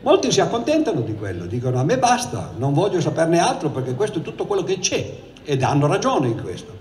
Molti 0.01 0.31
si 0.31 0.41
accontentano 0.41 1.01
di 1.01 1.15
quello, 1.15 1.47
dicono 1.47 1.81
a 1.81 1.85
me 1.85 1.99
basta, 1.99 2.53
non 2.57 2.73
voglio 2.73 3.01
saperne 3.01 3.41
altro 3.41 3.71
perché 3.71 3.95
questo 3.95 4.21
è 4.21 4.23
tutto 4.23 4.47
quello 4.47 4.63
che 4.63 4.79
c'è 4.79 5.13
ed 5.43 5.63
hanno 5.63 5.89
ragione 5.89 6.29
in 6.29 6.41
questo. 6.41 6.73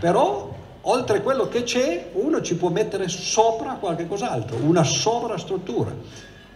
Però 0.00 0.52
oltre 0.82 1.22
quello 1.22 1.46
che 1.48 1.62
c'è 1.62 2.10
uno 2.14 2.40
ci 2.40 2.56
può 2.56 2.70
mettere 2.70 3.06
sopra 3.06 3.74
qualche 3.74 4.08
cos'altro, 4.08 4.56
una 4.56 4.82
sovrastruttura. 4.82 5.94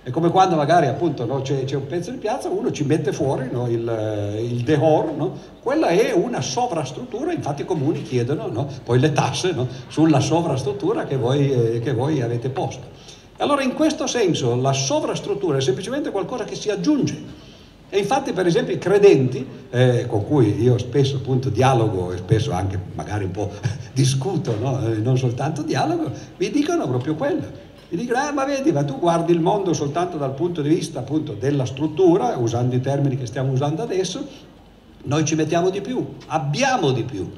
È 0.02 0.10
come 0.10 0.30
quando 0.30 0.56
magari 0.56 0.86
appunto 0.86 1.24
no, 1.24 1.42
c'è, 1.42 1.64
c'è, 1.64 1.76
un 1.76 1.86
pezzo 1.86 2.10
di 2.10 2.18
piazza, 2.18 2.48
uno 2.48 2.72
ci 2.72 2.84
mette 2.84 3.12
fuori 3.12 3.48
no, 3.50 3.68
il, 3.68 4.38
il 4.40 4.62
dehor, 4.62 5.12
no? 5.12 5.36
quella 5.62 5.88
è 5.88 6.12
una 6.12 6.40
sovrastruttura, 6.40 7.32
infatti 7.32 7.62
i 7.62 7.64
comuni 7.64 8.02
chiedono 8.02 8.68
poi 8.84 8.98
le 8.98 9.12
tasse 9.12 9.54
sulla 9.88 10.20
sovrastruttura 10.20 11.04
che 11.04 11.16
voi, 11.16 11.50
eh, 11.50 11.80
che 11.80 11.92
voi 11.92 12.22
avete 12.22 12.50
posto. 12.50 12.94
Allora 13.38 13.62
in 13.62 13.74
questo 13.74 14.06
senso 14.06 14.56
la 14.56 14.72
sovrastruttura 14.72 15.58
è 15.58 15.60
semplicemente 15.60 16.10
qualcosa 16.10 16.44
che 16.44 16.54
si 16.54 16.70
aggiunge. 16.70 17.44
E 17.88 17.98
infatti 17.98 18.32
per 18.32 18.46
esempio 18.46 18.74
i 18.74 18.78
credenti, 18.78 19.46
eh, 19.70 20.06
con 20.06 20.24
cui 20.24 20.60
io 20.60 20.76
spesso 20.78 21.16
appunto 21.16 21.50
dialogo 21.50 22.12
e 22.12 22.16
spesso 22.16 22.50
anche 22.52 22.78
magari 22.94 23.24
un 23.24 23.30
po' 23.30 23.50
discuto, 23.92 24.56
no? 24.58 24.86
eh, 24.86 24.96
non 24.96 25.18
soltanto 25.18 25.62
dialogo, 25.62 26.10
mi 26.38 26.50
dicono 26.50 26.88
proprio 26.88 27.14
quello. 27.14 27.64
Mi 27.88 27.98
dicono, 27.98 28.18
ah 28.18 28.32
ma 28.32 28.44
vedi, 28.44 28.72
ma 28.72 28.82
tu 28.82 28.98
guardi 28.98 29.30
il 29.32 29.40
mondo 29.40 29.72
soltanto 29.72 30.16
dal 30.16 30.34
punto 30.34 30.60
di 30.60 30.68
vista 30.68 31.00
appunto 31.00 31.34
della 31.34 31.64
struttura, 31.64 32.36
usando 32.36 32.74
i 32.74 32.80
termini 32.80 33.16
che 33.16 33.26
stiamo 33.26 33.52
usando 33.52 33.82
adesso, 33.82 34.26
noi 35.04 35.24
ci 35.24 35.36
mettiamo 35.36 35.70
di 35.70 35.80
più, 35.80 36.04
abbiamo 36.26 36.90
di 36.90 37.04
più. 37.04 37.30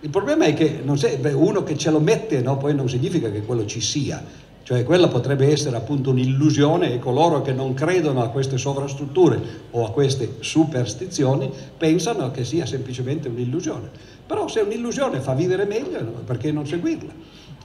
Il 0.00 0.10
problema 0.10 0.44
è 0.44 0.54
che 0.54 0.84
sei, 0.94 1.18
uno 1.32 1.64
che 1.64 1.76
ce 1.76 1.90
lo 1.90 1.98
mette 1.98 2.40
no, 2.40 2.56
poi 2.56 2.72
non 2.76 2.88
significa 2.88 3.28
che 3.28 3.42
quello 3.42 3.66
ci 3.66 3.80
sia, 3.80 4.22
cioè 4.68 4.84
quella 4.84 5.08
potrebbe 5.08 5.50
essere 5.50 5.76
appunto 5.76 6.10
un'illusione 6.10 6.92
e 6.92 6.98
coloro 6.98 7.40
che 7.40 7.54
non 7.54 7.72
credono 7.72 8.22
a 8.22 8.28
queste 8.28 8.58
sovrastrutture 8.58 9.40
o 9.70 9.86
a 9.86 9.92
queste 9.92 10.36
superstizioni 10.40 11.50
pensano 11.78 12.30
che 12.30 12.44
sia 12.44 12.66
semplicemente 12.66 13.28
un'illusione. 13.28 13.88
Però 14.26 14.46
se 14.46 14.60
un'illusione 14.60 15.20
fa 15.20 15.32
vivere 15.32 15.64
meglio, 15.64 16.00
perché 16.22 16.52
non 16.52 16.66
seguirla? 16.66 17.10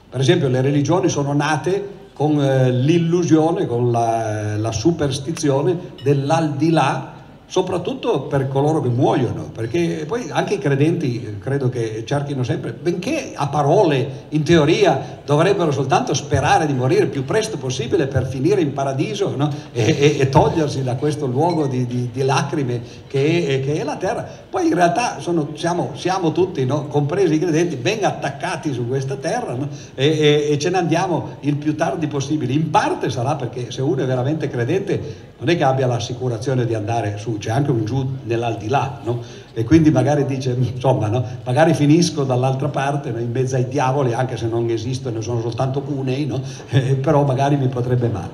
Per 0.08 0.18
esempio 0.18 0.48
le 0.48 0.62
religioni 0.62 1.10
sono 1.10 1.34
nate 1.34 1.88
con 2.14 2.42
eh, 2.42 2.72
l'illusione, 2.72 3.66
con 3.66 3.90
la, 3.90 4.56
la 4.56 4.72
superstizione 4.72 5.78
dell'aldilà 6.02 7.13
soprattutto 7.54 8.22
per 8.22 8.48
coloro 8.48 8.80
che 8.80 8.88
muoiono, 8.88 9.44
perché 9.54 10.06
poi 10.08 10.26
anche 10.28 10.54
i 10.54 10.58
credenti 10.58 11.36
credo 11.38 11.68
che 11.68 12.02
cerchino 12.04 12.42
sempre, 12.42 12.72
benché 12.72 13.30
a 13.32 13.46
parole, 13.46 14.24
in 14.30 14.42
teoria, 14.42 15.20
dovrebbero 15.24 15.70
soltanto 15.70 16.14
sperare 16.14 16.66
di 16.66 16.72
morire 16.72 17.04
il 17.04 17.10
più 17.10 17.24
presto 17.24 17.56
possibile 17.56 18.08
per 18.08 18.26
finire 18.26 18.60
in 18.60 18.72
paradiso 18.72 19.34
no? 19.36 19.48
e, 19.72 19.84
e, 19.84 20.16
e, 20.18 20.28
togliersi 20.28 20.82
da 20.82 20.96
questo 20.96 21.26
luogo 21.26 21.68
di, 21.68 21.86
di, 21.86 22.10
di 22.12 22.22
lacrime 22.22 22.82
che 23.06 23.46
è, 23.46 23.64
che 23.64 23.80
è, 23.80 23.84
la 23.84 23.96
terra, 23.98 24.28
poi 24.50 24.66
in 24.66 24.74
realtà 24.74 25.20
sono, 25.20 25.50
siamo, 25.54 25.92
siamo, 25.94 26.32
tutti, 26.32 26.64
no? 26.66 26.88
compresi 26.88 27.34
i 27.34 27.38
credenti, 27.38 27.76
ben 27.76 28.04
attaccati 28.04 28.72
su 28.72 28.88
questa 28.88 29.14
terra 29.14 29.54
no? 29.54 29.68
e, 29.94 30.48
e 30.50 30.58
ce 30.58 30.70
ne 30.70 30.78
andiamo 30.78 31.36
il 31.40 31.54
più 31.54 31.76
tardi 31.76 32.08
possibile. 32.08 32.52
In 32.52 32.70
parte 32.70 33.10
sarà 33.10 33.36
perché 33.36 33.70
se 33.70 33.80
uno 33.80 34.02
è 34.02 34.06
veramente 34.06 34.48
credente 34.48 35.32
non 35.38 35.48
è 35.48 35.56
che 35.56 35.64
abbia 35.64 35.86
l'assicurazione 35.86 36.66
di 36.66 36.74
andare 36.74 37.16
su, 37.16 37.38
c'è 37.44 37.50
anche 37.50 37.70
un 37.70 37.84
giù 37.84 38.08
nell'aldilà, 38.22 39.00
no? 39.04 39.20
E 39.52 39.64
quindi 39.64 39.90
magari 39.90 40.24
dice, 40.24 40.56
insomma, 40.58 41.08
no? 41.08 41.22
magari 41.44 41.74
finisco 41.74 42.24
dall'altra 42.24 42.68
parte, 42.68 43.10
no? 43.10 43.18
in 43.18 43.30
mezzo 43.30 43.56
ai 43.56 43.68
diavoli, 43.68 44.14
anche 44.14 44.38
se 44.38 44.46
non 44.46 44.70
esistono, 44.70 45.20
sono 45.20 45.42
soltanto 45.42 45.82
cunei, 45.82 46.24
no? 46.24 46.40
eh, 46.70 46.94
però 46.94 47.22
magari 47.24 47.56
mi 47.56 47.68
potrebbe 47.68 48.08
male. 48.08 48.30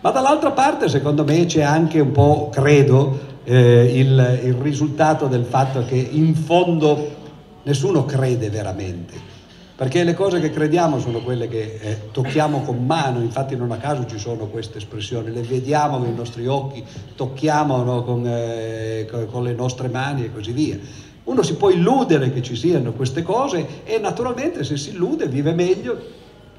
Ma 0.00 0.10
dall'altra 0.10 0.50
parte, 0.50 0.88
secondo 0.88 1.22
me, 1.22 1.46
c'è 1.46 1.62
anche 1.62 2.00
un 2.00 2.10
po', 2.10 2.48
credo, 2.50 3.20
eh, 3.44 3.84
il, 3.94 4.40
il 4.42 4.54
risultato 4.54 5.28
del 5.28 5.44
fatto 5.44 5.84
che 5.84 6.08
in 6.10 6.34
fondo 6.34 7.18
nessuno 7.62 8.04
crede 8.04 8.50
veramente 8.50 9.29
perché 9.80 10.04
le 10.04 10.12
cose 10.12 10.40
che 10.40 10.50
crediamo 10.50 11.00
sono 11.00 11.20
quelle 11.20 11.48
che 11.48 11.78
eh, 11.80 12.10
tocchiamo 12.12 12.60
con 12.60 12.84
mano, 12.84 13.22
infatti 13.22 13.56
non 13.56 13.72
a 13.72 13.78
caso 13.78 14.04
ci 14.04 14.18
sono 14.18 14.48
queste 14.48 14.76
espressioni, 14.76 15.32
le 15.32 15.40
vediamo 15.40 15.96
con 15.96 16.06
i 16.06 16.14
nostri 16.14 16.46
occhi, 16.46 16.84
tocchiamo 17.16 17.82
no, 17.82 18.02
con, 18.02 18.22
eh, 18.26 19.08
con 19.30 19.42
le 19.42 19.54
nostre 19.54 19.88
mani 19.88 20.26
e 20.26 20.32
così 20.34 20.52
via. 20.52 20.78
Uno 21.24 21.42
si 21.42 21.54
può 21.54 21.70
illudere 21.70 22.30
che 22.30 22.42
ci 22.42 22.56
siano 22.56 22.92
queste 22.92 23.22
cose 23.22 23.84
e 23.84 23.98
naturalmente 23.98 24.64
se 24.64 24.76
si 24.76 24.90
illude 24.90 25.28
vive 25.28 25.54
meglio 25.54 25.98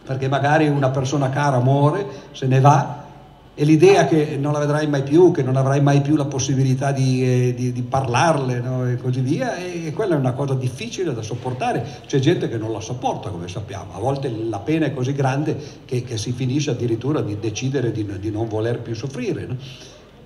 perché 0.03 0.27
magari 0.27 0.67
una 0.67 0.89
persona 0.89 1.29
cara 1.29 1.59
muore, 1.59 2.03
se 2.31 2.47
ne 2.47 2.59
va, 2.59 3.05
e 3.53 3.65
l'idea 3.65 4.05
che 4.05 4.37
non 4.39 4.53
la 4.53 4.59
vedrai 4.59 4.87
mai 4.87 5.03
più, 5.03 5.31
che 5.31 5.43
non 5.43 5.57
avrai 5.57 5.81
mai 5.81 6.01
più 6.01 6.15
la 6.15 6.25
possibilità 6.25 6.93
di, 6.93 7.23
eh, 7.23 7.53
di, 7.53 7.73
di 7.73 7.81
parlarle 7.81 8.59
no? 8.61 8.87
e 8.87 8.95
così 8.95 9.19
via, 9.19 9.57
e, 9.57 9.91
quella 9.93 10.15
è 10.15 10.17
una 10.17 10.31
cosa 10.31 10.53
difficile 10.53 11.13
da 11.13 11.21
sopportare. 11.21 11.85
C'è 12.05 12.19
gente 12.19 12.47
che 12.47 12.57
non 12.57 12.71
la 12.71 12.79
sopporta, 12.79 13.29
come 13.29 13.49
sappiamo, 13.49 13.93
a 13.93 13.99
volte 13.99 14.29
la 14.29 14.59
pena 14.59 14.85
è 14.85 14.93
così 14.93 15.11
grande 15.11 15.57
che, 15.83 16.01
che 16.03 16.17
si 16.17 16.31
finisce 16.31 16.71
addirittura 16.71 17.21
di 17.21 17.37
decidere 17.39 17.91
di, 17.91 18.05
di 18.19 18.31
non 18.31 18.47
voler 18.47 18.79
più 18.79 18.95
soffrire. 18.95 19.45
No? 19.45 19.57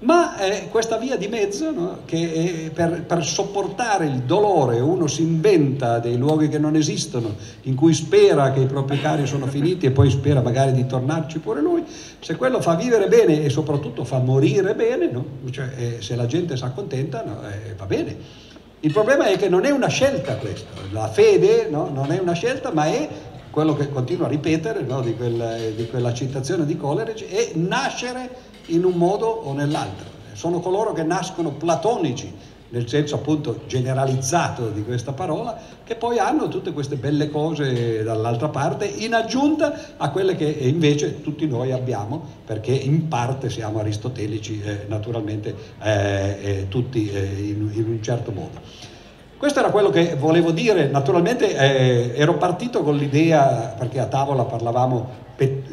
Ma 0.06 0.38
è 0.38 0.68
questa 0.70 0.98
via 0.98 1.18
di 1.18 1.28
mezzo 1.28 1.72
no? 1.72 2.00
che 2.06 2.70
per, 2.74 3.04
per, 3.04 3.26
sopportare 3.26 4.06
il 4.06 4.22
dolore 4.22 4.80
uno 4.80 5.08
si 5.08 5.24
inventa 5.24 5.98
dei 5.98 6.16
luoghi 6.16 6.48
che 6.48 6.60
non 6.60 6.76
esistono, 6.76 7.36
in 7.64 7.74
cui 7.76 7.94
spera 7.94 8.52
che 8.52 8.60
i 8.60 8.68
propri 8.68 9.02
cari 9.02 9.26
sono 9.26 9.48
finiti 9.48 9.88
e 9.88 9.92
poi 9.92 10.12
spera 10.12 10.42
magari 10.42 10.74
di 10.74 10.86
tornarci 10.86 11.40
pure 11.40 11.60
lui, 11.60 11.84
se 12.20 12.36
quello 12.36 12.62
fa 12.62 12.76
vivere 12.76 13.08
bene 13.08 13.44
e 13.44 13.50
soprattutto 13.50 14.04
fa 14.04 14.20
morire 14.20 14.76
bene, 14.76 15.10
no? 15.12 15.26
cioè, 15.50 15.70
eh, 15.76 15.98
se 16.02 16.16
la 16.16 16.28
gente 16.28 16.56
si 16.56 16.64
accontenta 16.64 17.24
no? 17.26 17.42
eh, 17.50 17.74
va 17.76 17.86
bene. 17.86 18.44
Il 18.82 18.92
problema 18.92 19.26
è 19.26 19.38
che 19.38 19.50
non 19.50 19.66
è 19.66 19.72
una 19.72 19.88
scelta 19.88 20.36
questo, 20.36 20.68
la 20.92 21.08
fede 21.08 21.68
non 21.70 22.12
è 22.12 22.20
una 22.20 22.34
scelta 22.34 22.72
ma 22.72 22.86
è 22.86 23.10
quello 23.50 23.76
che 23.76 23.90
continuo 23.90 24.28
a 24.28 24.30
ripetere 24.30 24.86
di, 24.86 25.16
quella, 25.16 25.56
di 25.56 25.88
quella 25.88 26.14
citazione 26.14 26.66
di 26.66 26.78
Coleridge, 26.78 27.28
è 27.28 27.52
nascere 27.56 28.54
in 28.68 28.84
un 28.84 28.94
modo 28.94 29.28
o 29.28 29.54
nell'altro. 29.54 30.06
Sono 30.34 30.60
coloro 30.60 30.94
che 30.94 31.04
nascono 31.04 31.52
platonici, 31.52 32.34
nel 32.70 32.90
senso 32.90 33.16
appunto 33.16 33.62
generalizzato 33.68 34.70
di 34.70 34.84
questa 34.84 35.14
parola, 35.14 35.58
che 35.84 35.96
poi 35.96 36.18
hanno 36.18 36.48
tutte 36.50 36.74
queste 36.74 36.96
belle 36.96 37.30
cose 37.30 38.04
dall'altra 38.04 38.50
parte, 38.50 38.86
in 38.86 39.14
aggiunta 39.14 39.96
a 39.98 40.10
quelle 40.10 40.36
che 40.36 40.46
invece 40.46 41.22
tutti 41.22 41.48
noi 41.48 41.72
abbiamo, 41.72 42.22
perché 42.46 42.72
in 42.72 43.08
parte 43.08 43.50
siamo 43.50 43.80
aristotelici, 43.80 44.62
eh, 44.62 44.86
naturalmente 44.88 45.56
eh, 45.82 46.38
eh, 46.42 46.66
tutti 46.68 47.10
eh, 47.10 47.20
in, 47.20 47.72
in 47.74 47.86
un 47.88 48.00
certo 48.02 48.32
modo. 48.32 48.60
Questo 49.38 49.60
era 49.60 49.70
quello 49.70 49.90
che 49.90 50.16
volevo 50.16 50.52
dire, 50.52 50.88
naturalmente 50.88 51.56
eh, 51.56 52.14
ero 52.16 52.36
partito 52.36 52.84
con 52.84 52.96
l'idea, 52.96 53.76
perché 53.78 54.00
a 54.00 54.06
tavola 54.06 54.44
parlavamo 54.44 55.24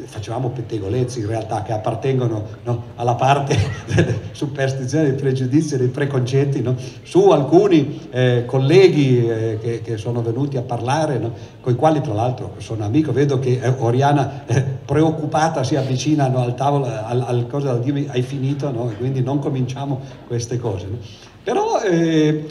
facevamo 0.05 0.49
pettegolezzi 0.49 1.19
in 1.19 1.27
realtà 1.27 1.61
che 1.63 1.73
appartengono 1.73 2.45
no, 2.63 2.83
alla 2.95 3.15
parte 3.15 3.57
delle 3.93 4.19
superstizioni, 4.31 5.09
dei 5.09 5.19
pregiudizi, 5.19 5.77
dei 5.77 5.87
preconcetti, 5.87 6.61
no, 6.61 6.75
su 7.03 7.29
alcuni 7.29 8.07
eh, 8.11 8.43
colleghi 8.45 9.27
eh, 9.27 9.57
che, 9.61 9.81
che, 9.81 9.97
sono 9.97 10.21
venuti 10.21 10.57
a 10.57 10.61
parlare, 10.61 11.17
no, 11.17 11.33
con 11.61 11.73
i 11.73 11.75
quali 11.75 12.01
tra 12.01 12.13
l'altro 12.13 12.55
sono 12.57 12.83
amico, 12.85 13.11
vedo 13.11 13.39
che 13.39 13.59
eh, 13.61 13.73
Oriana 13.79 14.45
eh, 14.45 14.61
preoccupata 14.61 15.63
si 15.63 15.75
avvicina 15.75 16.25
al 16.33 16.55
tavolo, 16.55 16.85
al, 16.85 17.21
al 17.21 17.47
cosa 17.47 17.73
da 17.73 17.79
dirmi 17.79 18.07
hai 18.09 18.21
finito, 18.21 18.69
quindi 18.97 19.21
non 19.21 19.39
cominciamo 19.39 19.99
queste 20.27 20.57
cose. 20.57 20.87
Però 21.43 21.81
eh, 21.81 22.45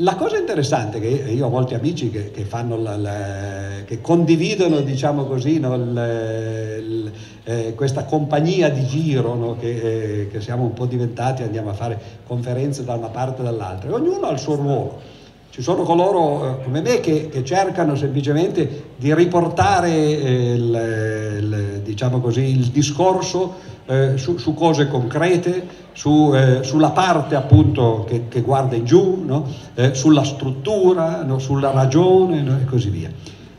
la 0.00 0.14
cosa 0.14 0.38
interessante 0.38 0.98
è 0.98 1.00
che 1.00 1.30
io 1.30 1.46
ho 1.46 1.50
molti 1.50 1.74
amici 1.74 2.10
che, 2.10 2.30
che, 2.30 2.46
la, 2.50 2.96
la, 2.96 3.82
che 3.84 4.00
condividono, 4.00 4.80
diciamo 4.80 5.24
così, 5.24 5.58
no, 5.58 5.74
il, 5.74 6.82
il, 6.86 7.12
eh, 7.44 7.74
questa 7.74 8.04
compagnia 8.04 8.70
di 8.70 8.86
giro 8.86 9.34
no, 9.34 9.56
che, 9.58 10.22
eh, 10.22 10.28
che, 10.28 10.40
siamo 10.40 10.64
un 10.64 10.72
po' 10.72 10.86
diventati, 10.86 11.42
andiamo 11.42 11.70
a 11.70 11.74
fare 11.74 12.00
conferenze 12.26 12.84
da 12.84 12.94
una 12.94 13.08
parte 13.08 13.42
e 13.42 13.44
dall'altra, 13.44 13.92
ognuno 13.92 14.26
ha 14.26 14.32
il 14.32 14.38
suo 14.38 14.54
ruolo. 14.54 15.18
Ci 15.60 15.66
sono 15.66 15.82
coloro 15.82 16.58
eh, 16.58 16.64
come 16.64 16.80
me 16.80 17.00
che, 17.00 17.28
che, 17.28 17.44
cercano 17.44 17.94
semplicemente 17.94 18.92
di 18.96 19.14
riportare 19.14 19.90
eh, 19.90 20.54
il, 20.54 21.80
diciamo 21.84 22.18
così, 22.18 22.44
il 22.44 22.68
discorso 22.68 23.56
eh, 23.84 24.16
su, 24.16 24.38
su, 24.38 24.54
cose 24.54 24.88
concrete, 24.88 25.66
su, 25.92 26.34
sulla 26.62 26.92
parte 26.92 27.34
appunto 27.34 28.06
che, 28.08 28.28
che 28.28 28.40
guarda 28.40 28.74
in 28.74 28.86
giù, 28.86 29.22
no? 29.22 29.52
sulla 29.92 30.24
struttura, 30.24 31.24
no? 31.24 31.38
sulla 31.38 31.72
ragione 31.72 32.40
no? 32.40 32.58
e 32.58 32.64
così 32.64 32.88
via. 32.88 33.10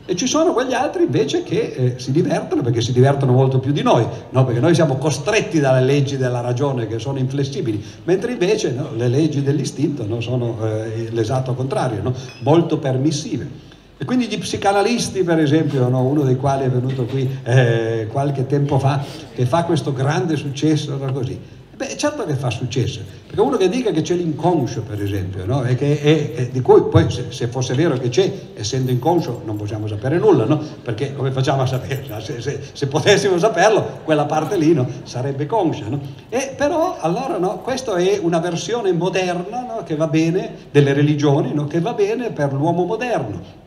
E 0.04 0.16
ci 0.16 0.26
sono 0.26 0.52
quegli 0.52 0.72
altri 0.72 1.04
invece 1.04 1.44
che 1.44 1.60
eh, 1.60 1.94
si 1.98 2.10
divertono 2.10 2.60
perché 2.62 2.80
si 2.80 2.92
divertono 2.92 3.32
molto 3.32 3.60
più 3.60 3.70
di 3.70 3.82
noi, 3.82 4.04
perché 4.30 4.58
noi 4.58 4.74
siamo 4.74 4.96
costretti 4.96 5.60
dalle 5.60 5.84
leggi 5.84 6.16
della 6.16 6.40
ragione 6.40 6.88
che 6.88 6.98
sono 6.98 7.18
inflessibili, 7.18 7.82
mentre 8.04 8.32
invece 8.32 8.74
le 8.96 9.08
leggi 9.08 9.42
dell'istinto 9.42 10.20
sono 10.20 10.58
eh, 10.64 11.08
l'esatto 11.10 11.54
contrario, 11.54 12.12
molto 12.40 12.78
permissive. 12.78 13.70
E 13.96 14.04
quindi 14.04 14.26
gli 14.26 14.36
psicanalisti, 14.36 15.22
per 15.22 15.38
esempio, 15.38 15.88
no? 15.88 16.02
uno 16.02 16.22
dei 16.22 16.34
quali 16.34 16.64
è 16.64 16.68
venuto 16.68 17.04
qui 17.04 17.38
eh, 17.44 18.08
qualche 18.10 18.46
tempo 18.46 18.80
fa, 18.80 19.00
che 19.32 19.46
fa 19.46 19.62
questo 19.62 19.92
grande 19.92 20.34
successo, 20.34 20.96
no? 20.96 21.12
così. 21.12 21.38
Beh, 21.82 21.96
certo 21.96 22.24
che 22.24 22.34
fa 22.34 22.48
successo, 22.48 23.00
perché 23.26 23.40
uno 23.40 23.56
che 23.56 23.68
dica 23.68 23.90
che 23.90 24.02
c'è 24.02 24.14
l'inconscio, 24.14 24.82
per 24.82 25.02
esempio, 25.02 25.44
no? 25.44 25.64
e 25.64 25.74
che 25.74 26.00
è, 26.00 26.32
è, 26.32 26.46
di 26.46 26.60
cui 26.60 26.80
poi 26.82 27.10
se, 27.10 27.24
se, 27.30 27.48
fosse 27.48 27.74
vero 27.74 27.98
che 27.98 28.08
c'è, 28.08 28.32
essendo 28.54 28.92
inconscio, 28.92 29.42
non 29.44 29.56
possiamo 29.56 29.88
sapere 29.88 30.16
nulla, 30.16 30.44
no? 30.44 30.62
perché 30.80 31.12
come 31.12 31.32
facciamo 31.32 31.62
a 31.62 31.66
sapere? 31.66 32.04
Se, 32.22 32.40
se, 32.40 32.60
se, 32.72 32.86
potessimo 32.86 33.36
saperlo, 33.36 33.98
quella 34.04 34.26
parte 34.26 34.56
lì 34.56 34.72
no? 34.72 34.86
sarebbe 35.02 35.46
conscia. 35.46 35.86
E 36.28 36.54
però 36.56 36.98
allora 37.00 37.36
questa 37.60 37.96
è 37.96 38.16
una 38.22 38.38
versione 38.38 38.92
moderna 38.92 39.82
che 39.84 39.96
va 39.96 40.06
bene, 40.06 40.54
delle 40.70 40.92
religioni, 40.92 41.52
che 41.66 41.80
va 41.80 41.94
bene 41.94 42.30
per 42.30 42.52
l'uomo 42.52 42.84
moderno. 42.84 43.61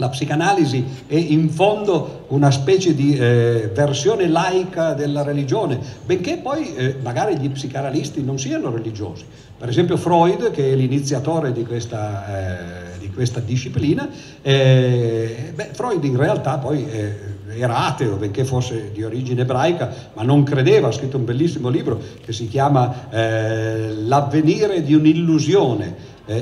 La 0.00 0.08
psicanalisi 0.08 0.82
è 1.06 1.14
in 1.14 1.50
fondo 1.50 2.24
una 2.28 2.50
specie 2.50 2.94
di 2.94 3.14
eh, 3.18 3.70
versione 3.74 4.28
laica 4.28 4.94
della 4.94 5.22
religione, 5.22 5.78
benché 6.06 6.38
poi 6.38 6.74
eh, 6.74 6.96
magari 7.02 7.38
gli 7.38 7.50
psicanalisti 7.50 8.24
non 8.24 8.38
siano 8.38 8.70
religiosi. 8.70 9.26
Per 9.58 9.68
esempio 9.68 9.98
Freud, 9.98 10.52
che 10.52 10.72
è 10.72 10.74
l'iniziatore 10.74 11.52
di 11.52 11.66
questa, 11.66 12.94
eh, 12.94 12.98
di 12.98 13.10
questa 13.10 13.40
disciplina, 13.40 14.08
eh, 14.40 15.52
beh, 15.54 15.68
Freud 15.72 16.02
in 16.02 16.16
realtà 16.16 16.56
poi 16.56 16.90
eh, 16.90 17.16
era 17.58 17.86
ateo, 17.86 18.16
benché 18.16 18.46
fosse 18.46 18.92
di 18.94 19.02
origine 19.02 19.42
ebraica, 19.42 19.92
ma 20.14 20.22
non 20.22 20.44
credeva, 20.44 20.88
ha 20.88 20.92
scritto 20.92 21.18
un 21.18 21.26
bellissimo 21.26 21.68
libro 21.68 22.00
che 22.24 22.32
si 22.32 22.48
chiama 22.48 23.10
eh, 23.10 23.92
L'avvenire 23.96 24.82
di 24.82 24.94
un'illusione, 24.94 25.94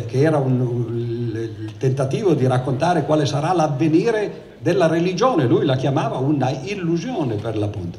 che 0.07 0.21
era 0.21 0.39
un, 0.39 0.61
un 0.61 1.09
il 1.39 1.77
tentativo 1.79 2.35
di 2.35 2.47
raccontare 2.47 3.05
quale 3.05 3.27
sarà 3.27 3.53
l'avvenire 3.53 4.47
della 4.59 4.87
religione, 4.87 5.47
lui 5.47 5.65
la 5.65 5.77
chiamava 5.77 6.17
una 6.19 6.51
illusione 6.51 7.37
per 7.37 7.57
l'appunto. 7.57 7.99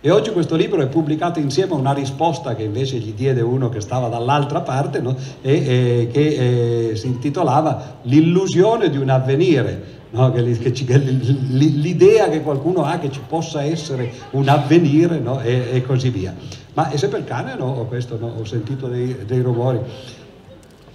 E 0.00 0.10
oggi 0.10 0.32
questo 0.32 0.54
libro 0.54 0.82
è 0.82 0.86
pubblicato 0.86 1.38
insieme 1.38 1.72
a 1.72 1.76
una 1.76 1.94
risposta 1.94 2.54
che 2.54 2.62
invece 2.62 2.98
gli 2.98 3.14
diede 3.14 3.40
uno 3.40 3.70
che 3.70 3.80
stava 3.80 4.08
dall'altra 4.08 4.60
parte 4.60 5.00
no? 5.00 5.16
e, 5.40 5.52
e, 5.52 6.08
che 6.12 6.90
eh, 6.90 6.96
si 6.96 7.06
intitolava 7.06 8.00
L'illusione 8.02 8.90
di 8.90 8.98
un 8.98 9.08
avvenire. 9.08 10.02
No? 10.10 10.30
Che, 10.30 10.58
che 10.58 10.74
ci, 10.74 10.86
l'idea 10.86 12.28
che 12.28 12.42
qualcuno 12.42 12.84
ha 12.84 12.98
che 12.98 13.10
ci 13.10 13.20
possa 13.26 13.62
essere 13.62 14.12
un 14.32 14.46
avvenire 14.46 15.18
no? 15.20 15.40
e, 15.40 15.68
e, 15.72 15.82
così 15.82 16.10
via. 16.10 16.34
Ma 16.74 16.90
è 16.90 16.98
sempre 16.98 17.20
il 17.20 17.24
cane? 17.24 17.54
No? 17.56 17.72
Questo? 17.88 18.18
Ho 18.20 18.44
sentito 18.44 18.88
dei, 18.88 19.24
dei 19.24 19.40
rumori. 19.40 19.80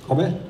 Come? 0.09 0.47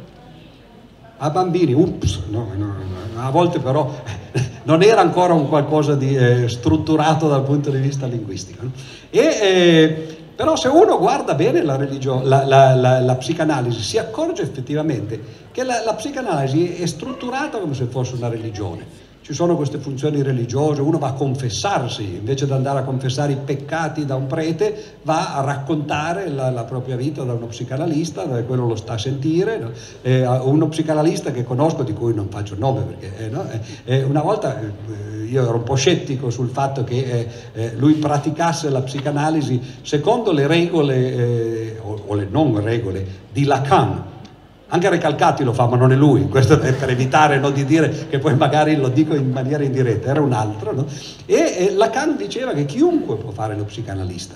a 1.22 1.30
bambini, 1.32 1.74
ups, 1.74 2.22
no, 2.30 2.47
no, 2.55 2.66
no, 3.14 3.22
a 3.22 3.30
volte 3.30 3.60
però 3.60 3.93
non 4.64 4.82
era 4.82 5.01
ancora 5.01 5.34
un 5.34 5.49
qualcosa 5.49 5.95
di 5.95 6.16
eh, 6.16 6.47
strutturato 6.47 7.28
dal 7.28 7.43
punto 7.43 7.70
di 7.70 7.80
vista 7.80 8.05
linguistico. 8.05 8.66
E, 9.10 9.20
eh, 9.20 10.18
però 10.34 10.55
se 10.55 10.70
uno 10.70 10.97
guarda 10.97 11.36
bene 11.36 11.62
la, 11.62 11.76
religio- 11.76 12.22
la, 12.24 12.45
la, 12.45 13.01
la 13.01 13.16
psicanalisi 13.16 13.82
si 13.82 13.97
accorge 13.97 14.43
effettivamente 14.43 15.22
che 15.51 15.64
la 15.64 15.93
psicanalisi 15.93 16.76
è 16.82 16.86
strutturata 16.86 17.57
come 17.57 17.74
se 17.74 17.84
fosse 17.88 18.16
una 18.16 18.30
religione 18.30 19.07
ci 19.30 19.36
sono 19.36 19.56
queste 19.56 19.78
funzioni 19.78 20.24
religiose, 20.24 20.82
uno 20.82 20.98
va 20.98 21.10
a 21.10 21.14
confessarsi, 21.14 22.16
invece 22.16 22.48
di 22.48 22.52
andare 22.52 22.80
a 22.80 22.82
confessare 22.82 23.34
i 23.34 23.36
peccati 23.36 24.04
da 24.04 24.16
un 24.16 24.26
prete, 24.26 24.96
va 25.04 25.36
a 25.36 25.42
raccontare 25.42 26.30
la, 26.30 26.50
la 26.50 26.64
propria 26.64 26.96
vita 26.96 27.22
da 27.22 27.34
uno 27.34 27.46
psicanalista, 27.46 28.24
dove 28.24 28.44
quello 28.46 28.66
lo 28.66 28.76
sta 28.76 28.94
a 28.94 28.98
sentire, 28.98 29.60
no? 29.60 29.70
eh, 30.02 30.26
uno 30.26 30.68
psicanalista 30.70 31.30
che 31.30 31.44
conosco, 31.44 31.84
di 31.84 31.94
cui 31.94 32.12
non 32.12 32.28
faccio 32.30 32.56
il 32.56 32.60
nome 32.60 32.82
perché 32.82 33.26
eh, 33.26 33.30
no? 33.30 33.46
eh, 33.84 34.02
una 34.02 34.24
volta 34.24 34.60
eh, 34.60 35.26
io 35.26 35.44
ero 35.44 35.58
un 35.58 35.64
po' 35.64 35.76
scettico 35.76 36.32
sul 36.32 36.50
fatto 36.50 36.84
che 36.84 36.98
eh, 36.98 37.28
eh, 37.54 37.74
lui 37.76 37.94
praticasse 37.94 38.68
la 38.72 38.82
psicanalisi 38.82 39.62
secondo 39.84 40.32
le 40.32 40.48
regole 40.48 41.78
o, 41.84 42.02
o 42.08 42.16
le 42.16 42.28
non 42.32 42.60
regole 42.64 43.06
di 43.32 43.44
Lacan, 43.44 44.09
anche 44.72 44.89
Recalcati 44.89 45.43
lo 45.43 45.53
fa, 45.53 45.65
ma 45.65 45.76
non 45.76 45.91
è 45.91 45.95
lui, 45.95 46.28
questo 46.28 46.59
è 46.59 46.74
per 46.74 46.89
evitare 46.89 47.39
no, 47.39 47.49
di 47.49 47.65
dire 47.65 48.07
che 48.07 48.20
poi 48.20 48.36
magari 48.36 48.76
lo 48.76 48.89
dico 48.89 49.15
in 49.15 49.32
maniera 49.32 49.63
indiretta, 49.63 50.09
era 50.09 50.22
un 50.22 50.32
altro. 50.32 50.74
No? 50.74 50.86
E, 51.26 51.36
e 51.36 51.72
Lacan 51.74 52.15
diceva 52.15 52.53
che 52.53 52.65
chiunque 52.65 53.15
può 53.15 53.32
fare 53.32 53.55
lo 53.55 53.63
psicanalista. 53.63 54.36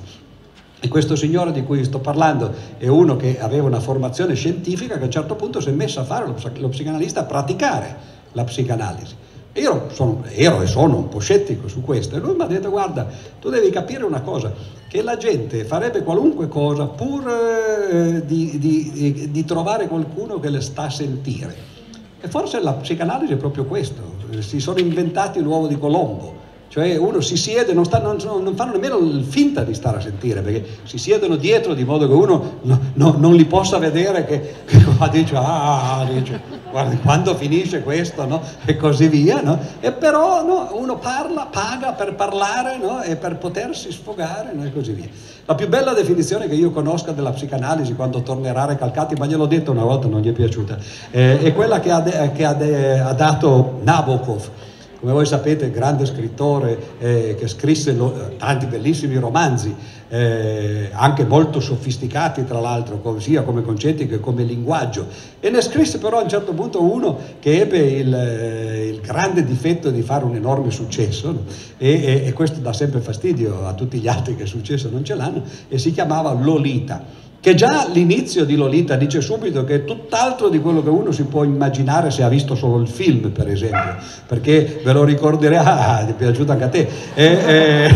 E 0.80 0.88
questo 0.90 1.16
signore 1.16 1.52
di 1.52 1.64
cui 1.64 1.84
sto 1.84 2.00
parlando 2.00 2.54
è 2.78 2.88
uno 2.88 3.16
che 3.16 3.40
aveva 3.40 3.68
una 3.68 3.80
formazione 3.80 4.34
scientifica 4.34 4.96
che 4.96 5.04
a 5.04 5.06
un 5.06 5.12
certo 5.12 5.36
punto 5.36 5.62
si 5.62 5.70
è 5.70 5.72
messo 5.72 6.00
a 6.00 6.04
fare 6.04 6.26
lo, 6.26 6.36
lo 6.58 6.70
psicanalista, 6.70 7.22
a 7.22 7.24
praticare 7.24 7.96
la 8.34 8.44
psicanalisi. 8.44 9.16
Io 9.54 9.90
sono, 9.92 10.24
ero 10.30 10.62
e 10.62 10.68
sono 10.68 10.98
un 10.98 11.10
po' 11.10 11.20
scettico 11.20 11.68
su 11.68 11.82
questo. 11.82 12.16
E 12.16 12.20
lui 12.20 12.36
mi 12.36 12.42
ha 12.42 12.48
detto 12.48 12.70
guarda, 12.70 13.08
tu 13.40 13.50
devi 13.50 13.70
capire 13.70 14.04
una 14.04 14.22
cosa, 14.22 14.52
che 14.88 15.02
la 15.02 15.18
gente 15.18 15.64
farebbe 15.64 16.04
qualunque 16.04 16.48
cosa 16.48 16.86
pur 16.86 17.28
eh, 17.28 18.26
di, 18.26 18.58
di, 18.58 19.30
di, 19.32 19.46
trovare 19.46 19.88
qualcuno 19.88 20.40
che 20.40 20.50
le 20.50 20.62
sta 20.62 20.84
a 20.84 20.90
sentire. 20.90 21.72
E 22.20 22.28
forse 22.28 22.62
la 22.62 22.74
psicanalisi 22.74 23.34
è 23.34 23.38
proprio 23.38 23.66
questo, 23.66 24.02
si 24.40 24.60
sono 24.60 24.80
inventati 24.80 25.40
l'uovo 25.42 25.68
di 25.68 25.78
Colombo 25.78 26.43
cioè 26.74 26.96
uno 26.96 27.22
si 27.22 27.38
siede, 27.38 27.72
non, 27.72 27.86
sta, 27.86 28.00
non, 28.00 28.18
non, 28.26 28.56
fanno 28.56 28.72
nemmeno 28.72 28.98
finta 29.22 29.62
di 29.62 29.76
stare 29.76 29.98
a 29.98 30.02
sentire, 30.02 30.42
perché 30.42 30.66
si 30.86 30.98
siedono 30.98 31.36
dietro 31.36 31.76
di 31.76 31.84
modo 31.84 32.08
che 32.08 32.14
uno 32.16 32.54
no, 32.64 32.80
no, 32.96 33.14
non 33.16 33.36
li 33.36 33.46
possa 33.46 33.78
vedere 33.78 34.26
che, 34.26 34.56
che 34.66 34.84
dice, 35.12 35.36
ah, 35.38 36.04
dice, 36.12 36.42
guarda, 36.72 36.98
quando 36.98 37.36
finisce 37.36 37.84
questo, 37.84 38.26
no? 38.26 38.42
e 38.66 38.76
così 38.76 39.08
via, 39.08 39.42
no? 39.44 39.60
e 39.82 39.92
però 39.92 40.44
no, 40.44 40.70
uno 40.74 40.98
parla, 40.98 41.46
paga 41.46 41.92
per 41.92 42.16
parlare 42.16 42.80
e 43.04 43.18
per 43.18 43.38
potersi 43.38 43.92
sfogare 43.92 44.52
e 44.60 44.74
così 44.74 44.94
via. 44.94 45.10
La 45.46 45.54
più 45.54 45.68
bella 45.68 45.94
definizione 45.94 46.48
che 46.48 46.56
io 46.56 46.72
conosca 46.72 47.12
della 47.12 47.34
psicanalisi 47.34 47.94
quando 47.94 48.24
tornerà 48.24 48.66
Recalcati, 48.66 49.14
ma 49.14 49.28
gliel'ho 49.28 49.46
detto 49.46 49.70
una 49.70 49.84
volta, 49.84 50.08
non 50.08 50.22
gli 50.22 50.30
è 50.30 50.32
piaciuta, 50.32 50.76
eh, 51.12 51.40
è 51.40 51.54
quella 51.54 51.80
che 51.80 51.92
ha, 51.92 52.02
che 52.02 52.44
ha, 52.44 52.54
de, 52.54 53.00
ha 53.00 53.14
dato 53.14 53.80
Nabokov 53.84 54.50
come 55.04 55.16
voi 55.16 55.26
sapete, 55.26 55.70
grande 55.70 56.06
scrittore 56.06 56.80
eh, 56.98 57.36
che 57.38 57.50
scrisse 57.50 57.92
lo, 57.92 58.36
tanti 58.38 58.68
bellissimi 58.68 59.18
romanzi, 59.18 59.76
eh, 60.08 60.88
anche 60.94 61.26
molto 61.26 61.60
sofisticati 61.60 62.46
tra 62.46 62.62
l'altro, 62.62 63.20
sia 63.20 63.42
come 63.42 63.64
concetti 63.64 64.08
che 64.08 64.22
come 64.22 64.44
linguaggio. 64.44 65.08
E 65.42 65.50
ne 65.50 65.60
scrisse 65.60 65.98
però 65.98 66.20
a 66.20 66.24
un 66.24 66.30
certo 66.30 66.54
punto 66.54 66.82
uno 66.82 67.18
che 67.40 67.60
ebbe 67.60 67.80
il, 67.80 68.14
eh, 68.14 68.88
il 68.94 69.02
grande 69.02 69.44
difetto 69.44 69.92
di 69.92 70.02
fare 70.04 70.24
un 70.24 70.36
enorme 70.36 70.72
successo 70.72 71.32
no? 71.34 71.44
e, 71.78 71.90
e, 71.90 72.28
e 72.28 72.32
questo 72.32 72.62
dà 72.62 72.72
sempre 72.72 73.02
fastidio 73.02 73.66
a 73.66 73.74
tutti 73.74 74.00
gli 74.00 74.08
altri 74.08 74.38
che 74.38 74.46
successo 74.46 74.90
non 74.90 75.04
ce 75.04 75.16
l'hanno, 75.16 75.44
e 75.68 75.78
si 75.80 75.92
chiamava 75.92 76.32
Lolita 76.32 77.24
che 77.44 77.56
già 77.56 77.90
l'inizio 77.92 78.46
di 78.46 78.56
Lolita 78.56 78.96
dice 78.96 79.20
subito 79.20 79.66
che 79.66 79.76
è 79.76 79.84
tutt'altro 79.84 80.48
di 80.48 80.62
quello 80.62 80.82
che 80.82 80.88
uno 80.88 81.12
si 81.12 81.24
può 81.24 81.44
immaginare 81.44 82.10
se 82.10 82.24
ha 82.24 82.30
visto 82.30 82.56
solo 82.56 82.80
il 82.80 82.88
film, 82.88 83.32
per 83.32 83.50
esempio, 83.50 83.98
perché 84.26 84.80
ve 84.82 84.94
lo 84.94 85.04
ricorderete, 85.04 85.62
ah, 85.62 86.04
ti 86.08 86.12
è 86.12 86.16
piaciuto 86.16 86.54
anche 86.54 86.64
a 86.64 86.70
te, 86.70 86.88
eh, 87.14 87.26
eh, 87.26 87.94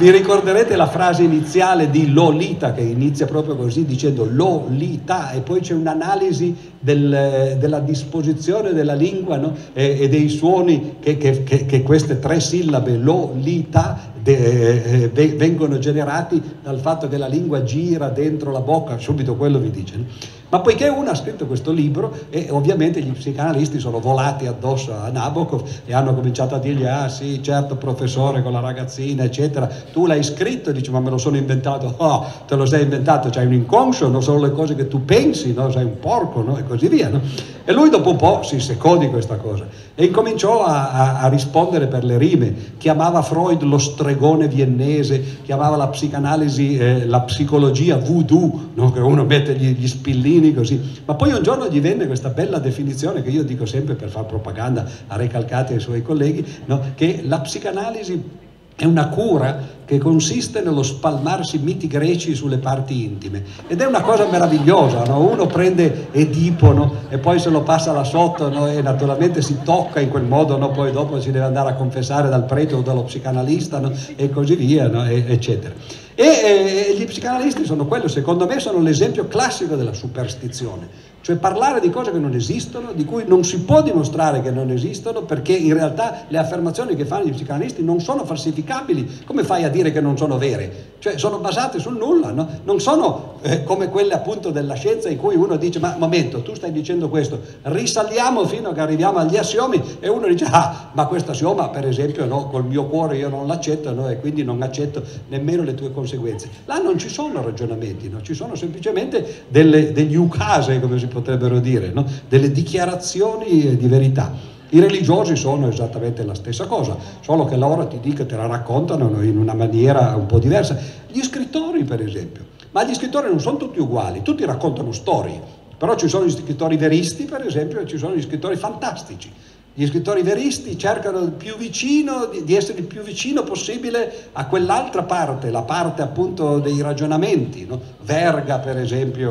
vi 0.00 0.10
ricorderete 0.10 0.74
la 0.74 0.88
frase 0.88 1.22
iniziale 1.22 1.90
di 1.90 2.10
Lolita 2.10 2.72
che 2.72 2.80
inizia 2.80 3.26
proprio 3.26 3.54
così 3.54 3.84
dicendo 3.84 4.26
Lolita 4.28 5.30
e 5.30 5.42
poi 5.42 5.60
c'è 5.60 5.74
un'analisi 5.74 6.56
del, 6.80 7.56
della 7.56 7.78
disposizione 7.78 8.72
della 8.72 8.94
lingua 8.94 9.36
no? 9.36 9.54
e, 9.74 9.96
e, 10.00 10.08
dei 10.08 10.28
suoni 10.28 10.96
che, 10.98 11.16
che, 11.18 11.44
che, 11.44 11.66
che, 11.66 11.82
queste 11.84 12.18
tre 12.18 12.40
sillabe 12.40 12.96
Lolita 12.96 14.16
de, 14.36 15.10
eh, 15.12 15.28
vengono 15.36 15.78
generati 15.78 16.42
dal 16.62 16.78
fatto 16.80 17.08
che 17.08 17.16
la 17.16 17.28
lingua 17.28 17.62
gira 17.62 18.08
dentro 18.08 18.50
la 18.50 18.60
bocca, 18.60 18.98
subito 18.98 19.36
quello 19.36 19.58
vi 19.58 19.70
dice. 19.70 20.04
No? 20.50 20.56
Ma 20.56 20.60
poiché 20.60 20.88
uno 20.88 21.10
ha 21.10 21.14
scritto 21.14 21.46
questo 21.46 21.72
libro 21.72 22.12
e 22.30 22.48
ovviamente 22.50 23.00
gli 23.02 23.12
psicanalisti 23.12 23.78
sono 23.78 24.00
volati 24.00 24.46
addosso 24.46 24.94
a 24.94 25.08
Nabokov 25.10 25.62
e 25.84 25.92
hanno 25.92 26.14
cominciato 26.14 26.54
a 26.54 26.58
dirgli 26.58 26.84
ah 26.84 27.08
sì 27.08 27.42
certo 27.42 27.76
professore 27.76 28.42
con 28.42 28.52
la 28.52 28.60
ragazzina 28.60 29.24
eccetera, 29.24 29.68
tu 29.92 30.06
l'hai 30.06 30.22
scritto, 30.22 30.72
dice 30.72 30.90
ma 30.90 31.00
me 31.00 31.10
lo 31.10 31.18
sono 31.18 31.36
inventato, 31.36 31.94
oh 31.96 32.26
te 32.46 32.56
lo 32.56 32.64
sei 32.64 32.84
inventato, 32.84 33.28
c'hai 33.30 33.46
un 33.46 33.52
inconscio, 33.52 34.08
non 34.08 34.22
sono 34.22 34.40
le 34.40 34.52
cose 34.52 34.74
che 34.74 34.88
tu 34.88 35.04
pensi, 35.04 35.52
no? 35.52 35.70
sei 35.70 35.84
un 35.84 35.98
porco 35.98 36.42
no? 36.42 36.56
e 36.56 36.64
così 36.64 36.88
via. 36.88 37.08
No? 37.08 37.20
E 37.64 37.72
lui 37.72 37.90
dopo 37.90 38.10
un 38.10 38.16
po' 38.16 38.42
si 38.42 38.60
seccò 38.60 38.96
di 38.96 39.08
questa 39.08 39.36
cosa 39.36 39.66
e 39.94 40.04
incominciò 40.04 40.64
a, 40.64 40.90
a, 40.90 41.20
a 41.20 41.28
rispondere 41.28 41.86
per 41.86 42.04
le 42.04 42.16
rime, 42.16 42.54
chiamava 42.78 43.20
Freud 43.20 43.62
lo 43.62 43.78
stregone 43.78 44.48
viennese, 44.48 45.40
chiamava 45.42 45.76
la 45.76 45.88
psicanalisi 45.88 46.78
eh, 46.78 47.06
la 47.06 47.20
psicologia 47.20 47.96
voodoo, 47.96 48.70
che 48.92 49.00
uno 49.00 49.24
mette 49.24 49.54
gli, 49.54 49.76
gli 49.76 49.88
spillini 49.88 50.37
bambini 50.38 50.54
così. 50.54 51.02
Ma 51.04 51.14
poi 51.14 51.32
un 51.32 51.42
giorno 51.42 51.68
gli 51.68 51.80
venne 51.80 52.06
questa 52.06 52.30
bella 52.30 52.58
definizione 52.58 53.22
che 53.22 53.30
io 53.30 53.42
dico 53.42 53.66
sempre 53.66 53.94
per 53.94 54.08
fare 54.08 54.26
propaganda 54.26 54.86
a 55.08 55.16
Recalcati 55.16 55.72
e 55.72 55.74
ai 55.76 55.80
suoi 55.80 56.02
colleghi, 56.02 56.44
no? 56.66 56.80
che 56.94 57.22
la 57.24 57.40
psicanalisi 57.40 58.46
è 58.76 58.84
una 58.84 59.08
cura 59.08 59.76
che 59.84 59.98
consiste 59.98 60.62
nello 60.62 60.84
spalmarsi 60.84 61.58
miti 61.58 61.88
greci 61.88 62.36
sulle 62.36 62.58
parti 62.58 63.02
intime 63.02 63.42
ed 63.66 63.80
è 63.80 63.86
una 63.86 64.02
cosa 64.02 64.28
meravigliosa, 64.30 65.02
no? 65.02 65.18
uno 65.28 65.46
prende 65.46 66.08
Edipo 66.12 66.72
no? 66.72 66.92
e 67.08 67.18
poi 67.18 67.40
se 67.40 67.50
lo 67.50 67.62
passa 67.62 67.90
là 67.90 68.04
sotto 68.04 68.48
no? 68.48 68.68
e 68.68 68.80
naturalmente 68.80 69.42
si 69.42 69.58
tocca 69.64 69.98
in 69.98 70.10
quel 70.10 70.22
modo, 70.22 70.56
poi 70.70 70.92
dopo 70.92 71.20
si 71.20 71.32
deve 71.32 71.46
andare 71.46 71.70
a 71.70 71.74
confessare 71.74 72.28
dal 72.28 72.44
prete 72.44 72.76
o 72.76 72.82
dallo 72.82 73.02
psicanalista 73.02 73.82
e 74.14 74.30
così 74.30 74.54
via, 74.54 75.08
e, 75.08 75.24
eccetera. 75.26 76.06
E, 76.20 76.24
e, 76.24 76.96
gli 76.96 77.04
psicanalisti 77.04 77.64
sono 77.64 77.86
quello, 77.86 78.08
secondo 78.08 78.44
me, 78.44 78.58
sono 78.58 78.80
l'esempio 78.80 79.28
classico 79.28 79.76
della 79.76 79.92
superstizione, 79.92 80.88
cioè 81.20 81.36
parlare 81.36 81.78
di 81.78 81.90
cose 81.90 82.10
che 82.10 82.18
non 82.18 82.34
esistono, 82.34 82.92
di 82.92 83.04
cui 83.04 83.22
non 83.24 83.44
si 83.44 83.60
può 83.60 83.82
dimostrare 83.82 84.42
che 84.42 84.50
non 84.50 84.68
esistono, 84.70 85.22
perché 85.22 85.52
in 85.52 85.74
realtà 85.74 86.24
le 86.26 86.38
affermazioni 86.38 86.96
che 86.96 87.04
fanno 87.04 87.26
gli 87.26 87.30
psicanalisti 87.30 87.84
non 87.84 88.00
sono 88.00 88.24
falsificabili. 88.24 89.20
Come 89.24 89.44
fai 89.44 89.62
a 89.62 89.68
dire 89.68 89.92
che 89.92 90.00
non 90.00 90.16
sono 90.16 90.38
vere? 90.38 90.94
Cioè 91.00 91.16
sono 91.16 91.38
basate 91.38 91.78
sul 91.78 91.96
nulla, 91.96 92.32
no? 92.32 92.48
non 92.64 92.80
sono 92.80 93.38
eh, 93.42 93.62
come 93.62 93.88
quelle 93.88 94.14
appunto 94.14 94.50
della 94.50 94.74
scienza 94.74 95.08
in 95.08 95.16
cui 95.16 95.36
uno 95.36 95.56
dice 95.56 95.78
ma 95.78 95.94
momento, 95.96 96.42
tu 96.42 96.54
stai 96.54 96.72
dicendo 96.72 97.08
questo, 97.08 97.40
risaliamo 97.62 98.44
fino 98.46 98.70
a 98.70 98.72
che 98.72 98.80
arriviamo 98.80 99.18
agli 99.18 99.36
assiomi 99.36 99.80
e 100.00 100.08
uno 100.08 100.26
dice 100.26 100.46
ah 100.50 100.90
ma 100.92 101.06
questo 101.06 101.30
assioma 101.30 101.68
per 101.68 101.86
esempio 101.86 102.24
no, 102.24 102.48
col 102.48 102.64
mio 102.64 102.86
cuore 102.86 103.16
io 103.16 103.28
non 103.28 103.46
l'accetto 103.46 103.92
no? 103.92 104.08
e 104.08 104.18
quindi 104.18 104.42
non 104.42 104.60
accetto 104.62 105.02
nemmeno 105.28 105.62
le 105.62 105.74
tue 105.74 105.92
conseguenze. 105.92 106.50
Là 106.64 106.78
non 106.78 106.98
ci 106.98 107.08
sono 107.08 107.42
ragionamenti, 107.42 108.10
ci 108.22 108.34
sono 108.34 108.56
semplicemente 108.56 109.44
delle, 109.48 109.92
degli 109.92 110.16
ukase 110.16 110.80
come 110.80 110.98
si 110.98 111.06
potrebbero 111.06 111.60
dire, 111.60 111.92
delle 112.28 112.50
dichiarazioni 112.50 113.76
di 113.76 113.86
verità. 113.86 114.56
I 114.70 114.80
religiosi 114.80 115.34
sono 115.34 115.68
esattamente 115.68 116.24
la 116.24 116.34
stessa 116.34 116.66
cosa, 116.66 116.96
solo 117.20 117.46
che 117.46 117.56
loro 117.56 117.86
ti 117.86 118.00
dico, 118.00 118.26
te 118.26 118.36
la 118.36 118.46
raccontano 118.46 119.22
in 119.22 119.38
una 119.38 119.54
maniera 119.54 120.14
un 120.14 120.26
po' 120.26 120.38
diversa. 120.38 120.78
Gli 121.10 121.22
scrittori, 121.22 121.84
per 121.84 122.02
esempio, 122.02 122.44
ma 122.72 122.84
gli 122.84 122.94
scrittori 122.94 123.28
non 123.28 123.40
sono 123.40 123.56
tutti 123.56 123.80
uguali, 123.80 124.20
tutti 124.22 124.44
raccontano 124.44 124.92
storie, 124.92 125.40
però 125.78 125.94
ci 125.96 126.08
sono 126.08 126.26
gli 126.26 126.30
scrittori 126.30 126.76
veristi, 126.76 127.24
per 127.24 127.46
esempio, 127.46 127.80
e 127.80 127.86
ci 127.86 127.96
sono 127.96 128.14
gli 128.14 128.20
scrittori 128.20 128.56
fantastici. 128.56 129.32
Gli 129.78 129.86
scrittori 129.86 130.22
veristi 130.22 130.76
cercano 130.76 131.34
vicino, 131.56 132.30
di 132.42 132.56
essere 132.56 132.80
il 132.80 132.86
più 132.86 133.00
vicino 133.02 133.44
possibile 133.44 134.30
a 134.32 134.46
quell'altra 134.46 135.04
parte, 135.04 135.52
la 135.52 135.62
parte 135.62 136.02
appunto 136.02 136.58
dei 136.58 136.82
ragionamenti, 136.82 137.64
no? 137.64 137.80
Verga 138.02 138.58
per 138.58 138.76
esempio, 138.76 139.30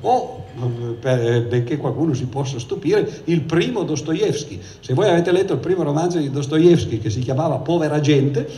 o 0.00 0.44
benché 1.00 1.76
qualcuno 1.76 2.12
si 2.12 2.24
possa 2.24 2.58
stupire, 2.58 3.22
il 3.26 3.42
primo 3.42 3.84
Dostoevsky. 3.84 4.58
Se 4.80 4.94
voi 4.94 5.08
avete 5.08 5.30
letto 5.30 5.52
il 5.52 5.60
primo 5.60 5.84
romanzo 5.84 6.18
di 6.18 6.28
Dostoevsky 6.28 6.98
che 6.98 7.08
si 7.08 7.20
chiamava 7.20 7.58
Povera 7.58 8.00
gente, 8.00 8.48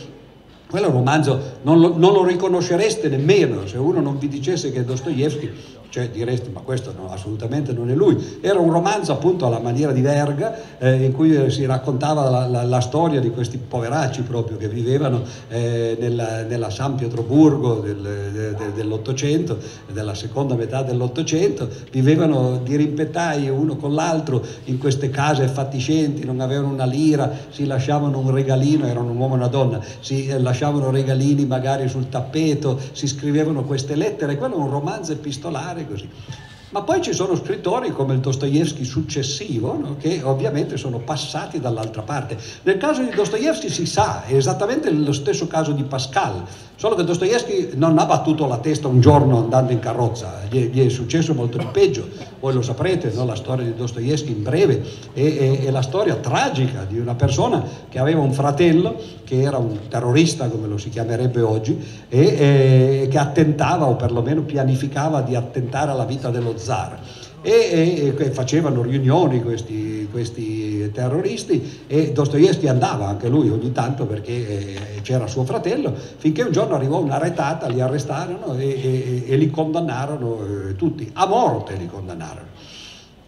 quello 0.67 0.87
è 0.87 0.91
romanzo, 0.91 1.39
non 1.61 1.79
lo, 1.79 1.95
non 1.95 2.13
lo 2.13 2.25
riconoscereste 2.25 3.09
nemmeno 3.09 3.67
se 3.67 3.77
uno 3.77 4.01
non 4.01 4.17
vi 4.17 4.27
dicesse 4.27 4.71
che 4.71 4.83
Dostoevsky 4.83 5.51
cioè 5.89 6.09
diresti 6.09 6.49
ma 6.49 6.61
questo 6.61 6.93
no, 6.95 7.11
assolutamente 7.11 7.73
non 7.73 7.89
è 7.89 7.93
lui, 7.93 8.39
era 8.41 8.59
un 8.59 8.71
romanzo 8.71 9.11
appunto 9.11 9.45
alla 9.45 9.59
maniera 9.59 9.91
di 9.91 10.01
Verga 10.01 10.77
eh, 10.77 11.03
in 11.03 11.11
cui 11.11 11.49
si 11.49 11.65
raccontava 11.65 12.29
la, 12.29 12.47
la, 12.47 12.63
la, 12.63 12.79
storia 12.79 13.19
di 13.19 13.31
questi 13.31 13.57
poveracci 13.57 14.21
proprio 14.21 14.57
che 14.57 14.67
vivevano 14.67 15.21
eh, 15.47 15.97
nella, 15.99 16.43
nella, 16.43 16.69
San 16.69 16.95
Pietroburgo 16.95 17.79
del, 17.79 18.29
de, 18.33 18.53
de, 18.53 18.73
dell'Ottocento, 18.73 19.57
della 19.91 20.13
seconda 20.13 20.55
metà 20.55 20.83
dell'Ottocento, 20.83 21.67
vivevano 21.91 22.59
di 22.63 22.75
rimpettai 22.75 23.49
uno 23.49 23.75
con 23.77 23.93
l'altro 23.93 24.43
in 24.65 24.77
queste 24.77 25.09
case 25.09 25.47
fatiscenti, 25.47 26.25
non 26.25 26.39
avevano 26.39 26.73
una 26.73 26.85
lira, 26.85 27.31
si 27.49 27.65
lasciavano 27.65 28.19
un 28.19 28.31
regalino, 28.31 28.85
erano 28.85 29.11
un 29.11 29.17
uomo 29.17 29.33
e 29.33 29.37
una 29.37 29.47
donna, 29.47 29.81
si 29.99 30.27
eh, 30.27 30.39
lasciavano 30.39 30.89
regalini 30.89 31.45
magari 31.45 31.87
sul 31.87 32.09
tappeto, 32.09 32.79
si 32.91 33.07
scrivevano 33.07 33.63
queste 33.63 33.95
lettere, 33.95 34.37
quello 34.37 34.55
è 34.55 34.59
un 34.59 34.69
romanzo 34.69 35.11
epistolare 35.11 35.76
fare 35.77 35.87
così. 35.87 36.09
Ma 36.69 36.81
poi 36.81 37.01
ci 37.01 37.13
sono 37.13 37.35
scrittori 37.37 37.91
come 37.91 38.15
il 38.15 38.19
Dostoevsky 38.19 38.83
successivo, 38.83 39.77
no? 39.77 39.95
che 39.95 40.21
ovviamente 40.21 40.75
sono 40.75 40.99
passati 40.99 41.61
dall'altra 41.61 42.01
parte. 42.01 42.37
Nel 42.63 42.77
caso 42.77 43.03
di 43.03 43.15
Dostoevsky 43.15 43.69
si 43.69 43.85
sa, 43.85 44.25
è 44.25 44.35
esattamente 44.35 44.91
lo 44.91 45.13
stesso 45.13 45.47
caso 45.47 45.71
di 45.71 45.83
Pascal, 45.83 46.43
solo 46.77 46.95
che 46.95 47.03
Dostoevsky 47.03 47.71
non 47.73 47.97
ha 47.97 48.05
battuto 48.05 48.45
la 48.45 48.59
testa 48.59 48.87
un 48.87 49.01
giorno 49.01 49.39
andando 49.39 49.71
in 49.71 49.79
carrozza, 49.79 50.43
gli 50.47 50.63
è, 50.63 50.69
gli 50.69 50.85
è 50.85 50.89
successo 50.89 51.33
molto 51.33 51.57
di 51.57 51.67
peggio. 51.71 52.07
Voi 52.39 52.53
lo 52.53 52.61
saprete, 52.61 53.11
no? 53.13 53.25
la 53.25 53.35
storia 53.35 53.65
di 53.65 53.75
Dostoevsky 53.75 54.31
in 54.31 54.43
breve 54.43 54.83
è, 55.11 55.19
è, 55.19 55.65
è 55.65 55.71
la 55.71 55.81
storia 55.81 56.15
tragica 56.15 56.85
di 56.87 56.99
una 56.99 57.15
persona 57.15 57.63
che 57.89 57.97
aveva 57.97 58.21
un 58.21 58.31
fratello 58.31 58.95
che 59.23 59.41
era 59.41 59.57
un 59.57 59.89
terrorista, 59.89 60.47
come 60.47 60.67
lo 60.67 60.77
si 60.77 60.89
chiamerebbe 60.89 61.41
oggi, 61.41 61.77
e, 62.07 62.19
e 62.19 63.07
che 63.09 63.17
attentava 63.17 63.85
o 63.85 63.95
perlomeno 63.95 64.43
pianificava 64.43 65.21
di 65.21 65.35
attentare 65.35 65.91
alla 65.91 66.05
vita 66.05 66.29
dello 66.29 66.57
zar 66.57 66.99
e, 67.41 67.51
e, 67.51 68.15
e 68.17 68.31
facevano 68.31 68.81
riunioni 68.81 69.41
questi, 69.41 70.07
questi, 70.11 70.66
terroristi 70.91 71.83
e 71.87 72.11
Dostoevsky 72.11 72.67
andava 72.67 73.07
anche 73.07 73.27
lui 73.29 73.49
ogni 73.49 73.71
tanto 73.71 74.05
perché 74.05 74.31
eh, 74.31 75.01
c'era 75.01 75.27
suo 75.27 75.43
fratello, 75.43 75.93
finché 76.17 76.43
un 76.43 76.51
giorno 76.51 76.75
arrivò 76.75 76.99
una 76.99 77.17
retata, 77.17 77.67
li 77.67 77.81
arrestarono 77.81 78.55
e, 78.57 79.23
e 79.27 79.35
li 79.35 79.49
condannarono 79.49 80.39
eh, 80.69 80.75
tutti, 80.75 81.09
a 81.13 81.25
morte 81.25 81.75
li 81.75 81.87
condannarono. 81.87 82.45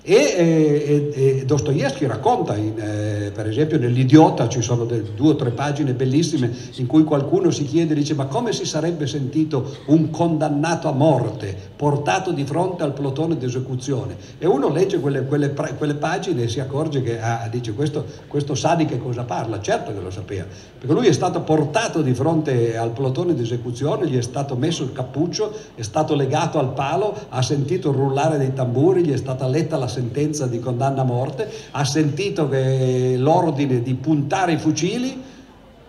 E, 0.01 0.13
e, 0.15 1.11
e 1.13 1.45
Dostoevsky 1.45 2.05
racconta, 2.05 2.55
in, 2.55 2.79
eh, 2.79 3.31
per 3.35 3.47
esempio 3.47 3.77
nell'Idiota 3.77 4.47
ci 4.47 4.61
sono 4.61 4.85
due 4.85 5.29
o 5.29 5.35
tre 5.35 5.49
pagine 5.49 5.91
bellissime 5.91 6.49
in 6.75 6.87
cui 6.87 7.03
qualcuno 7.03 7.51
si 7.51 7.65
chiede, 7.65 7.93
dice 7.93 8.13
ma 8.13 8.25
come 8.25 8.53
si 8.53 8.63
sarebbe 8.63 9.07
sentito 9.07 9.75
un 9.87 10.09
condannato 10.09 10.87
a 10.87 10.93
morte 10.93 11.53
portato 11.75 12.31
di 12.31 12.45
fronte 12.45 12.83
al 12.83 12.93
plotone 12.93 13.37
d'esecuzione? 13.37 14.15
E 14.37 14.47
uno 14.47 14.69
legge 14.69 15.01
quelle, 15.01 15.25
quelle, 15.25 15.53
quelle 15.77 15.95
pagine 15.95 16.43
e 16.43 16.47
si 16.47 16.61
accorge 16.61 17.01
che 17.01 17.19
ah, 17.19 17.49
dice 17.51 17.73
questo, 17.73 18.05
questo 18.27 18.55
sa 18.55 18.75
di 18.75 18.85
che 18.85 18.99
cosa 18.99 19.25
parla, 19.25 19.59
certo 19.59 19.93
che 19.93 19.99
lo 19.99 20.11
sapeva, 20.11 20.45
perché 20.77 20.93
lui 20.93 21.07
è 21.07 21.13
stato 21.13 21.41
portato 21.41 22.01
di 22.01 22.13
fronte 22.13 22.77
al 22.77 22.91
plotone 22.91 23.35
d'esecuzione, 23.35 24.07
gli 24.07 24.17
è 24.17 24.21
stato 24.21 24.55
messo 24.55 24.83
il 24.83 24.93
cappuccio, 24.93 25.53
è 25.75 25.81
stato 25.81 26.15
legato 26.15 26.57
al 26.57 26.71
palo, 26.71 27.13
ha 27.27 27.41
sentito 27.41 27.91
rullare 27.91 28.37
dei 28.37 28.53
tamburi, 28.53 29.03
gli 29.03 29.11
è 29.11 29.17
stata 29.17 29.45
letta 29.45 29.75
la 29.75 29.87
sentenza 29.89 30.47
di 30.47 30.59
condanna 30.59 31.01
a 31.01 31.03
morte, 31.05 31.51
ha 31.71 31.83
sentito 31.83 32.47
l'ordine 32.49 33.81
di 33.81 33.93
puntare 33.95 34.53
i 34.53 34.57
fucili, 34.57 35.21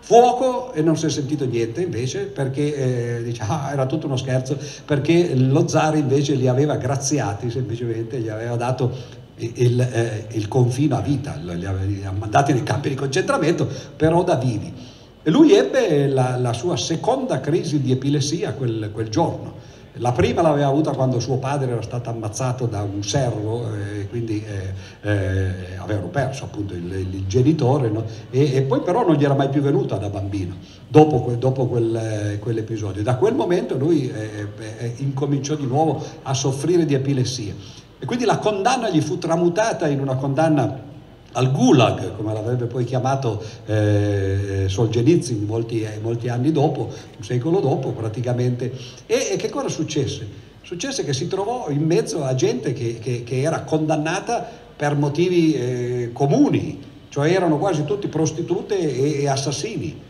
fuoco 0.01 0.73
e 0.73 0.83
non 0.83 0.97
si 0.97 1.07
è 1.07 1.09
sentito 1.09 1.45
niente 1.45 1.83
invece 1.83 2.25
perché 2.25 3.19
eh, 3.19 3.23
dice, 3.23 3.43
ah, 3.47 3.71
era 3.71 3.87
tutto 3.87 4.07
uno 4.07 4.17
scherzo, 4.17 4.59
perché 4.85 5.37
lo 5.37 5.69
zar 5.69 5.95
invece 5.97 6.35
li 6.35 6.49
aveva 6.49 6.75
graziati 6.75 7.49
semplicemente, 7.49 8.19
gli 8.19 8.29
aveva 8.29 8.57
dato 8.57 8.91
il, 9.37 9.81
eh, 9.81 10.27
il 10.33 10.49
confino 10.49 10.97
a 10.97 11.01
vita, 11.01 11.39
li 11.41 11.65
aveva 11.65 12.11
mandati 12.11 12.53
nei 12.53 12.65
campi 12.65 12.89
di 12.89 12.97
concentramento, 12.97 13.69
però 13.97 14.25
da 14.25 14.35
vivi. 14.35 14.73
E 15.23 15.31
lui 15.31 15.53
ebbe 15.53 16.09
la, 16.09 16.37
la 16.39 16.53
sua 16.55 16.77
seconda 16.77 17.41
crisi 17.41 17.81
di 17.81 17.93
epilessia 17.93 18.53
quel, 18.55 18.91
quel 18.93 19.09
giorno 19.11 19.69
la 19.95 20.13
prima 20.13 20.41
l'aveva 20.41 20.69
avuta 20.69 20.93
quando 20.93 21.19
suo 21.19 21.39
padre 21.39 21.73
era 21.73 21.83
stato 21.83 22.11
ammazzato 22.11 22.67
da 22.67 22.83
un 22.83 23.03
servo 23.03 23.75
e 23.75 24.07
quindi 24.09 24.45
eh, 24.45 25.09
eh, 25.09 25.77
avevano 25.79 26.09
perso 26.09 26.45
appunto 26.45 26.75
il, 26.75 26.93
il 26.93 27.27
genitore 27.27 27.89
no? 27.89 28.05
e, 28.31 28.55
e, 28.55 28.63
poi 28.63 28.81
però 28.83 29.05
non 29.05 29.17
gli 29.17 29.25
era 29.25 29.35
mai 29.35 29.49
più 29.49 29.61
venuta 29.61 29.97
da 29.97 30.09
bambino 30.09 30.55
dopo, 30.87 31.35
dopo 31.37 31.67
quel, 31.67 32.39
quell'episodio. 32.41 33.03
Da 33.03 33.17
quel 33.17 33.35
momento 33.35 33.77
lui 33.77 34.11
eh, 34.11 34.47
eh, 34.79 34.95
incominciò 34.99 35.55
di 35.57 35.67
nuovo 35.67 36.05
a 36.23 36.35
soffrire 36.35 36.85
di 36.85 36.95
epilessia 36.95 37.55
e 37.99 38.07
quindi 38.07 38.25
la 38.25 38.39
condanna 38.39 38.89
gli 38.91 39.01
fu 39.01 39.19
tramutata 39.19 39.89
in 39.89 40.01
una 40.01 40.15
condanna 40.15 40.89
al 41.33 41.53
Gulag, 41.53 42.17
come 42.17 42.33
l'avrebbe 42.33 42.67
poi 42.67 42.85
chiamato 42.85 43.43
eh, 43.67 44.65
Solzhenitsyn 44.67 45.45
molti, 45.45 45.87
molti, 46.03 46.29
anni 46.29 46.51
dopo, 46.51 46.91
un 47.17 47.25
secolo 47.25 47.61
dopo 47.61 47.91
praticamente. 47.91 48.73
E, 49.07 49.29
e, 49.33 49.37
che 49.37 49.49
cosa 49.49 49.69
successe? 49.69 50.27
Successe 50.63 51.05
che 51.05 51.13
si 51.13 51.29
trovò 51.29 51.69
in 51.71 51.85
mezzo 51.85 52.25
a 52.25 52.35
gente 52.35 52.73
che, 52.73 52.99
che, 52.99 53.23
che 53.23 53.41
era 53.41 53.63
condannata 53.63 54.49
per 54.77 54.97
motivi 54.97 55.55
eh, 55.55 56.11
comuni, 56.13 56.81
cioè 57.11 57.31
erano 57.31 57.59
quasi 57.59 57.85
tutti 57.85 58.09
prostitute 58.09 58.79
e, 58.79 59.23
e 59.23 59.29
assassini. 59.29 60.09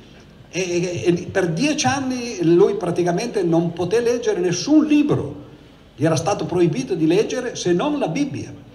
E, 0.52 1.02
e, 1.04 1.28
per 1.30 1.50
dieci 1.50 1.86
anni 1.86 2.38
lui 2.42 2.74
praticamente 2.74 3.42
non 3.42 3.72
poté 3.72 4.00
leggere 4.00 4.40
nessun 4.40 4.86
libro, 4.86 5.48
gli 5.96 6.04
era 6.04 6.16
stato 6.16 6.46
proibito 6.46 6.94
di 6.94 7.06
leggere 7.06 7.56
se 7.56 7.72
non 7.72 7.98
la 7.98 8.08
Bibbia. 8.08 8.68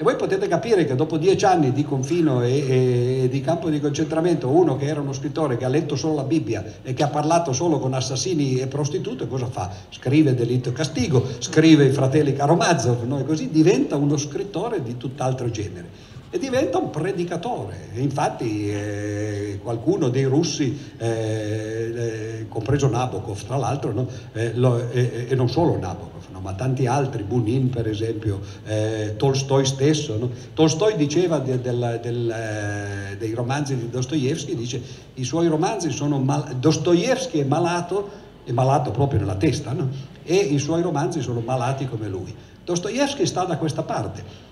E 0.00 0.04
voi 0.04 0.14
potete 0.14 0.46
capire 0.46 0.84
che 0.86 0.94
dopo 0.94 1.16
dieci 1.16 1.44
anni 1.44 1.72
di 1.72 1.82
confino 1.82 2.40
e, 2.40 3.22
e, 3.24 3.28
di 3.28 3.40
campo 3.40 3.68
di 3.68 3.80
concentramento, 3.80 4.48
uno 4.48 4.76
che 4.76 4.86
era 4.86 5.00
uno 5.00 5.12
scrittore 5.12 5.56
che 5.56 5.64
ha 5.64 5.68
letto 5.68 5.96
solo 5.96 6.14
la 6.14 6.22
Bibbia 6.22 6.64
e 6.84 6.94
che 6.94 7.02
ha 7.02 7.08
parlato 7.08 7.52
solo 7.52 7.80
con 7.80 7.92
assassini 7.94 8.60
e 8.60 8.68
prostitute, 8.68 9.26
cosa 9.26 9.46
fa? 9.46 9.68
Scrive 9.90 10.36
Delitto 10.36 10.68
e 10.68 10.72
Castigo, 10.72 11.26
scrive 11.40 11.86
i 11.86 11.90
fratelli 11.90 12.32
Karamazov, 12.32 13.02
no? 13.02 13.24
così 13.24 13.50
diventa 13.50 13.96
uno 13.96 14.16
scrittore 14.16 14.84
di 14.84 14.96
tutt'altro 14.96 15.50
genere 15.50 16.07
e 16.30 16.38
diventa 16.38 16.78
un 16.78 16.90
predicatore. 16.90 17.88
Infatti 17.94 18.70
eh, 18.70 19.58
qualcuno 19.62 20.08
dei 20.08 20.24
russi, 20.24 20.78
eh, 20.98 21.06
eh, 21.06 22.46
compreso 22.48 22.88
Nabokov 22.88 23.42
tra 23.44 23.56
l'altro, 23.56 23.92
no? 23.92 24.08
Eh, 24.32 24.54
lo, 24.54 24.90
e 24.90 25.34
non 25.34 25.48
solo 25.48 25.78
Nabokov, 25.78 26.24
no? 26.32 26.40
ma 26.40 26.52
tanti 26.52 26.86
altri, 26.86 27.22
Bunin 27.22 27.70
per 27.70 27.88
esempio, 27.88 28.40
eh, 28.64 29.14
Tolstoi 29.16 29.64
stesso. 29.64 30.18
No? 30.18 30.30
Tolstoi 30.52 30.96
diceva 30.96 31.38
de, 31.38 31.60
del, 31.60 31.98
del, 32.02 32.30
eh, 32.30 33.16
dei 33.16 33.32
romanzi 33.32 33.76
di 33.76 33.88
Dostoevsky, 33.88 34.54
dice 34.54 34.82
i 35.14 35.24
suoi 35.24 35.48
romanzi 35.48 35.90
sono, 35.90 36.18
mal- 36.18 36.56
Dostoevsky 36.56 37.40
è 37.40 37.44
malato, 37.44 38.26
è 38.44 38.52
malato 38.52 38.90
proprio 38.90 39.20
nella 39.20 39.36
testa, 39.36 39.74
e 40.24 40.34
i 40.34 40.58
suoi 40.58 40.82
romanzi 40.82 41.22
sono 41.22 41.40
malati 41.40 41.86
come 41.86 42.06
lui. 42.08 42.34
Dostoevsky 42.64 43.24
sta 43.24 43.44
da 43.44 43.56
questa 43.56 43.82
parte 43.82 44.47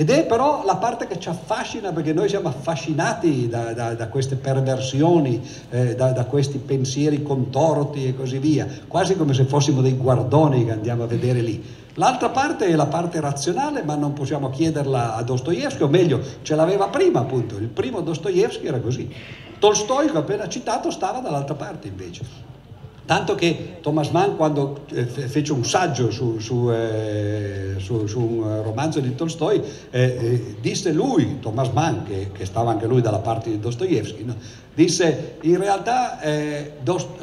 ed 0.00 0.10
è 0.10 0.26
però 0.26 0.62
la 0.64 0.76
parte 0.76 1.08
che 1.08 1.18
ci 1.18 1.28
affascina 1.28 1.90
perché 1.90 2.12
noi 2.12 2.28
siamo 2.28 2.46
affascinati 2.46 3.48
da, 3.48 3.72
da, 3.72 3.94
da 3.94 4.06
queste 4.06 4.36
perversioni, 4.36 5.42
eh, 5.70 5.96
da, 5.96 6.12
da, 6.12 6.24
questi 6.24 6.58
pensieri 6.58 7.20
contorti 7.20 8.06
e 8.06 8.14
così 8.14 8.38
via, 8.38 8.64
quasi 8.86 9.16
come 9.16 9.34
se 9.34 9.42
fossimo 9.42 9.80
dei 9.80 9.96
guardoni 9.96 10.64
che 10.66 10.70
andiamo 10.70 11.02
a 11.02 11.06
vedere 11.08 11.40
lì. 11.40 11.60
L'altra 11.94 12.28
parte 12.28 12.66
è 12.66 12.76
la 12.76 12.86
parte 12.86 13.18
razionale, 13.18 13.82
ma 13.82 13.96
non 13.96 14.12
possiamo 14.12 14.50
chiederla 14.50 15.16
a 15.16 15.22
Dostoevsky, 15.24 15.82
o 15.82 15.88
meglio, 15.88 16.20
ce 16.42 16.54
l'aveva 16.54 16.86
prima 16.86 17.18
appunto, 17.18 17.56
il 17.56 17.66
primo 17.66 18.00
Dostoevsky 18.00 18.68
era 18.68 18.78
così. 18.78 19.12
Tolstoi, 19.58 20.12
che 20.12 20.16
ho 20.16 20.20
appena 20.20 20.48
citato, 20.48 20.92
stava 20.92 21.18
dall'altra 21.18 21.56
parte 21.56 21.88
invece. 21.88 22.47
Tanto 23.08 23.34
che 23.34 23.78
Thomas 23.80 24.10
Mann, 24.10 24.36
quando 24.36 24.84
eh, 24.92 25.06
fece 25.06 25.54
un 25.54 25.64
saggio 25.64 26.10
su, 26.10 26.38
su, 26.40 26.70
eh, 26.70 27.76
su, 27.78 28.06
su 28.06 28.20
un 28.20 28.62
romanzo 28.62 29.00
di 29.00 29.14
Tolstoi, 29.14 29.62
eh, 29.88 30.02
eh, 30.02 30.56
disse 30.60 30.92
lui, 30.92 31.38
Thomas 31.40 31.70
Mann, 31.70 32.04
che, 32.04 32.28
che, 32.32 32.44
stava 32.44 32.70
anche 32.70 32.84
lui 32.84 33.00
dalla 33.00 33.20
parte 33.20 33.48
di 33.48 33.58
Dostoevsky, 33.58 34.24
no? 34.24 34.36
disse 34.74 35.38
in 35.40 35.56
realtà 35.56 36.20
eh, 36.20 36.72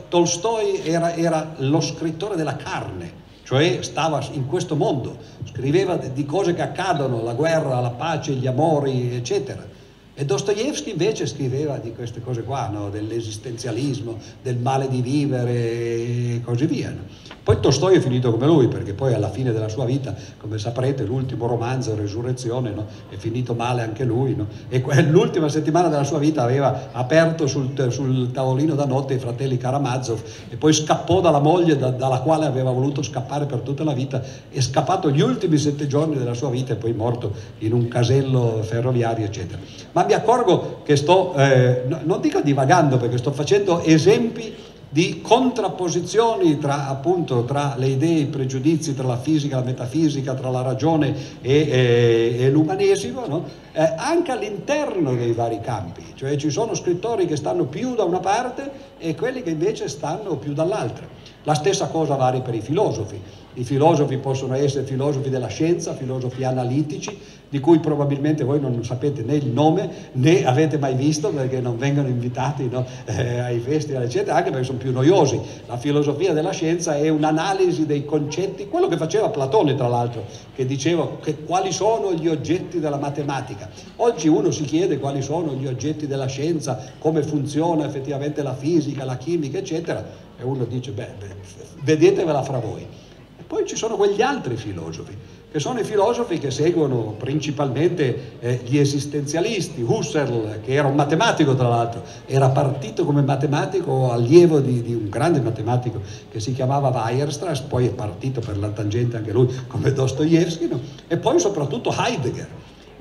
Tolstoi 0.10 0.82
era, 0.84 1.14
era 1.14 1.54
lo 1.58 1.82
scrittore 1.82 2.36
della 2.36 2.56
carne, 2.56 3.12
cioè 3.44 3.84
stava 3.84 4.26
in 4.32 4.48
questo 4.48 4.76
mondo, 4.76 5.16
scriveva 5.44 5.98
di 5.98 6.26
cose 6.26 6.56
che 6.56 6.64
accadono, 6.64 7.22
la 7.22 7.34
guerra, 7.36 7.80
la 7.80 7.92
pace, 7.92 8.32
gli 8.32 8.48
amori, 8.48 9.14
eccetera. 9.14 9.75
E 10.18 10.24
Dostoevsky 10.24 10.92
invece 10.92 11.28
scriveva 11.28 11.78
di 11.78 11.92
queste 11.94 12.22
cose 12.22 12.44
qua, 12.44 12.70
no? 12.70 12.90
dell'esistenzialismo, 12.90 14.18
del 14.42 14.56
male 14.56 14.88
di 14.88 15.02
vivere 15.02 15.52
e 15.52 16.42
così 16.42 16.66
via. 16.68 16.90
No? 16.90 17.35
Poi 17.46 17.60
Tolstoi 17.60 17.98
è 17.98 18.00
finito 18.00 18.32
come 18.32 18.48
lui, 18.48 18.68
perché 18.68 18.94
poi 18.94 19.14
alla 19.14 19.30
fine 19.30 19.52
della 19.52 19.70
sua 19.70 19.86
vita, 19.86 20.16
come 20.40 20.58
saprete, 20.58 21.04
l'ultimo 21.04 21.46
romanzo, 21.46 21.96
Resurrezione, 21.96 22.72
no? 22.72 22.88
è 23.08 23.18
finito 23.18 23.54
male 23.54 23.84
anche 23.84 24.04
lui. 24.04 24.36
E 24.68 24.82
l'ultima 25.06 25.48
settimana 25.48 25.88
della 25.88 26.06
sua 26.06 26.18
vita 26.18 26.42
aveva 26.42 26.90
aperto 26.92 27.46
sul, 27.46 27.70
sul, 27.92 28.32
tavolino 28.32 28.74
da 28.74 28.86
notte 28.86 29.14
i 29.14 29.20
fratelli 29.20 29.58
Karamazov 29.58 30.24
e 30.50 30.56
poi 30.56 30.74
scappò 30.74 31.22
dalla 31.22 31.38
moglie 31.38 31.78
da, 31.78 31.92
dalla 31.92 32.22
quale 32.22 32.48
aveva 32.48 32.72
voluto 32.72 33.04
scappare 33.04 33.46
per 33.46 33.60
tutta 33.60 33.84
la 33.84 33.94
vita, 33.94 34.24
è 34.50 34.60
scappato 34.60 35.12
gli 35.12 35.22
ultimi 35.22 35.60
sette 35.60 35.86
giorni 35.86 36.18
della 36.18 36.34
sua 36.34 36.50
vita 36.50 36.74
e 36.74 36.78
poi 36.78 36.94
morto 36.94 37.32
in 37.60 37.74
un 37.74 37.88
casello 37.88 38.64
ferroviario, 38.64 39.24
eccetera. 39.24 39.60
Ma 39.92 40.04
mi 40.04 40.14
accorgo 40.14 40.82
che 40.84 40.96
sto, 40.96 41.36
eh, 41.36 41.84
non 42.06 42.20
dico 42.22 42.42
divagando, 42.42 42.98
perché 42.98 43.20
sto 43.20 43.32
facendo 43.32 43.84
esempi 43.84 44.65
di 44.96 45.20
contrapposizioni 45.20 46.58
tra, 46.58 46.88
appunto, 46.88 47.44
tra 47.44 47.76
le 47.76 47.88
idee, 47.88 48.20
i 48.20 48.26
pregiudizi, 48.28 48.96
tra 48.96 49.06
la 49.06 49.18
fisica, 49.18 49.58
la 49.58 49.66
metafisica, 49.66 50.36
tra 50.36 50.50
la 50.50 50.62
ragione 50.62 51.14
e, 51.42 51.54
e, 51.70 52.36
e 52.40 52.50
l'umanesimo, 52.50 53.26
no? 53.28 53.44
eh, 53.74 53.94
anche 53.98 54.32
all'interno 54.32 55.14
dei 55.14 55.34
vari 55.34 55.60
campi, 55.60 56.02
cioè 56.16 56.38
ci 56.38 56.50
sono 56.50 56.74
scrittori 56.76 57.26
che 57.26 57.36
stanno 57.36 57.66
più 57.66 57.94
da 57.94 58.06
una 58.06 58.22
parte 58.22 58.72
e 58.98 59.16
quelli 59.16 59.44
che 59.44 59.50
invece 59.50 59.90
stanno 59.90 60.38
più 60.38 60.54
dall'altra. 60.54 61.06
La 61.44 61.56
stessa 61.56 61.88
cosa 61.88 62.16
vale 62.16 62.40
per 62.40 62.56
i 62.56 62.62
filosofi. 62.62 63.20
I 63.56 63.64
filosofi 63.66 64.18
possono 64.18 64.56
essere 64.56 64.86
filosofi 64.86 65.30
della 65.30 65.48
scienza, 65.48 65.94
filosofi 65.94 66.46
analitici, 66.46 67.20
di 67.56 67.62
cui 67.62 67.80
probabilmente 67.80 68.44
voi 68.44 68.60
non 68.60 68.84
sapete 68.84 69.22
né 69.22 69.36
il 69.36 69.48
nome 69.48 70.10
né 70.12 70.46
avete 70.46 70.78
mai 70.78 70.94
visto 70.94 71.30
perché 71.30 71.62
non 71.62 71.78
vengono 71.78 72.10
invitati 72.10 72.68
no, 72.68 72.86
eh, 73.06 73.40
ai 73.40 73.60
festival, 73.60 74.04
eccetera, 74.04 74.36
anche 74.36 74.50
perché 74.50 74.66
sono 74.66 74.78
più 74.78 74.92
noiosi. 74.92 75.40
La 75.66 75.78
filosofia 75.78 76.34
della 76.34 76.52
scienza 76.52 76.98
è 76.98 77.08
un'analisi 77.08 77.86
dei 77.86 78.04
concetti, 78.04 78.68
quello 78.68 78.90
che 78.90 78.98
faceva 78.98 79.30
Platone 79.30 79.74
tra 79.74 79.88
l'altro, 79.88 80.26
che 80.54 80.66
diceva 80.66 81.10
che 81.22 81.38
quali 81.46 81.72
sono 81.72 82.12
gli 82.12 82.28
oggetti 82.28 82.82
della 82.82 82.98
matematica. 82.98 83.70
Oggi 83.96 84.28
uno 84.28 84.52
si 84.52 84.66
chiede 84.66 85.00
quali 85.00 85.22
sono 85.22 85.54
gli 85.54 85.66
oggetti 85.66 86.08
della 86.08 86.28
scienza, 86.28 86.78
come 87.00 87.24
funziona 87.24 87.86
effettivamente 87.86 88.44
la 88.44 88.54
fisica, 88.54 89.06
la 89.06 89.16
chimica, 89.16 89.60
eccetera, 89.60 90.06
e 90.38 90.44
uno 90.44 90.66
dice, 90.66 90.92
beh, 90.92 91.10
beh 91.18 91.36
vedetevela 91.84 92.44
fra 92.44 92.60
voi. 92.60 92.82
E 92.82 93.44
poi 93.48 93.66
ci 93.66 93.78
sono 93.78 93.96
quegli 93.96 94.22
altri 94.22 94.58
filosofi 94.58 95.35
che 95.56 95.62
sono 95.62 95.80
i 95.80 95.86
filosofi 95.86 96.38
che 96.38 96.52
seguono 96.52 97.16
principalmente 97.18 98.34
eh, 98.42 98.60
gli 98.66 98.78
esistenzialisti, 98.78 99.82
Husserl, 99.84 100.60
che 100.62 100.74
era 100.74 100.90
un 100.90 100.96
matematico 100.96 101.56
tra 101.56 101.70
l'altro, 101.70 102.04
era 102.26 102.50
partito 102.50 103.06
come 103.06 103.22
matematico 103.22 104.12
allievo 104.12 104.60
di, 104.60 104.82
di 104.82 104.94
un 104.94 105.08
grande 105.08 105.40
matematico 105.40 106.02
che 106.30 106.42
si 106.42 106.52
chiamava 106.52 106.90
Weierstrass, 106.90 107.62
poi 107.62 107.86
è 107.86 107.92
partito 107.92 108.42
per 108.42 108.58
la 108.58 108.68
tangente 108.68 109.16
anche 109.16 109.32
lui 109.32 109.48
come 109.68 109.94
Dostoevsky, 109.94 110.68
no? 110.68 110.78
e 111.08 111.16
poi 111.16 111.40
soprattutto 111.40 111.96
Heidegger 111.98 112.48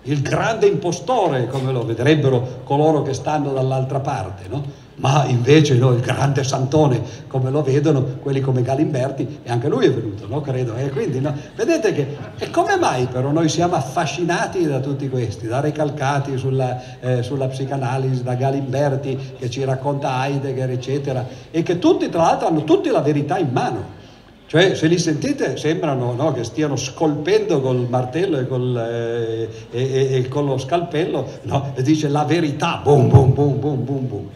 il 0.03 0.23
grande 0.23 0.67
impostore, 0.67 1.49
come 1.49 1.73
lo 1.73 1.85
vedrebbero 1.85 2.61
coloro 2.63 3.03
che 3.03 3.15
stanno 3.15 3.53
dall'altra 3.53 3.99
parte, 3.99 4.47
no? 4.49 4.83
Ma 4.97 5.25
invece 5.27 5.75
no, 5.75 5.93
il 5.93 6.01
grande 6.01 6.45
santone, 6.45 7.03
come 7.27 7.51
lo 7.51 7.63
vedono 7.63 8.03
quelli 8.21 8.41
come 8.41 8.63
Galimberti, 8.63 9.41
e 9.43 9.51
anche 9.51 9.69
lui 9.69 9.87
è 9.87 9.93
venuto, 9.93 10.27
no? 10.29 10.41
credo. 10.41 10.75
E 10.77 10.91
quindi, 10.91 11.21
no? 11.21 11.35
vedete 11.57 11.93
che, 11.93 12.17
e 12.39 12.51
come 12.51 12.77
mai 12.77 13.07
però 13.07 13.31
noi 13.31 13.49
siamo 13.49 13.75
affascinati 13.75 14.67
da 14.67 14.81
tutti 14.81 15.09
questi, 15.09 15.47
da 15.47 15.61
Recalcati 15.61 16.37
sulla, 16.37 17.01
eh, 17.01 17.23
sulla 17.23 17.47
psicanalisi, 17.47 18.23
da 18.23 18.35
Galimberti 18.35 19.19
che 19.39 19.51
ci 19.51 19.65
racconta 19.65 20.25
Heidegger, 20.27 20.71
eccetera, 20.71 21.27
e 21.51 21.63
che 21.63 21.79
tutti, 21.79 22.09
tra 22.09 22.23
l'altro, 22.23 22.49
hanno 22.49 22.65
tutti 22.65 22.89
la 22.91 23.01
verità 23.01 23.39
in 23.39 23.49
mano. 23.51 24.03
Cioè, 24.47 24.77
se 24.77 24.87
li 24.87 24.99
sentite 24.99 25.57
sembrano 25.57 26.13
no, 26.13 26.33
che 26.33 26.45
stiano 26.45 26.77
scolpendo 26.77 27.61
col 27.61 27.89
martello 27.89 28.39
e, 28.39 28.47
col, 28.47 28.77
eh, 28.77 29.49
e, 29.71 29.83
e, 29.83 30.15
e 30.19 30.29
con 30.29 30.45
lo 30.45 30.59
scalpello, 30.59 31.27
no? 31.43 31.73
e 31.75 31.83
dice 31.83 32.09
la 32.09 32.25
verità, 32.25 32.79
boom, 32.81 33.09
boom, 33.09 33.35
boom, 33.35 33.59
boom, 33.59 33.85
boom, 33.85 34.09
boom. 34.09 34.29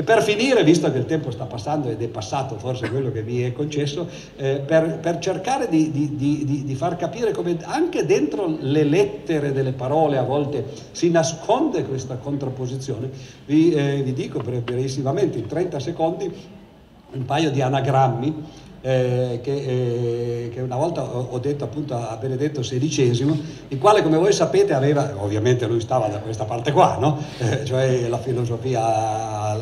E 0.00 0.02
per 0.02 0.22
finire, 0.22 0.64
visto 0.64 0.90
che 0.90 0.96
il 0.96 1.04
tempo 1.04 1.30
sta 1.30 1.44
passando 1.44 1.90
ed 1.90 2.00
è 2.00 2.08
passato 2.08 2.56
forse 2.56 2.88
quello 2.88 3.12
che 3.12 3.22
mi 3.22 3.42
è 3.42 3.52
concesso, 3.52 4.08
eh, 4.36 4.62
per, 4.64 4.98
per, 4.98 5.18
cercare 5.18 5.68
di, 5.68 5.90
di, 5.90 6.16
di, 6.16 6.64
di, 6.64 6.74
far 6.74 6.96
capire 6.96 7.32
come 7.32 7.58
anche 7.64 8.06
dentro 8.06 8.46
le 8.60 8.84
lettere 8.84 9.52
delle 9.52 9.72
parole 9.72 10.16
a 10.16 10.22
volte 10.22 10.64
si 10.92 11.10
nasconde 11.10 11.84
questa 11.84 12.16
contrapposizione, 12.16 13.10
vi, 13.44 13.72
eh, 13.72 14.00
vi 14.02 14.14
dico 14.14 14.40
brevissimamente 14.40 15.36
in 15.36 15.46
30 15.46 15.78
secondi 15.78 16.32
un 17.12 17.24
paio 17.26 17.50
di 17.50 17.60
anagrammi 17.60 18.44
eh, 18.82 19.40
che, 19.42 19.52
eh, 19.52 20.50
che, 20.52 20.60
una 20.60 20.76
volta 20.76 21.02
ho, 21.02 21.38
detto 21.38 21.64
appunto 21.64 21.94
a 21.94 22.16
Benedetto 22.16 22.60
XVI, 22.60 23.66
il 23.68 23.78
quale 23.78 24.02
come 24.02 24.16
voi 24.16 24.32
sapete 24.32 24.72
aveva, 24.72 25.12
ovviamente 25.16 25.66
lui 25.66 25.80
stava 25.80 26.08
da 26.08 26.18
questa 26.18 26.44
parte 26.44 26.72
qua, 26.72 26.96
no? 26.98 27.18
eh, 27.38 27.64
cioè 27.64 28.08
la 28.08 28.18
filosofia 28.18 28.82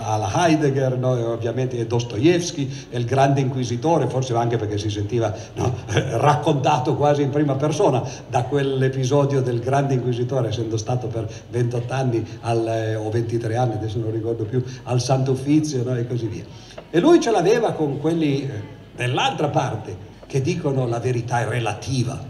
alla 0.05 0.31
Heidegger, 0.35 0.97
no? 0.99 1.33
ovviamente 1.33 1.85
Dostoevsky, 1.87 2.71
il 2.91 3.05
grande 3.05 3.41
inquisitore, 3.41 4.07
forse 4.09 4.35
anche 4.35 4.57
perché 4.57 4.79
si 4.79 4.91
sentiva 4.91 5.35
no? 5.55 5.75
raccontato 6.19 6.95
quasi 6.95 7.23
in 7.23 7.31
prima 7.31 7.55
persona 7.57 8.03
da 8.29 8.45
quell'episodio 8.45 9.41
del 9.41 9.59
grande 9.59 9.95
inquisitore, 9.95 10.49
essendo 10.49 10.77
stato 10.77 11.09
per 11.09 11.29
28 11.51 11.93
anni 11.93 12.25
al, 12.43 12.69
eh, 12.69 12.95
o 12.95 13.11
23 13.11 13.57
anni, 13.57 13.73
adesso 13.75 13.99
non 13.99 14.13
ricordo 14.13 14.45
più, 14.45 14.63
al 14.85 15.01
Santo 15.01 15.33
Uffizio 15.33 15.85
e 15.95 16.07
così 16.07 16.27
via. 16.27 16.45
E 16.91 17.01
lui 17.01 17.21
ce 17.21 17.31
l'aveva 17.31 17.73
con 17.73 17.99
quelli 17.99 18.43
eh, 18.43 18.77
dell'altra 18.99 19.47
parte 19.47 19.97
che 20.27 20.43
dicono 20.43 20.89
la 20.89 20.99
verità 20.99 21.41
è 21.41 21.49
relativa. 21.49 22.21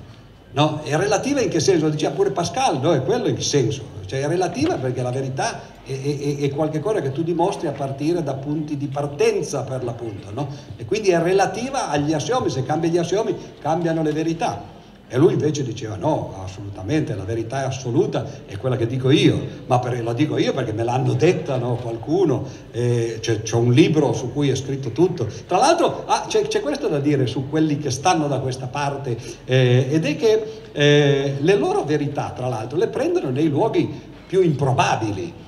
No? 0.51 0.83
È 0.83 0.95
relativa 0.97 1.41
in 1.41 1.49
che 1.49 1.61
senso? 1.61 1.87
Lo 1.87 1.91
diceva 1.91 2.15
pure 2.15 2.31
Pascal, 2.31 2.79
no? 2.81 2.93
È 2.93 3.03
quello 3.03 3.27
in 3.27 3.35
che 3.35 3.43
senso? 3.43 3.97
Cioè 4.05 4.21
è 4.21 4.29
relativa 4.29 4.77
perché 4.77 5.03
la 5.03 5.11
verità 5.11 5.61
è, 5.83 5.93
è, 5.93 6.37
è 6.39 6.51
qualcosa 6.51 7.01
che 7.01 7.11
tu 7.11 7.23
dimostri 7.23 7.69
a 7.69 7.73
partire 7.73 8.23
da 8.23 8.35
punti 8.35 8.77
di 8.77 8.87
partenza 8.87 9.63
per 9.63 9.83
l'appunto, 9.83 10.31
no? 10.33 10.49
E 10.77 10.85
quindi 10.85 11.09
è 11.09 11.21
relativa 11.21 11.89
agli 11.89 12.13
assiomi, 12.13 12.51
se 12.51 12.65
cambi 12.65 12.91
gli 12.91 12.99
assiomi 12.99 13.35
cambiano 13.61 14.03
le 14.03 14.13
verità. 14.13 14.77
E 15.11 15.17
lui 15.17 15.33
invece 15.33 15.63
diceva 15.63 15.97
no, 15.97 16.35
assolutamente, 16.45 17.15
la 17.15 17.25
verità 17.25 17.63
è 17.63 17.65
assoluta, 17.65 18.27
è 18.45 18.59
quella 18.59 18.77
che 18.77 18.87
dico 18.87 19.09
io, 19.09 19.41
ma 19.67 19.79
per, 19.79 20.03
la 20.03 20.13
dico 20.13 20.37
io 20.37 20.53
perché 20.53 20.73
me 20.73 20.85
l'hanno 20.85 21.15
detta 21.15 21.57
no, 21.57 21.77
qualcuno, 21.77 22.47
eh, 22.73 23.17
c'è, 23.21 23.41
c'è, 23.41 23.57
un 23.57 23.73
libro 23.73 24.13
su 24.13 24.31
cui 24.35 24.51
è 24.51 24.55
scritto 24.55 24.91
tutto. 24.91 25.27
Tra 25.47 25.57
l'altro 25.57 26.05
ah, 26.07 26.27
c'è, 26.29 26.47
c'è, 26.47 26.61
questo 26.61 26.89
da 26.89 27.01
dire 27.01 27.27
su 27.27 27.49
quelli 27.49 27.79
che 27.79 27.91
stanno 27.91 28.29
da 28.29 28.41
questa 28.41 28.67
parte, 28.67 29.17
eh, 29.47 29.87
ed 29.89 30.05
è 30.05 30.17
che 30.17 30.61
eh, 30.73 31.37
le 31.41 31.55
loro 31.57 31.85
verità, 31.85 32.35
tra 32.37 32.49
l'altro, 32.49 32.77
le 32.77 32.89
prendono 32.89 33.31
nei 33.31 33.49
luoghi 33.49 33.91
più 34.27 34.43
improbabili 34.43 35.47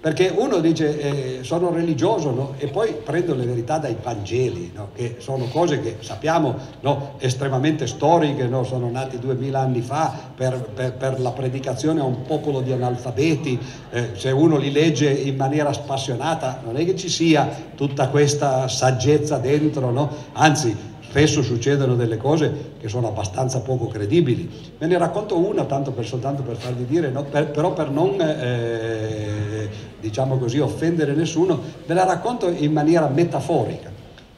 perché 0.00 0.32
uno 0.34 0.60
dice 0.60 1.00
eh, 1.00 1.38
sono 1.42 1.72
religioso 1.72 2.30
no? 2.30 2.54
e 2.58 2.68
poi 2.68 2.94
prendo 3.02 3.34
le 3.34 3.44
verità 3.44 3.78
dai 3.78 3.96
Vangeli, 4.00 4.70
no? 4.72 4.90
che 4.94 5.16
sono 5.18 5.46
cose 5.46 5.80
che 5.80 5.96
sappiamo 6.00 6.54
no? 6.80 7.14
estremamente 7.18 7.88
storiche, 7.88 8.48
sono 8.64 8.90
nati 8.90 9.18
duemila 9.18 9.60
anni 9.60 9.80
fa 9.80 10.12
per, 10.36 10.70
per, 10.72 10.92
per, 10.92 11.20
la 11.20 11.32
predicazione 11.32 12.00
a 12.00 12.04
un 12.04 12.22
popolo 12.22 12.60
di 12.60 12.70
analfabeti, 12.70 13.58
eh, 13.90 14.10
se 14.14 14.30
uno 14.30 14.56
li 14.56 14.70
legge 14.70 15.10
in 15.10 15.34
maniera 15.34 15.72
spassionata 15.72 16.60
non 16.64 16.76
è 16.76 16.84
che 16.84 16.94
ci 16.94 17.08
sia 17.08 17.48
tutta 17.74 18.08
questa 18.08 18.68
saggezza 18.68 19.38
dentro, 19.38 20.10
anzi 20.32 20.76
spesso 21.08 21.42
succedono 21.42 21.96
delle 21.96 22.18
cose 22.18 22.74
che 22.78 22.88
sono 22.88 23.08
abbastanza 23.08 23.60
poco 23.60 23.86
credibili. 23.86 24.48
Ve 24.78 24.86
ne 24.86 24.98
racconto 24.98 25.38
una, 25.38 25.64
tanto 25.64 25.90
per, 25.90 26.06
soltanto 26.06 26.42
per 26.42 26.56
farvi 26.56 26.84
dire, 26.84 27.08
per, 27.08 27.50
però 27.50 27.72
per 27.72 27.90
non... 27.90 28.20
Eh, 28.20 29.37
diciamo 30.00 30.38
così, 30.38 30.58
offendere 30.58 31.14
nessuno, 31.14 31.60
ve 31.86 31.94
la 31.94 32.04
racconto 32.04 32.48
in 32.48 32.72
maniera 32.72 33.08
metaforica, 33.08 33.90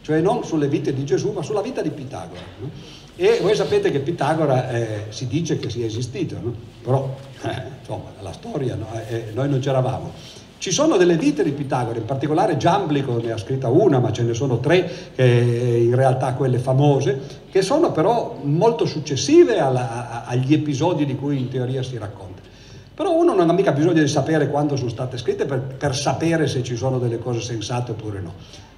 cioè 0.02 0.20
non 0.20 0.44
sulle 0.44 0.68
vite 0.68 0.92
di 0.94 1.04
Gesù, 1.04 1.32
ma 1.32 1.42
sulla 1.42 1.60
vita 1.62 1.82
di 1.82 1.90
Pitagora. 1.90 2.40
No? 2.58 2.70
E 3.16 3.40
voi 3.42 3.54
sapete 3.54 3.90
che 3.90 4.00
Pitagora 4.00 4.70
eh, 4.70 5.04
si 5.10 5.26
dice 5.26 5.58
che 5.58 5.68
sia 5.68 5.84
esistito, 5.84 6.38
no? 6.40 6.54
però 6.82 7.14
eh, 7.42 7.62
insomma, 7.80 8.12
la 8.20 8.32
storia, 8.32 8.74
no? 8.76 8.86
eh, 9.08 9.26
noi 9.34 9.48
non 9.48 9.58
c'eravamo. 9.58 10.38
Ci 10.56 10.70
sono 10.72 10.98
delle 10.98 11.16
vite 11.16 11.42
di 11.42 11.52
Pitagora, 11.52 11.98
in 11.98 12.04
particolare 12.04 12.58
Giamblico 12.58 13.18
ne 13.18 13.32
ha 13.32 13.38
scritta 13.38 13.68
una, 13.68 13.98
ma 13.98 14.12
ce 14.12 14.24
ne 14.24 14.34
sono 14.34 14.58
tre, 14.58 15.14
eh, 15.14 15.84
in 15.84 15.94
realtà 15.94 16.34
quelle 16.34 16.58
famose, 16.58 17.18
che 17.50 17.62
sono 17.62 17.92
però 17.92 18.38
molto 18.42 18.84
successive 18.84 19.58
alla, 19.58 20.10
a, 20.10 20.24
agli 20.26 20.52
episodi 20.52 21.06
di 21.06 21.16
cui 21.16 21.38
in 21.38 21.48
teoria 21.48 21.82
si 21.82 21.96
racconta. 21.96 22.39
Però 23.00 23.14
uno 23.14 23.32
non 23.32 23.48
ha 23.48 23.54
mica 23.54 23.72
bisogno 23.72 24.02
di 24.02 24.08
sapere 24.08 24.50
quando 24.50 24.76
sono 24.76 24.90
state 24.90 25.16
scritte 25.16 25.46
per, 25.46 25.58
per 25.60 25.96
sapere 25.96 26.46
se 26.46 26.62
ci 26.62 26.76
sono 26.76 26.98
delle 26.98 27.18
cose 27.18 27.40
sensate 27.40 27.92
oppure 27.92 28.20
no. 28.20 28.34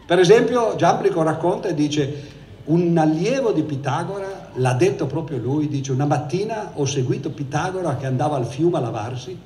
Per 0.07 0.17
esempio 0.21 0.77
Giamblico 0.77 1.25
racconta 1.25 1.67
e 1.67 1.75
dice 1.75 2.23
un 2.67 2.97
allievo 2.97 3.51
di 3.51 3.65
Pitagora, 3.65 4.51
l'ha 4.55 4.75
detto 4.75 5.07
proprio 5.07 5.39
lui, 5.39 5.67
dice 5.67 5.91
una 5.91 6.05
mattina 6.05 6.71
ho 6.75 6.85
seguito 6.85 7.31
Pitagora 7.31 7.97
che 7.97 8.07
andava 8.07 8.37
al 8.37 8.47
fiume 8.47 8.77
a 8.77 8.81
lavarsi 8.83 9.37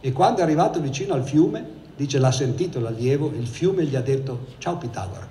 e 0.00 0.12
quando 0.12 0.38
è 0.38 0.42
arrivato 0.44 0.78
vicino 0.78 1.14
al 1.14 1.24
fiume, 1.24 1.66
dice 1.96 2.20
l'ha 2.20 2.30
sentito 2.30 2.78
l'allievo, 2.78 3.32
il 3.36 3.48
fiume 3.48 3.82
gli 3.86 3.96
ha 3.96 4.02
detto 4.02 4.50
ciao 4.58 4.76
Pitagora. 4.76 5.28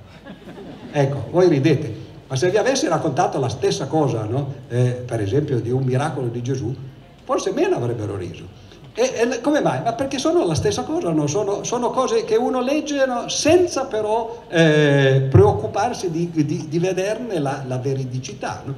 Ecco, 0.92 1.28
voi 1.32 1.48
ridete, 1.48 1.96
ma 2.28 2.36
se 2.36 2.50
vi 2.50 2.58
avessi 2.58 2.90
raccontato 2.90 3.40
la 3.40 3.48
stessa 3.48 3.86
cosa, 3.86 4.26
no? 4.26 4.54
eh, 4.68 5.02
per 5.06 5.22
esempio 5.22 5.62
di 5.62 5.72
un 5.72 5.84
miracolo 5.84 6.28
di 6.28 6.42
Gesù, 6.42 6.76
forse 7.24 7.54
meno 7.54 7.78
avrebbero 7.78 8.18
riso. 8.18 8.60
E, 8.94 9.04
e, 9.04 9.42
come 9.42 9.62
mai? 9.62 9.82
Ma 9.84 9.94
perché 9.94 10.18
sono 10.18 10.46
la 10.46 10.56
stessa 10.56 10.84
cosa, 10.84 11.12
no? 11.12 11.28
sono, 11.28 11.64
sono, 11.64 11.92
cose 11.92 12.26
che 12.26 12.36
uno 12.36 12.62
legge 12.62 13.06
no? 13.06 13.30
senza 13.30 13.86
però 13.86 14.44
eh, 14.50 15.28
preoccuparsi 15.30 16.12
di, 16.12 16.30
di, 16.32 16.68
di, 16.68 16.80
vederne 16.80 17.40
la, 17.40 17.64
la 17.66 17.78
veridicità. 17.78 18.62
No? 18.66 18.76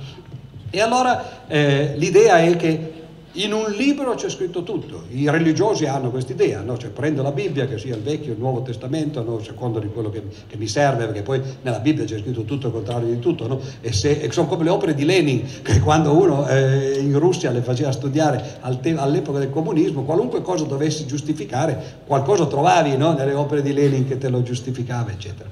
E 0.70 0.82
allora 0.82 1.46
eh, 1.48 1.94
l'idea 1.98 2.40
è 2.40 2.56
che 2.56 2.93
in 3.34 3.52
un 3.52 3.72
libro 3.72 4.14
c'è 4.14 4.30
scritto 4.30 4.62
tutto, 4.62 5.06
i 5.10 5.28
religiosi 5.28 5.86
hanno 5.86 6.12
questa 6.12 6.34
idea, 6.34 6.62
no? 6.62 6.78
cioè 6.78 6.92
prendo 6.92 7.24
la 7.24 7.32
Bibbia, 7.32 7.66
che 7.66 7.80
sia 7.80 7.96
il 7.96 8.02
Vecchio 8.02 8.32
o 8.32 8.34
il 8.36 8.40
Nuovo 8.40 8.62
Testamento, 8.62 9.24
no? 9.24 9.42
secondo 9.42 9.80
di 9.80 9.88
quello 9.88 10.12
che, 10.12 10.22
che, 10.48 10.56
mi 10.58 10.68
serve, 10.68 11.06
perché 11.06 11.24
poi 11.24 11.42
nella 11.64 11.80
Bibbia 11.80 12.04
c'è 12.04 12.20
scritto 12.20 12.44
tutto 12.44 12.68
il 12.68 12.74
contrario 12.74 13.08
di 13.08 13.18
tutto, 13.20 13.48
no? 13.48 13.60
e, 13.82 13.92
se, 13.92 14.20
e, 14.20 14.32
sono 14.32 14.48
come 14.48 14.64
le 14.64 14.70
opere 14.70 14.94
di 14.94 15.04
Lenin, 15.04 15.44
che 15.64 15.80
quando 15.80 16.16
uno 16.16 16.48
eh, 16.48 17.00
in 17.00 17.18
Russia 17.18 17.50
le 17.50 17.62
faceva 17.62 17.92
studiare 17.92 18.60
all'epoca 18.62 19.40
del 19.40 19.50
comunismo, 19.50 20.04
qualunque 20.04 20.42
cosa 20.42 20.66
dovessi 20.66 21.08
giustificare, 21.08 22.02
qualcosa 22.06 22.46
trovavi 22.46 22.96
nelle 22.98 23.34
opere 23.34 23.64
di 23.64 23.74
Lenin 23.74 24.08
che 24.08 24.20
te 24.20 24.30
lo 24.30 24.44
giustificava, 24.44 25.10
eccetera. 25.10 25.50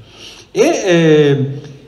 E, 0.51 0.61
eh, 0.61 1.79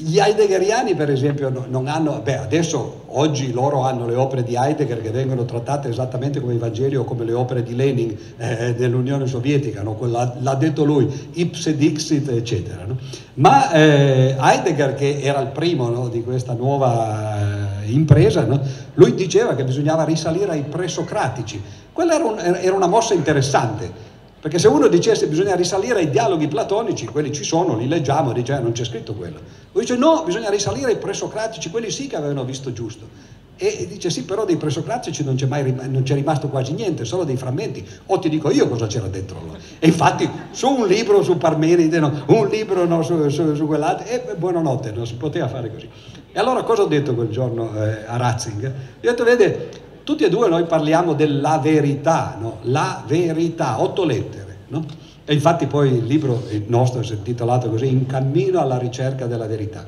gli 0.00 0.18
heideggeriani 0.20 0.94
per 0.94 1.10
esempio 1.10 1.50
non 1.68 1.88
hanno, 1.88 2.20
beh 2.22 2.38
adesso 2.38 3.02
oggi 3.06 3.50
loro 3.50 3.82
hanno 3.82 4.06
le 4.06 4.14
opere 4.14 4.44
di 4.44 4.54
Heidegger 4.54 5.02
che 5.02 5.10
vengono 5.10 5.44
trattate 5.44 5.88
esattamente 5.88 6.40
come 6.40 6.54
i 6.54 6.58
Vangeli 6.58 6.94
o 6.94 7.02
come 7.02 7.24
le 7.24 7.32
opere 7.32 7.64
di 7.64 7.74
Lenin 7.74 8.16
eh, 8.36 8.74
dell'Unione 8.76 9.26
Sovietica, 9.26 9.82
no? 9.82 9.98
l'ha, 10.00 10.36
l'ha, 10.38 10.54
detto 10.54 10.84
lui, 10.84 11.30
ipse 11.32 11.76
dixit 11.76 12.28
eccetera. 12.28 12.84
No? 12.86 12.96
Ma 13.34 13.72
eh, 13.72 14.36
Heidegger 14.38 14.94
che 14.94 15.18
era 15.20 15.40
il 15.40 15.48
primo 15.48 15.88
no, 15.88 16.08
di 16.08 16.22
questa 16.22 16.52
nuova 16.52 17.80
eh, 17.82 17.90
impresa, 17.90 18.46
lui 18.94 19.14
diceva 19.14 19.56
che 19.56 19.64
bisognava 19.64 20.04
risalire 20.04 20.52
ai 20.52 20.62
presocratici, 20.62 21.60
quella 21.92 22.14
era, 22.14 22.24
un, 22.24 22.38
era 22.38 22.76
una 22.76 22.86
mossa 22.86 23.14
interessante 23.14 24.06
perché 24.40 24.58
se 24.58 24.68
uno 24.68 24.86
dicesse 24.86 25.26
bisogna 25.26 25.56
risalire 25.56 25.98
ai 25.98 26.10
dialoghi 26.10 26.46
platonici, 26.46 27.06
quelli 27.06 27.32
ci 27.32 27.42
sono, 27.42 27.76
li 27.76 27.88
leggiamo, 27.88 28.32
dice 28.32 28.56
eh, 28.56 28.60
non 28.60 28.72
c'è 28.72 28.84
scritto 28.84 29.14
quello. 29.14 29.40
Lui 29.72 29.82
dice 29.82 29.96
no, 29.96 30.22
bisogna 30.24 30.48
risalire 30.48 30.92
ai 30.92 30.98
presocratici, 30.98 31.70
quelli 31.70 31.90
sì 31.90 32.06
che 32.06 32.16
avevano 32.16 32.44
visto 32.44 32.72
giusto. 32.72 33.36
E 33.60 33.88
dice 33.90 34.08
sì, 34.08 34.22
però 34.22 34.44
dei 34.44 34.56
presocratici 34.56 35.24
non 35.24 35.34
c'è, 35.34 35.46
mai, 35.46 35.74
non 35.90 36.04
c'è 36.04 36.14
rimasto 36.14 36.46
quasi 36.46 36.74
niente, 36.74 37.04
solo 37.04 37.24
dei 37.24 37.36
frammenti. 37.36 37.84
O 38.06 38.20
ti 38.20 38.28
dico 38.28 38.52
io 38.52 38.68
cosa 38.68 38.86
c'era 38.86 39.08
dentro 39.08 39.40
loro. 39.44 39.58
E 39.80 39.88
infatti 39.88 40.30
su 40.52 40.68
un 40.68 40.86
libro 40.86 41.24
su 41.24 41.36
Parmenide, 41.36 41.98
no, 41.98 42.22
un 42.26 42.46
libro 42.46 42.84
no, 42.84 43.02
su, 43.02 43.28
su, 43.30 43.56
su 43.56 43.66
quell'altro, 43.66 44.06
e 44.06 44.36
buonanotte, 44.36 44.92
non 44.92 45.04
si 45.04 45.14
poteva 45.14 45.48
fare 45.48 45.72
così. 45.72 45.88
E 46.30 46.38
allora 46.38 46.62
cosa 46.62 46.82
ho 46.82 46.86
detto 46.86 47.16
quel 47.16 47.30
giorno 47.30 47.74
eh, 47.74 48.04
a 48.06 48.16
Ratzinger? 48.16 48.70
Ho 48.70 49.00
detto, 49.00 49.24
vede, 49.24 49.70
tutti 50.08 50.24
e 50.24 50.30
due 50.30 50.48
noi 50.48 50.64
parliamo 50.64 51.12
della 51.12 51.58
verità, 51.58 52.38
no? 52.40 52.60
la 52.62 53.04
verità, 53.06 53.82
otto 53.82 54.06
lettere. 54.06 54.56
No? 54.68 54.82
E 55.26 55.34
infatti 55.34 55.66
poi 55.66 55.96
il 55.96 56.06
libro 56.06 56.44
il 56.48 56.64
nostro 56.66 57.02
è 57.02 57.12
intitolato 57.12 57.68
così, 57.68 57.88
In 57.88 58.06
cammino 58.06 58.58
alla 58.58 58.78
ricerca 58.78 59.26
della 59.26 59.44
verità. 59.44 59.84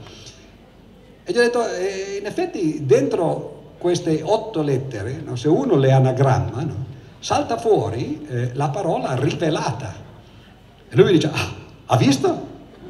E 1.24 1.32
gli 1.32 1.38
ho 1.38 1.40
detto, 1.40 1.66
eh, 1.66 2.18
in 2.20 2.26
effetti 2.26 2.84
dentro 2.84 3.76
queste 3.78 4.20
otto 4.22 4.60
lettere, 4.60 5.22
no? 5.24 5.36
se 5.36 5.48
uno 5.48 5.76
le 5.76 5.90
anagramma, 5.90 6.64
no? 6.64 6.84
salta 7.18 7.56
fuori 7.56 8.26
eh, 8.28 8.50
la 8.52 8.68
parola 8.68 9.14
rivelata. 9.14 9.94
E 10.86 10.96
lui 10.96 11.06
mi 11.06 11.12
dice, 11.12 11.30
ah, 11.32 11.54
ha 11.86 11.96
visto? 11.96 12.48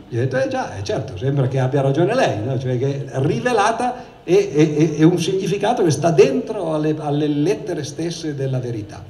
Gli 0.09 0.17
ho 0.17 0.21
detto, 0.21 0.37
eh 0.37 0.49
già, 0.49 0.77
eh 0.77 0.83
certo, 0.83 1.17
sembra 1.17 1.47
che 1.47 1.61
abbia 1.61 1.81
ragione 1.81 2.13
lei, 2.13 2.43
no? 2.43 2.59
cioè 2.59 2.77
che 2.77 3.07
rivelata 3.09 4.10
è, 4.25 4.53
è, 4.53 4.95
è, 4.97 5.03
un 5.03 5.19
significato 5.19 5.83
che 5.83 5.91
sta 5.91 6.11
dentro 6.11 6.75
alle, 6.75 6.95
alle, 6.99 7.27
lettere 7.27 7.85
stesse 7.85 8.35
della 8.35 8.59
verità. 8.59 9.03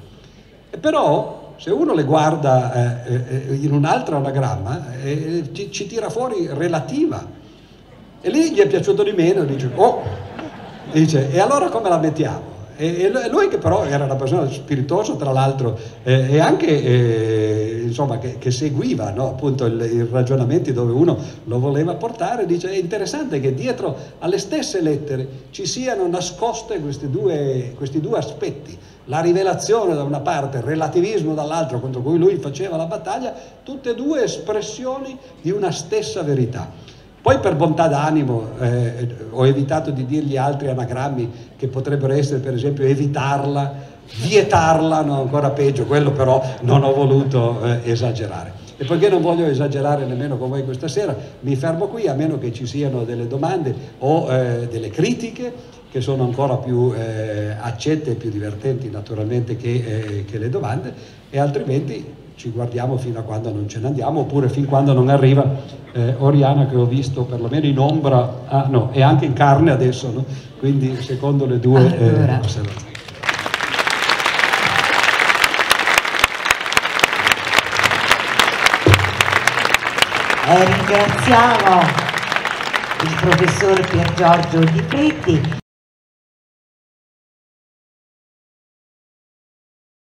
E 0.69 0.77
però, 0.77 1.53
se 1.57 1.71
uno 1.71 1.93
le 1.93 2.03
guarda 2.03 3.03
eh, 3.03 3.13
eh 3.13 3.55
in 3.55 3.71
un 3.73 3.85
altro 3.85 4.17
anagramma, 4.17 4.93
eh, 5.03 5.49
ci, 5.51 5.71
ci 5.71 5.87
tira 5.87 6.09
fuori 6.09 6.47
relativa. 6.51 7.39
E 8.21 8.29
lì 8.29 8.51
gli 8.51 8.59
è 8.59 8.67
piaciuto 8.67 9.03
di 9.03 9.11
meno, 9.13 9.43
dice, 9.43 9.71
oh, 9.75 10.29
Dice, 10.91 11.31
e 11.31 11.39
allora 11.39 11.69
come 11.69 11.87
la 11.87 11.97
mettiamo? 11.97 12.50
E, 12.77 13.11
lui 13.29 13.47
che 13.47 13.57
però 13.57 13.83
era 13.83 14.05
una 14.05 14.15
persona 14.15 14.49
spiritosa 14.49 15.13
tra 15.15 15.31
l'altro 15.31 15.77
e 16.03 16.39
anche 16.39 16.67
eh, 16.67 17.81
insomma, 17.85 18.17
che, 18.17 18.51
seguiva 18.51 19.11
no? 19.11 19.27
appunto 19.27 19.65
i 19.67 20.07
ragionamenti 20.09 20.73
dove 20.73 20.91
uno 20.91 21.17
lo 21.43 21.59
voleva 21.59 21.93
portare, 21.95 22.45
dice 22.45 22.71
è 22.71 22.75
interessante 22.75 23.39
che 23.39 23.53
dietro 23.53 23.95
alle 24.19 24.37
stesse 24.37 24.81
lettere 24.81 25.27
ci 25.51 25.65
siano 25.65 26.07
nascoste 26.07 26.79
questi 26.79 27.09
due, 27.09 27.73
questi 27.75 27.99
due 27.99 28.17
aspetti, 28.17 28.77
la 29.05 29.19
rivelazione 29.19 29.93
da 29.93 30.03
una 30.03 30.21
parte, 30.21 30.57
il 30.57 30.63
relativismo 30.63 31.33
dall'altra 31.33 31.77
contro 31.79 32.01
cui 32.01 32.17
lui 32.17 32.37
faceva 32.37 32.77
la 32.77 32.85
battaglia, 32.85 33.33
tutte 33.63 33.91
e 33.91 33.95
due 33.95 34.23
espressioni 34.23 35.17
di 35.41 35.51
una 35.51 35.71
stessa 35.71 36.21
verità. 36.23 36.69
Poi 37.21 37.37
per 37.37 37.55
bontà 37.55 37.87
d'animo 37.87 38.47
eh, 38.59 39.07
ho 39.29 39.45
evitato 39.45 39.91
di 39.91 40.05
dirgli 40.07 40.37
altri 40.37 40.69
anagrammi 40.69 41.31
che 41.55 41.67
potrebbero 41.67 42.13
essere 42.13 42.39
per 42.39 42.55
esempio 42.55 42.83
evitarla, 42.83 43.73
vietarla, 44.23 45.01
no, 45.03 45.21
ancora 45.21 45.51
peggio, 45.51 45.85
quello 45.85 46.11
però 46.11 46.43
non 46.61 46.83
ho 46.83 46.91
voluto 46.93 47.63
eh, 47.63 47.91
esagerare. 47.91 48.53
E 48.75 48.85
poiché 48.85 49.09
non 49.09 49.21
voglio 49.21 49.45
esagerare 49.45 50.05
nemmeno 50.05 50.37
con 50.37 50.49
voi 50.49 50.65
questa 50.65 50.87
sera, 50.87 51.15
mi 51.41 51.55
fermo 51.55 51.85
qui 51.85 52.07
a 52.07 52.15
meno 52.15 52.39
che 52.39 52.51
ci 52.51 52.65
siano 52.65 53.03
delle 53.03 53.27
domande 53.27 53.75
o 53.99 54.31
eh, 54.31 54.67
delle 54.67 54.89
critiche 54.89 55.53
che 55.91 56.01
sono 56.01 56.23
ancora 56.23 56.55
più 56.55 56.91
eh, 56.91 57.55
accette 57.59 58.11
e 58.11 58.15
più 58.15 58.31
divertenti 58.31 58.89
naturalmente 58.89 59.57
che, 59.57 59.69
eh, 59.69 60.25
che 60.25 60.39
le 60.39 60.49
domande 60.49 60.91
e 61.29 61.37
altrimenti 61.37 62.03
ci 62.35 62.49
guardiamo 62.49 62.97
fino 62.97 63.19
a 63.19 63.21
quando 63.21 63.51
non 63.51 63.67
ce 63.67 63.79
ne 63.79 63.87
andiamo 63.87 64.21
oppure 64.21 64.49
fin 64.49 64.65
quando 64.65 64.93
non 64.93 65.09
arriva 65.09 65.45
eh, 65.91 66.15
Oriana 66.17 66.65
che 66.67 66.75
ho 66.75 66.85
visto 66.85 67.23
perlomeno 67.23 67.65
in 67.65 67.77
ombra 67.77 68.43
ah, 68.47 68.67
no, 68.69 68.89
e 68.91 69.01
anche 69.01 69.25
in 69.25 69.33
carne 69.33 69.71
adesso 69.71 70.11
no? 70.11 70.25
quindi 70.59 70.95
secondo 71.01 71.45
le 71.45 71.59
due 71.59 71.79
allora. 71.79 72.37
eh, 72.37 72.39
osservazioni 72.39 72.93
eh, 80.47 80.65
ringraziamo 80.65 81.81
il 83.03 83.15
professor 83.19 83.87
Pier 83.87 84.13
Giorgio 84.13 84.59
Di 84.59 84.81
Pretti 84.83 85.59